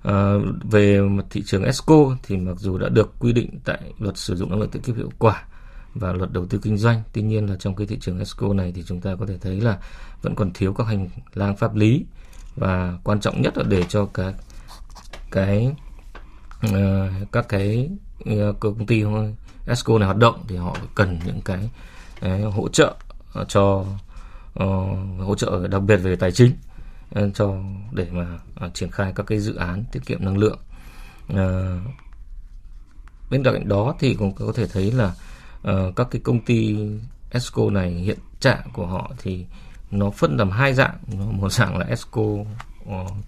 À, 0.03 0.33
về 0.71 0.99
thị 1.29 1.43
trường 1.45 1.63
ESCO 1.63 2.15
thì 2.23 2.37
mặc 2.37 2.57
dù 2.57 2.77
đã 2.77 2.89
được 2.89 3.13
quy 3.19 3.33
định 3.33 3.59
tại 3.65 3.81
luật 3.99 4.17
sử 4.17 4.35
dụng 4.35 4.49
năng 4.49 4.59
lượng 4.59 4.69
tiết 4.69 4.79
kiệm 4.83 4.95
hiệu 4.95 5.11
quả 5.19 5.43
và 5.95 6.13
luật 6.13 6.31
đầu 6.31 6.45
tư 6.45 6.59
kinh 6.63 6.77
doanh, 6.77 7.01
tuy 7.13 7.21
nhiên 7.21 7.49
là 7.49 7.55
trong 7.59 7.75
cái 7.75 7.87
thị 7.87 7.97
trường 8.01 8.17
ESCO 8.17 8.53
này 8.53 8.71
thì 8.75 8.83
chúng 8.87 9.01
ta 9.01 9.15
có 9.19 9.25
thể 9.25 9.37
thấy 9.41 9.61
là 9.61 9.77
vẫn 10.21 10.35
còn 10.35 10.51
thiếu 10.53 10.73
các 10.73 10.87
hành 10.87 11.09
lang 11.33 11.57
pháp 11.57 11.75
lý 11.75 12.05
và 12.55 12.97
quan 13.03 13.19
trọng 13.19 13.41
nhất 13.41 13.57
là 13.57 13.63
để 13.63 13.83
cho 13.83 14.01
ờ, 14.01 14.07
các 14.13 14.35
cái 15.31 15.75
uh, 16.67 17.31
các 17.31 17.49
cái 17.49 17.89
uh, 18.29 18.59
công 18.59 18.85
ty 18.85 19.03
ESCO 19.67 19.97
này 19.97 20.05
hoạt 20.05 20.17
động 20.17 20.43
thì 20.47 20.55
họ 20.55 20.77
cần 20.95 21.19
những 21.25 21.41
cái 21.41 21.69
uh, 22.25 22.53
hỗ 22.53 22.69
trợ 22.69 22.95
cho 23.47 23.85
uh, 24.63 24.97
hỗ 25.19 25.35
trợ 25.37 25.67
đặc 25.67 25.81
biệt 25.81 25.97
về 25.97 26.15
tài 26.15 26.31
chính 26.31 26.51
cho 27.33 27.55
để 27.91 28.07
mà 28.11 28.39
uh, 28.65 28.73
triển 28.73 28.91
khai 28.91 29.13
các 29.15 29.25
cái 29.25 29.39
dự 29.39 29.55
án 29.55 29.83
tiết 29.91 30.05
kiệm 30.05 30.25
năng 30.25 30.37
lượng. 30.37 30.59
Uh, 31.33 31.37
bên 33.29 33.43
cạnh 33.43 33.67
đó 33.67 33.95
thì 33.99 34.13
cũng 34.13 34.33
có 34.33 34.51
thể 34.55 34.67
thấy 34.67 34.91
là 34.91 35.13
uh, 35.61 35.95
các 35.95 36.07
cái 36.11 36.21
công 36.23 36.41
ty 36.41 36.77
Esco 37.31 37.69
này 37.69 37.91
hiện 37.91 38.19
trạng 38.39 38.69
của 38.73 38.87
họ 38.87 39.11
thì 39.17 39.45
nó 39.91 40.09
phân 40.09 40.37
làm 40.37 40.49
hai 40.49 40.73
dạng 40.73 40.97
một 41.39 41.51
dạng 41.51 41.77
là 41.77 41.85
Esco 41.85 42.21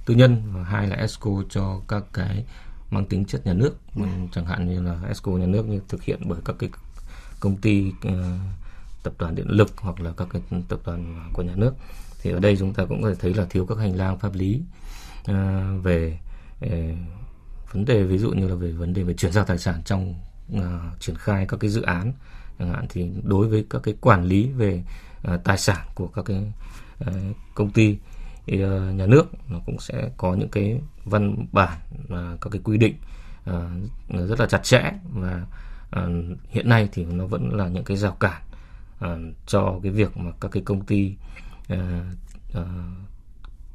tư 0.05 0.15
nhân 0.15 0.41
và 0.53 0.63
hai 0.63 0.87
là 0.87 0.95
Esco 0.95 1.31
cho 1.49 1.81
các 1.87 2.03
cái 2.13 2.45
mang 2.91 3.05
tính 3.05 3.25
chất 3.25 3.45
nhà 3.45 3.53
nước 3.53 3.75
ừ. 3.95 4.03
chẳng 4.31 4.45
hạn 4.45 4.67
như 4.67 4.81
là 4.81 4.99
Esco 5.07 5.31
nhà 5.31 5.45
nước 5.45 5.65
như 5.67 5.81
thực 5.89 6.03
hiện 6.03 6.19
bởi 6.25 6.39
các 6.45 6.55
cái 6.59 6.69
công 7.39 7.57
ty 7.57 7.93
uh, 8.07 8.13
tập 9.03 9.13
đoàn 9.17 9.35
điện 9.35 9.47
lực 9.49 9.71
hoặc 9.77 9.99
là 9.99 10.11
các 10.17 10.27
cái 10.33 10.41
tập 10.67 10.79
đoàn 10.85 11.29
của 11.33 11.43
nhà 11.43 11.53
nước 11.55 11.73
thì 12.21 12.31
ở 12.31 12.39
đây 12.39 12.57
chúng 12.57 12.73
ta 12.73 12.85
cũng 12.85 13.01
có 13.03 13.09
thể 13.09 13.15
thấy 13.15 13.33
là 13.33 13.45
thiếu 13.49 13.65
các 13.65 13.77
hành 13.77 13.95
lang 13.95 14.19
pháp 14.19 14.33
lý 14.33 14.61
uh, 15.31 15.35
về 15.83 16.19
uh, 16.65 16.71
vấn 17.71 17.85
đề 17.85 18.03
ví 18.03 18.17
dụ 18.17 18.31
như 18.31 18.47
là 18.47 18.55
về 18.55 18.71
vấn 18.71 18.93
đề 18.93 19.03
về 19.03 19.13
chuyển 19.13 19.31
giao 19.31 19.45
tài 19.45 19.57
sản 19.57 19.81
trong 19.85 20.15
uh, 20.55 20.61
triển 20.99 21.15
khai 21.15 21.45
các 21.47 21.59
cái 21.59 21.69
dự 21.69 21.81
án 21.81 22.13
chẳng 22.59 22.73
hạn. 22.73 22.85
Thì 22.89 23.09
đối 23.23 23.47
với 23.47 23.65
các 23.69 23.83
cái 23.83 23.95
quản 24.01 24.23
lý 24.23 24.49
về 24.49 24.83
uh, 25.33 25.43
tài 25.43 25.57
sản 25.57 25.87
của 25.95 26.07
các 26.07 26.25
cái 26.25 26.51
uh, 27.07 27.35
công 27.55 27.71
ty 27.71 27.97
uh, 28.53 28.59
nhà 28.95 29.05
nước 29.05 29.25
nó 29.49 29.59
cũng 29.65 29.79
sẽ 29.79 30.09
có 30.17 30.33
những 30.33 30.49
cái 30.49 30.81
văn 31.05 31.45
bản 31.51 31.77
và 32.07 32.33
uh, 32.33 32.41
các 32.41 32.49
cái 32.51 32.61
quy 32.63 32.77
định 32.77 32.95
uh, 33.49 34.29
rất 34.29 34.39
là 34.39 34.45
chặt 34.45 34.63
chẽ. 34.63 34.91
Và 35.13 35.45
uh, 35.97 36.11
hiện 36.49 36.69
nay 36.69 36.89
thì 36.91 37.05
nó 37.05 37.25
vẫn 37.25 37.57
là 37.57 37.67
những 37.67 37.83
cái 37.83 37.97
rào 37.97 38.17
cản 38.19 38.41
uh, 39.05 39.35
cho 39.45 39.79
cái 39.83 39.91
việc 39.91 40.17
mà 40.17 40.31
các 40.39 40.51
cái 40.51 40.63
công 40.65 40.85
ty 40.85 41.15
uh, 41.15 41.50
Ờ, 41.71 42.03
ờ, 42.53 42.65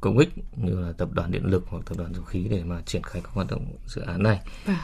công 0.00 0.18
ích 0.18 0.28
như 0.56 0.80
là 0.80 0.92
tập 0.92 1.08
đoàn 1.12 1.30
điện 1.30 1.44
lực 1.44 1.64
hoặc 1.68 1.82
tập 1.86 1.98
đoàn 1.98 2.14
dầu 2.14 2.24
khí 2.24 2.46
để 2.50 2.64
mà 2.64 2.82
triển 2.86 3.02
khai 3.02 3.22
các 3.22 3.30
hoạt 3.32 3.46
động 3.50 3.76
dự 3.86 4.02
án 4.02 4.22
này. 4.22 4.40
Vâng. 4.64 4.76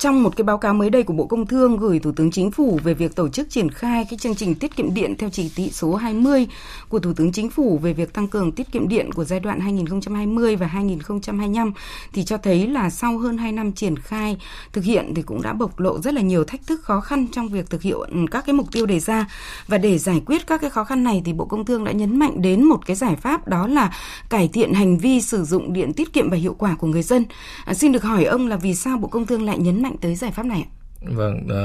Trong 0.00 0.22
một 0.22 0.36
cái 0.36 0.44
báo 0.44 0.58
cáo 0.58 0.74
mới 0.74 0.90
đây 0.90 1.02
của 1.02 1.12
Bộ 1.12 1.26
Công 1.26 1.46
Thương 1.46 1.76
gửi 1.76 1.98
Thủ 1.98 2.12
tướng 2.12 2.30
Chính 2.30 2.50
phủ 2.50 2.80
về 2.84 2.94
việc 2.94 3.16
tổ 3.16 3.28
chức 3.28 3.50
triển 3.50 3.70
khai 3.70 4.06
cái 4.10 4.18
chương 4.18 4.34
trình 4.34 4.54
tiết 4.54 4.76
kiệm 4.76 4.94
điện 4.94 5.14
theo 5.18 5.30
chỉ 5.30 5.50
thị 5.56 5.70
số 5.72 5.94
20 5.94 6.46
của 6.88 6.98
Thủ 6.98 7.12
tướng 7.12 7.32
Chính 7.32 7.50
phủ 7.50 7.78
về 7.78 7.92
việc 7.92 8.12
tăng 8.12 8.28
cường 8.28 8.52
tiết 8.52 8.72
kiệm 8.72 8.88
điện 8.88 9.12
của 9.12 9.24
giai 9.24 9.40
đoạn 9.40 9.60
2020 9.60 10.56
và 10.56 10.66
2025 10.66 11.72
thì 12.12 12.24
cho 12.24 12.38
thấy 12.38 12.66
là 12.66 12.90
sau 12.90 13.18
hơn 13.18 13.38
2 13.38 13.52
năm 13.52 13.72
triển 13.72 13.96
khai 13.96 14.36
thực 14.72 14.84
hiện 14.84 15.12
thì 15.14 15.22
cũng 15.22 15.42
đã 15.42 15.52
bộc 15.52 15.80
lộ 15.80 16.00
rất 16.00 16.14
là 16.14 16.20
nhiều 16.20 16.44
thách 16.44 16.66
thức 16.66 16.82
khó 16.82 17.00
khăn 17.00 17.26
trong 17.32 17.48
việc 17.48 17.70
thực 17.70 17.82
hiện 17.82 18.26
các 18.30 18.46
cái 18.46 18.54
mục 18.54 18.66
tiêu 18.72 18.86
đề 18.86 19.00
ra 19.00 19.26
và 19.66 19.78
để 19.78 19.98
giải 19.98 20.22
quyết 20.26 20.46
các 20.46 20.60
cái 20.60 20.70
khó 20.70 20.84
khăn 20.84 21.04
này 21.04 21.22
thì 21.24 21.32
Bộ 21.32 21.44
Công 21.44 21.64
Thương 21.64 21.84
đã 21.84 21.92
nhấn 21.92 22.18
mạnh 22.18 22.42
đến 22.42 22.64
một 22.64 22.86
cái 22.86 22.96
giải 22.96 23.16
pháp 23.16 23.48
đó 23.48 23.66
là 23.66 23.96
cải 24.28 24.48
thiện 24.48 24.72
hành 24.72 24.98
vi 24.98 25.20
sử 25.20 25.44
dụng 25.44 25.72
điện 25.72 25.92
tiết 25.92 26.12
kiệm 26.12 26.30
và 26.30 26.36
hiệu 26.36 26.54
quả 26.58 26.76
của 26.78 26.86
người 26.86 27.02
dân. 27.02 27.24
À, 27.64 27.74
xin 27.74 27.92
được 27.92 28.02
hỏi 28.02 28.24
ông 28.24 28.48
là 28.48 28.56
vì 28.56 28.74
sao 28.74 28.98
Bộ 28.98 29.08
Công 29.08 29.26
Thương 29.26 29.44
lại 29.44 29.58
nhấn 29.58 29.82
mạnh 29.82 29.89
mạnh 29.90 29.98
tới 30.00 30.14
giải 30.14 30.30
pháp 30.30 30.46
này? 30.46 30.66
Vâng, 31.00 31.48
à, 31.48 31.62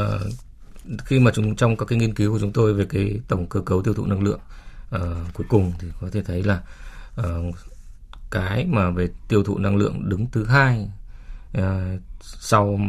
khi 1.05 1.19
mà 1.19 1.31
chúng 1.35 1.55
trong 1.55 1.77
các 1.77 1.85
cái 1.85 1.99
nghiên 1.99 2.13
cứu 2.13 2.31
của 2.31 2.39
chúng 2.39 2.53
tôi 2.53 2.73
về 2.73 2.85
cái 2.89 3.19
tổng 3.27 3.45
cơ 3.45 3.61
cấu 3.61 3.81
tiêu 3.81 3.93
thụ 3.93 4.05
năng 4.05 4.23
lượng 4.23 4.39
à, 4.91 4.99
cuối 5.33 5.45
cùng 5.49 5.73
thì 5.79 5.87
có 6.01 6.07
thể 6.11 6.23
thấy 6.23 6.43
là 6.43 6.61
à, 7.17 7.23
cái 8.31 8.65
mà 8.65 8.89
về 8.89 9.09
tiêu 9.27 9.43
thụ 9.43 9.57
năng 9.57 9.75
lượng 9.75 10.09
đứng 10.09 10.27
thứ 10.31 10.45
hai 10.45 10.87
à, 11.53 11.97
sau 12.21 12.79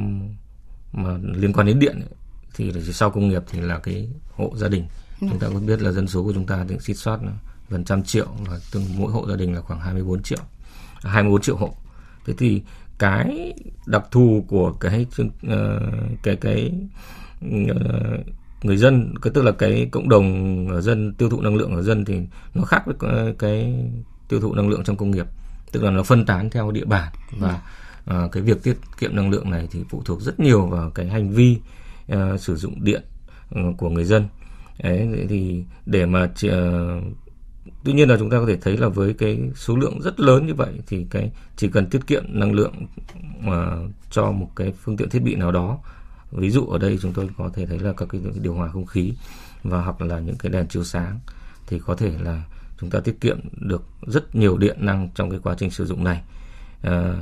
mà 0.93 1.19
liên 1.23 1.53
quan 1.53 1.67
đến 1.67 1.79
điện 1.79 2.01
ấy, 2.01 2.15
thì 2.55 2.71
là 2.71 2.81
sau 2.93 3.11
công 3.11 3.29
nghiệp 3.29 3.43
thì 3.51 3.61
là 3.61 3.79
cái 3.79 4.09
hộ 4.31 4.53
gia 4.57 4.69
đình. 4.69 4.87
Ừ. 5.21 5.27
Chúng 5.31 5.39
ta 5.39 5.49
có 5.55 5.61
biết 5.61 5.83
là 5.83 5.93
dân 5.93 6.09
số 6.09 6.25
của 6.25 6.33
chúng 6.33 6.47
ta 6.47 6.65
thì 6.69 6.77
xít 6.81 6.95
soát 6.95 7.21
gần 7.69 7.85
trăm 7.85 8.03
triệu 8.03 8.27
và 8.47 8.61
từng 8.73 8.85
mỗi 8.99 9.13
hộ 9.13 9.27
gia 9.29 9.37
đình 9.37 9.55
là 9.55 9.61
khoảng 9.61 9.81
24 9.81 10.23
triệu 10.23 10.39
24 11.03 11.43
triệu 11.43 11.57
hộ. 11.57 11.75
Thế 12.27 12.35
thì 12.39 12.63
cái 12.99 13.55
đặc 13.87 14.03
thù 14.11 14.45
của 14.49 14.73
cái 14.73 15.07
ờ, 15.49 15.81
cái 16.23 16.37
cái 16.37 16.73
ờ, 17.69 18.19
người 18.63 18.77
dân 18.77 19.15
cái 19.23 19.31
tức 19.35 19.43
là 19.43 19.53
cái 19.53 19.89
cộng 19.93 20.09
đồng 20.09 20.69
ở 20.69 20.81
dân 20.81 21.15
tiêu 21.15 21.31
thụ 21.31 21.41
năng 21.41 21.57
lượng 21.57 21.75
ở 21.75 21.83
dân 21.83 22.05
thì 22.05 22.21
nó 22.55 22.65
khác 22.65 22.83
với 22.87 22.95
ờ, 22.99 23.35
cái 23.39 23.75
tiêu 24.29 24.41
thụ 24.41 24.55
năng 24.55 24.69
lượng 24.69 24.85
trong 24.85 24.97
công 24.97 25.11
nghiệp. 25.11 25.27
Tức 25.73 25.83
là 25.83 25.91
nó 25.91 26.03
phân 26.03 26.27
tán 26.27 26.51
theo 26.51 26.71
địa 26.71 26.85
bàn 26.85 27.13
và 27.39 27.63
uh, 28.11 28.33
cái 28.33 28.43
việc 28.43 28.63
tiết 28.63 28.77
kiệm 28.99 29.17
năng 29.17 29.31
lượng 29.31 29.51
này 29.51 29.69
thì 29.71 29.85
phụ 29.89 30.03
thuộc 30.05 30.21
rất 30.21 30.41
nhiều 30.41 30.67
vào 30.67 30.91
cái 30.91 31.07
hành 31.07 31.31
vi 31.31 31.59
uh, 32.13 32.41
sử 32.41 32.57
dụng 32.57 32.85
điện 32.85 33.03
uh, 33.61 33.77
của 33.79 33.91
người 33.91 34.05
dân. 34.05 34.29
Đấy, 34.83 35.27
thì 35.29 35.65
để 35.87 36.07
mà 36.07 36.23
uh, 36.23 37.03
tuy 37.87 37.93
nhiên 37.93 38.09
là 38.09 38.17
chúng 38.19 38.31
ta 38.31 38.39
có 38.39 38.47
thể 38.47 38.57
thấy 38.57 38.77
là 38.77 38.89
với 38.89 39.15
cái 39.15 39.41
số 39.55 39.77
lượng 39.77 40.01
rất 40.01 40.21
lớn 40.21 40.47
như 40.47 40.55
vậy 40.55 40.73
thì 40.87 41.07
cái 41.11 41.31
chỉ 41.57 41.69
cần 41.69 41.87
tiết 41.87 42.07
kiệm 42.07 42.25
năng 42.29 42.53
lượng 42.53 42.87
mà 43.41 43.77
cho 44.11 44.33
một 44.33 44.51
cái 44.57 44.73
phương 44.83 44.97
tiện 44.97 45.11
thiết 45.11 45.23
bị 45.23 45.35
nào 45.35 45.53
đó. 45.53 45.79
Ví 46.33 46.51
dụ 46.51 46.67
ở 46.67 46.79
đây 46.79 46.99
chúng 47.03 47.13
tôi 47.13 47.29
có 47.39 47.51
thể 47.55 47.67
thấy 47.67 47.79
là 47.79 47.93
các 47.93 48.09
cái 48.09 48.21
điều 48.41 48.55
hòa 48.55 48.69
không 48.69 48.87
khí 48.87 49.13
và 49.63 49.81
hoặc 49.81 50.01
là 50.01 50.21
những 50.21 50.37
cái 50.37 50.53
đèn 50.53 50.69
chiếu 50.69 50.85
sáng 50.85 51.19
thì 51.67 51.79
có 51.79 51.95
thể 51.95 52.13
là 52.21 52.43
chúng 52.81 52.91
ta 52.91 53.01
tiết 53.01 53.21
kiệm 53.21 53.41
được 53.53 53.83
rất 54.07 54.37
nhiều 54.37 54.57
điện 54.59 54.77
năng 54.81 55.09
trong 55.15 55.31
cái 55.31 55.41
quá 55.43 55.55
trình 55.59 55.71
sử 55.71 55.87
dụng 55.87 56.05
này. 56.05 56.23
À, 56.83 57.15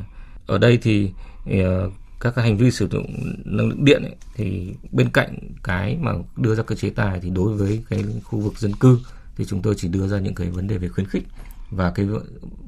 ở 0.47 0.59
đây 0.59 0.79
thì 0.83 1.11
à, 1.47 1.85
các 2.21 2.35
cái 2.35 2.45
hành 2.45 2.57
vi 2.57 2.71
sử 2.71 2.89
dụng 2.89 3.07
năng 3.45 3.69
lượng 3.69 3.85
điện 3.85 4.03
ấy, 4.03 4.17
thì 4.35 4.75
bên 4.93 5.09
cạnh 5.11 5.39
cái 5.63 5.99
mà 6.01 6.13
đưa 6.37 6.55
ra 6.55 6.63
cái 6.63 6.79
chế 6.79 6.91
tài 6.91 7.21
thì 7.21 7.31
đối 7.31 7.57
với 7.57 7.85
cái 7.91 8.05
khu 8.25 8.41
vực 8.41 8.59
dân 8.59 8.73
cư 8.73 8.99
thì 9.37 9.45
chúng 9.45 9.63
tôi 9.63 9.75
chỉ 9.77 9.89
đưa 9.89 10.09
ra 10.09 10.19
những 10.19 10.35
cái 10.35 10.51
vấn 10.51 10.67
đề 10.67 10.79
về 10.79 10.89
khuyến 10.89 11.07
khích 11.07 11.25
và 11.71 11.91
cái 11.91 12.09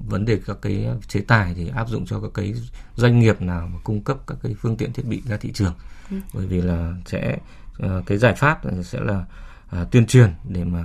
vấn 0.08 0.24
đề 0.24 0.40
các 0.46 0.58
cái 0.62 0.86
chế 1.08 1.20
tài 1.20 1.54
thì 1.54 1.68
áp 1.68 1.88
dụng 1.88 2.06
cho 2.06 2.20
các 2.20 2.30
cái 2.34 2.54
doanh 2.94 3.20
nghiệp 3.20 3.42
nào 3.42 3.68
mà 3.72 3.78
cung 3.84 4.00
cấp 4.00 4.18
các 4.26 4.38
cái 4.42 4.54
phương 4.54 4.76
tiện 4.76 4.92
thiết 4.92 5.06
bị 5.06 5.22
ra 5.28 5.36
thị 5.36 5.52
trường 5.52 5.74
ừ. 6.10 6.16
bởi 6.34 6.46
vì 6.46 6.60
là 6.60 6.94
sẽ 7.06 7.38
ờ, 7.78 8.02
cái 8.06 8.18
giải 8.18 8.34
pháp 8.34 8.60
sẽ 8.84 9.00
là 9.00 9.24
à, 9.70 9.84
tuyên 9.90 10.06
truyền 10.06 10.34
để 10.48 10.64
mà 10.64 10.84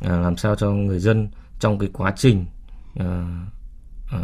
à, 0.00 0.18
làm 0.18 0.36
sao 0.36 0.56
cho 0.56 0.70
người 0.70 0.98
dân 0.98 1.28
trong 1.60 1.78
cái 1.78 1.88
quá 1.92 2.12
trình 2.16 2.46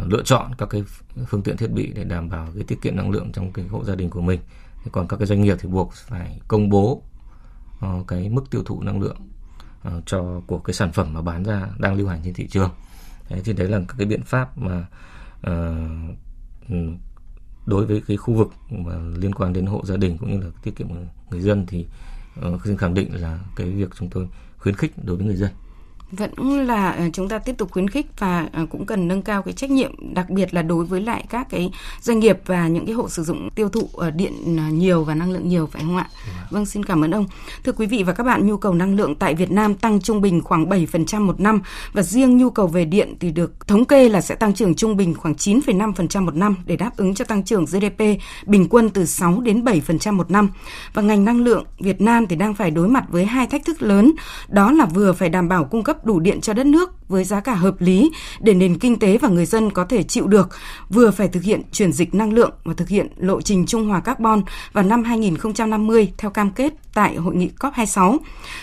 lựa 0.05 0.23
chọn 0.25 0.55
các 0.57 0.69
cái 0.69 0.83
phương 1.27 1.41
tiện 1.41 1.57
thiết 1.57 1.71
bị 1.71 1.91
để 1.95 2.03
đảm 2.03 2.29
bảo 2.29 2.47
cái 2.55 2.63
tiết 2.63 2.81
kiệm 2.81 2.95
năng 2.95 3.11
lượng 3.11 3.31
trong 3.31 3.53
cái 3.53 3.67
hộ 3.67 3.83
gia 3.83 3.95
đình 3.95 4.09
của 4.09 4.21
mình 4.21 4.39
còn 4.91 5.07
các 5.07 5.17
cái 5.17 5.27
doanh 5.27 5.41
nghiệp 5.41 5.57
thì 5.61 5.69
buộc 5.69 5.93
phải 5.93 6.39
công 6.47 6.69
bố 6.69 7.03
cái 8.07 8.29
mức 8.29 8.51
tiêu 8.51 8.63
thụ 8.65 8.81
năng 8.81 9.01
lượng 9.01 9.17
Ờ, 9.83 10.01
cho 10.05 10.41
của 10.47 10.59
cái 10.59 10.73
sản 10.73 10.91
phẩm 10.91 11.13
mà 11.13 11.21
bán 11.21 11.43
ra 11.43 11.67
đang 11.79 11.95
lưu 11.95 12.07
hành 12.07 12.21
trên 12.23 12.33
thị 12.33 12.47
trường. 12.47 12.69
Đấy, 13.29 13.41
thì 13.45 13.53
đấy 13.53 13.67
là 13.67 13.79
các 13.87 13.95
cái 13.97 14.07
biện 14.07 14.23
pháp 14.23 14.57
mà 14.57 14.85
uh, 15.47 16.15
đối 17.65 17.85
với 17.85 18.01
cái 18.07 18.17
khu 18.17 18.33
vực 18.33 18.47
mà 18.69 18.95
liên 19.15 19.33
quan 19.33 19.53
đến 19.53 19.65
hộ 19.65 19.81
gia 19.85 19.97
đình 19.97 20.17
cũng 20.17 20.31
như 20.31 20.39
là 20.39 20.51
tiết 20.63 20.75
kiệm 20.75 20.87
người 21.29 21.41
dân 21.41 21.65
thì 21.65 21.85
uh, 22.47 22.65
xin 22.65 22.77
khẳng 22.77 22.93
định 22.93 23.21
là 23.21 23.39
cái 23.55 23.69
việc 23.69 23.89
chúng 23.99 24.09
tôi 24.09 24.27
khuyến 24.57 24.75
khích 24.75 24.93
đối 25.03 25.17
với 25.17 25.25
người 25.25 25.35
dân 25.35 25.51
vẫn 26.11 26.67
là 26.67 26.91
ờ, 26.91 27.09
chúng 27.13 27.29
ta 27.29 27.39
tiếp 27.39 27.55
tục 27.57 27.71
khuyến 27.71 27.89
khích 27.89 28.05
và 28.19 28.47
ờ, 28.53 28.65
cũng 28.69 28.85
cần 28.85 29.07
nâng 29.07 29.21
cao 29.21 29.41
cái 29.41 29.53
trách 29.53 29.71
nhiệm 29.71 30.13
đặc 30.13 30.29
biệt 30.29 30.53
là 30.53 30.61
đối 30.61 30.85
với 30.85 31.01
lại 31.01 31.25
các 31.29 31.47
cái 31.49 31.71
doanh 32.01 32.19
nghiệp 32.19 32.39
và 32.45 32.67
những 32.67 32.85
cái 32.85 32.95
hộ 32.95 33.09
sử 33.09 33.23
dụng 33.23 33.49
tiêu 33.55 33.69
thụ 33.69 33.89
ờ, 33.93 34.11
điện 34.11 34.57
nhiều 34.79 35.03
và 35.03 35.15
năng 35.15 35.31
lượng 35.31 35.47
nhiều 35.47 35.69
phải 35.71 35.81
không 35.85 35.97
ạ? 35.97 36.09
Vâng 36.49 36.65
xin 36.65 36.85
cảm 36.85 37.03
ơn 37.03 37.11
ông. 37.11 37.25
Thưa 37.63 37.71
quý 37.71 37.85
vị 37.85 38.03
và 38.03 38.13
các 38.13 38.23
bạn, 38.23 38.47
nhu 38.47 38.57
cầu 38.57 38.73
năng 38.73 38.95
lượng 38.95 39.15
tại 39.15 39.35
Việt 39.35 39.51
Nam 39.51 39.75
tăng 39.75 40.01
trung 40.01 40.21
bình 40.21 40.41
khoảng 40.41 40.69
7% 40.69 41.21
một 41.21 41.39
năm 41.39 41.61
và 41.93 42.01
riêng 42.01 42.37
nhu 42.37 42.49
cầu 42.49 42.67
về 42.67 42.85
điện 42.85 43.15
thì 43.19 43.31
được 43.31 43.67
thống 43.67 43.85
kê 43.85 44.09
là 44.09 44.21
sẽ 44.21 44.35
tăng 44.35 44.53
trưởng 44.53 44.75
trung 44.75 44.97
bình 44.97 45.13
khoảng 45.13 45.33
9,5% 45.33 46.25
một 46.25 46.35
năm 46.35 46.55
để 46.65 46.75
đáp 46.75 46.91
ứng 46.97 47.13
cho 47.13 47.25
tăng 47.25 47.43
trưởng 47.43 47.65
GDP 47.65 48.03
bình 48.45 48.67
quân 48.69 48.89
từ 48.89 49.05
6 49.05 49.41
đến 49.41 49.63
7% 49.63 50.13
một 50.13 50.31
năm. 50.31 50.49
Và 50.93 51.01
ngành 51.01 51.25
năng 51.25 51.41
lượng 51.41 51.65
Việt 51.79 52.01
Nam 52.01 52.27
thì 52.27 52.35
đang 52.35 52.53
phải 52.53 52.71
đối 52.71 52.87
mặt 52.87 53.03
với 53.09 53.25
hai 53.25 53.47
thách 53.47 53.65
thức 53.65 53.81
lớn, 53.81 54.11
đó 54.47 54.71
là 54.71 54.85
vừa 54.85 55.13
phải 55.13 55.29
đảm 55.29 55.47
bảo 55.47 55.65
cung 55.65 55.83
cấp 55.83 56.00
đủ 56.03 56.19
điện 56.19 56.41
cho 56.41 56.53
đất 56.53 56.65
nước 56.65 56.89
với 57.11 57.23
giá 57.23 57.39
cả 57.39 57.53
hợp 57.53 57.75
lý 57.81 58.11
để 58.39 58.53
nền 58.53 58.79
kinh 58.79 58.99
tế 58.99 59.17
và 59.17 59.29
người 59.29 59.45
dân 59.45 59.71
có 59.71 59.85
thể 59.85 60.03
chịu 60.03 60.27
được, 60.27 60.49
vừa 60.89 61.11
phải 61.11 61.27
thực 61.27 61.43
hiện 61.43 61.61
chuyển 61.71 61.91
dịch 61.91 62.15
năng 62.15 62.33
lượng 62.33 62.51
và 62.63 62.73
thực 62.73 62.89
hiện 62.89 63.07
lộ 63.17 63.41
trình 63.41 63.65
trung 63.65 63.89
hòa 63.89 63.99
carbon 63.99 64.41
vào 64.73 64.83
năm 64.83 65.03
2050 65.03 66.13
theo 66.17 66.31
cam 66.31 66.51
kết 66.51 66.73
tại 66.93 67.15
hội 67.15 67.35
nghị 67.35 67.49
COP26. 67.59 68.17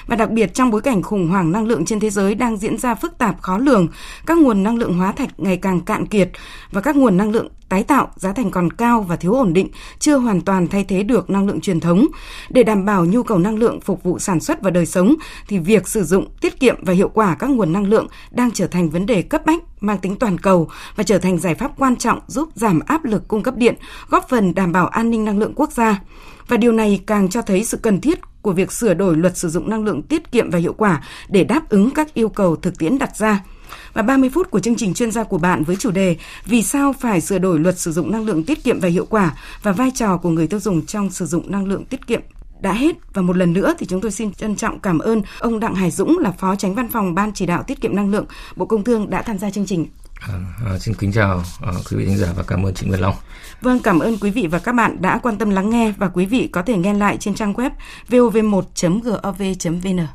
Và 0.06 0.16
đặc 0.16 0.30
biệt 0.30 0.54
trong 0.54 0.70
bối 0.70 0.80
cảnh 0.80 1.02
khủng 1.02 1.28
hoảng 1.28 1.52
năng 1.52 1.66
lượng 1.66 1.84
trên 1.84 2.00
thế 2.00 2.10
giới 2.10 2.34
đang 2.34 2.56
diễn 2.56 2.78
ra 2.78 2.94
phức 2.94 3.18
tạp 3.18 3.42
khó 3.42 3.58
lường, 3.58 3.88
các 4.26 4.38
nguồn 4.38 4.62
năng 4.62 4.76
lượng 4.76 4.94
hóa 4.94 5.12
thạch 5.12 5.40
ngày 5.40 5.56
càng 5.56 5.80
cạn 5.80 6.06
kiệt 6.06 6.30
và 6.72 6.80
các 6.80 6.96
nguồn 6.96 7.16
năng 7.16 7.30
lượng 7.30 7.48
tái 7.68 7.82
tạo 7.82 8.08
giá 8.16 8.32
thành 8.32 8.50
còn 8.50 8.72
cao 8.72 9.02
và 9.02 9.16
thiếu 9.16 9.32
ổn 9.32 9.52
định, 9.52 9.68
chưa 9.98 10.16
hoàn 10.16 10.40
toàn 10.40 10.68
thay 10.68 10.84
thế 10.84 11.02
được 11.02 11.30
năng 11.30 11.46
lượng 11.46 11.60
truyền 11.60 11.80
thống. 11.80 12.06
Để 12.50 12.62
đảm 12.62 12.84
bảo 12.84 13.04
nhu 13.04 13.22
cầu 13.22 13.38
năng 13.38 13.58
lượng 13.58 13.80
phục 13.80 14.02
vụ 14.02 14.18
sản 14.18 14.40
xuất 14.40 14.62
và 14.62 14.70
đời 14.70 14.86
sống 14.86 15.14
thì 15.48 15.58
việc 15.58 15.88
sử 15.88 16.04
dụng 16.04 16.26
tiết 16.40 16.60
kiệm 16.60 16.76
và 16.84 16.92
hiệu 16.92 17.08
quả 17.08 17.36
các 17.38 17.50
nguồn 17.50 17.72
năng 17.72 17.86
lượng 17.86 18.06
đang 18.38 18.50
trở 18.50 18.66
thành 18.66 18.90
vấn 18.90 19.06
đề 19.06 19.22
cấp 19.22 19.46
bách 19.46 19.62
mang 19.80 19.98
tính 19.98 20.16
toàn 20.16 20.38
cầu 20.38 20.68
và 20.96 21.04
trở 21.04 21.18
thành 21.18 21.38
giải 21.38 21.54
pháp 21.54 21.72
quan 21.78 21.96
trọng 21.96 22.20
giúp 22.26 22.48
giảm 22.54 22.80
áp 22.86 23.04
lực 23.04 23.28
cung 23.28 23.42
cấp 23.42 23.56
điện, 23.56 23.74
góp 24.08 24.28
phần 24.28 24.54
đảm 24.54 24.72
bảo 24.72 24.86
an 24.86 25.10
ninh 25.10 25.24
năng 25.24 25.38
lượng 25.38 25.52
quốc 25.56 25.72
gia. 25.72 26.00
Và 26.48 26.56
điều 26.56 26.72
này 26.72 27.00
càng 27.06 27.28
cho 27.28 27.42
thấy 27.42 27.64
sự 27.64 27.76
cần 27.76 28.00
thiết 28.00 28.18
của 28.42 28.52
việc 28.52 28.72
sửa 28.72 28.94
đổi 28.94 29.16
luật 29.16 29.36
sử 29.36 29.48
dụng 29.48 29.70
năng 29.70 29.84
lượng 29.84 30.02
tiết 30.02 30.32
kiệm 30.32 30.50
và 30.50 30.58
hiệu 30.58 30.72
quả 30.72 31.02
để 31.28 31.44
đáp 31.44 31.68
ứng 31.68 31.90
các 31.90 32.14
yêu 32.14 32.28
cầu 32.28 32.56
thực 32.56 32.78
tiễn 32.78 32.98
đặt 32.98 33.16
ra. 33.16 33.44
Và 33.92 34.02
30 34.02 34.30
phút 34.34 34.50
của 34.50 34.60
chương 34.60 34.76
trình 34.76 34.94
chuyên 34.94 35.10
gia 35.10 35.24
của 35.24 35.38
bạn 35.38 35.64
với 35.64 35.76
chủ 35.76 35.90
đề 35.90 36.16
Vì 36.44 36.62
sao 36.62 36.92
phải 36.92 37.20
sửa 37.20 37.38
đổi 37.38 37.58
luật 37.58 37.78
sử 37.78 37.92
dụng 37.92 38.12
năng 38.12 38.24
lượng 38.24 38.44
tiết 38.44 38.64
kiệm 38.64 38.80
và 38.80 38.88
hiệu 38.88 39.06
quả 39.10 39.36
và 39.62 39.72
vai 39.72 39.90
trò 39.94 40.16
của 40.16 40.30
người 40.30 40.46
tiêu 40.46 40.60
dùng 40.60 40.86
trong 40.86 41.10
sử 41.10 41.26
dụng 41.26 41.50
năng 41.50 41.66
lượng 41.66 41.84
tiết 41.84 42.06
kiệm 42.06 42.20
đã 42.60 42.72
hết 42.72 42.96
và 43.14 43.22
một 43.22 43.36
lần 43.36 43.52
nữa 43.52 43.74
thì 43.78 43.86
chúng 43.86 44.00
tôi 44.00 44.10
xin 44.10 44.32
trân 44.32 44.56
trọng 44.56 44.80
cảm 44.80 44.98
ơn 44.98 45.22
ông 45.38 45.60
Đặng 45.60 45.74
Hải 45.74 45.90
Dũng 45.90 46.18
là 46.18 46.30
phó 46.30 46.56
tránh 46.56 46.74
văn 46.74 46.88
phòng 46.88 47.14
ban 47.14 47.32
chỉ 47.32 47.46
đạo 47.46 47.62
tiết 47.62 47.80
kiệm 47.80 47.96
năng 47.96 48.10
lượng 48.10 48.26
Bộ 48.56 48.66
Công 48.66 48.84
Thương 48.84 49.10
đã 49.10 49.22
tham 49.22 49.38
gia 49.38 49.50
chương 49.50 49.66
trình. 49.66 49.86
À, 50.20 50.34
à, 50.66 50.78
xin 50.78 50.94
kính 50.94 51.12
chào 51.12 51.42
à, 51.62 51.72
quý 51.90 51.96
vị 51.96 52.06
khán 52.06 52.16
giả 52.16 52.32
và 52.36 52.42
cảm 52.42 52.66
ơn 52.66 52.74
chị 52.74 52.86
Nguyễn 52.86 53.00
Long. 53.00 53.14
Vâng, 53.60 53.78
cảm 53.78 53.98
ơn 53.98 54.18
quý 54.18 54.30
vị 54.30 54.46
và 54.46 54.58
các 54.58 54.72
bạn 54.72 55.02
đã 55.02 55.18
quan 55.22 55.38
tâm 55.38 55.50
lắng 55.50 55.70
nghe 55.70 55.92
và 55.98 56.08
quý 56.08 56.26
vị 56.26 56.48
có 56.52 56.62
thể 56.62 56.76
nghe 56.76 56.94
lại 56.94 57.16
trên 57.16 57.34
trang 57.34 57.52
web 57.52 57.70
vov1.gov.vn. 58.08 60.06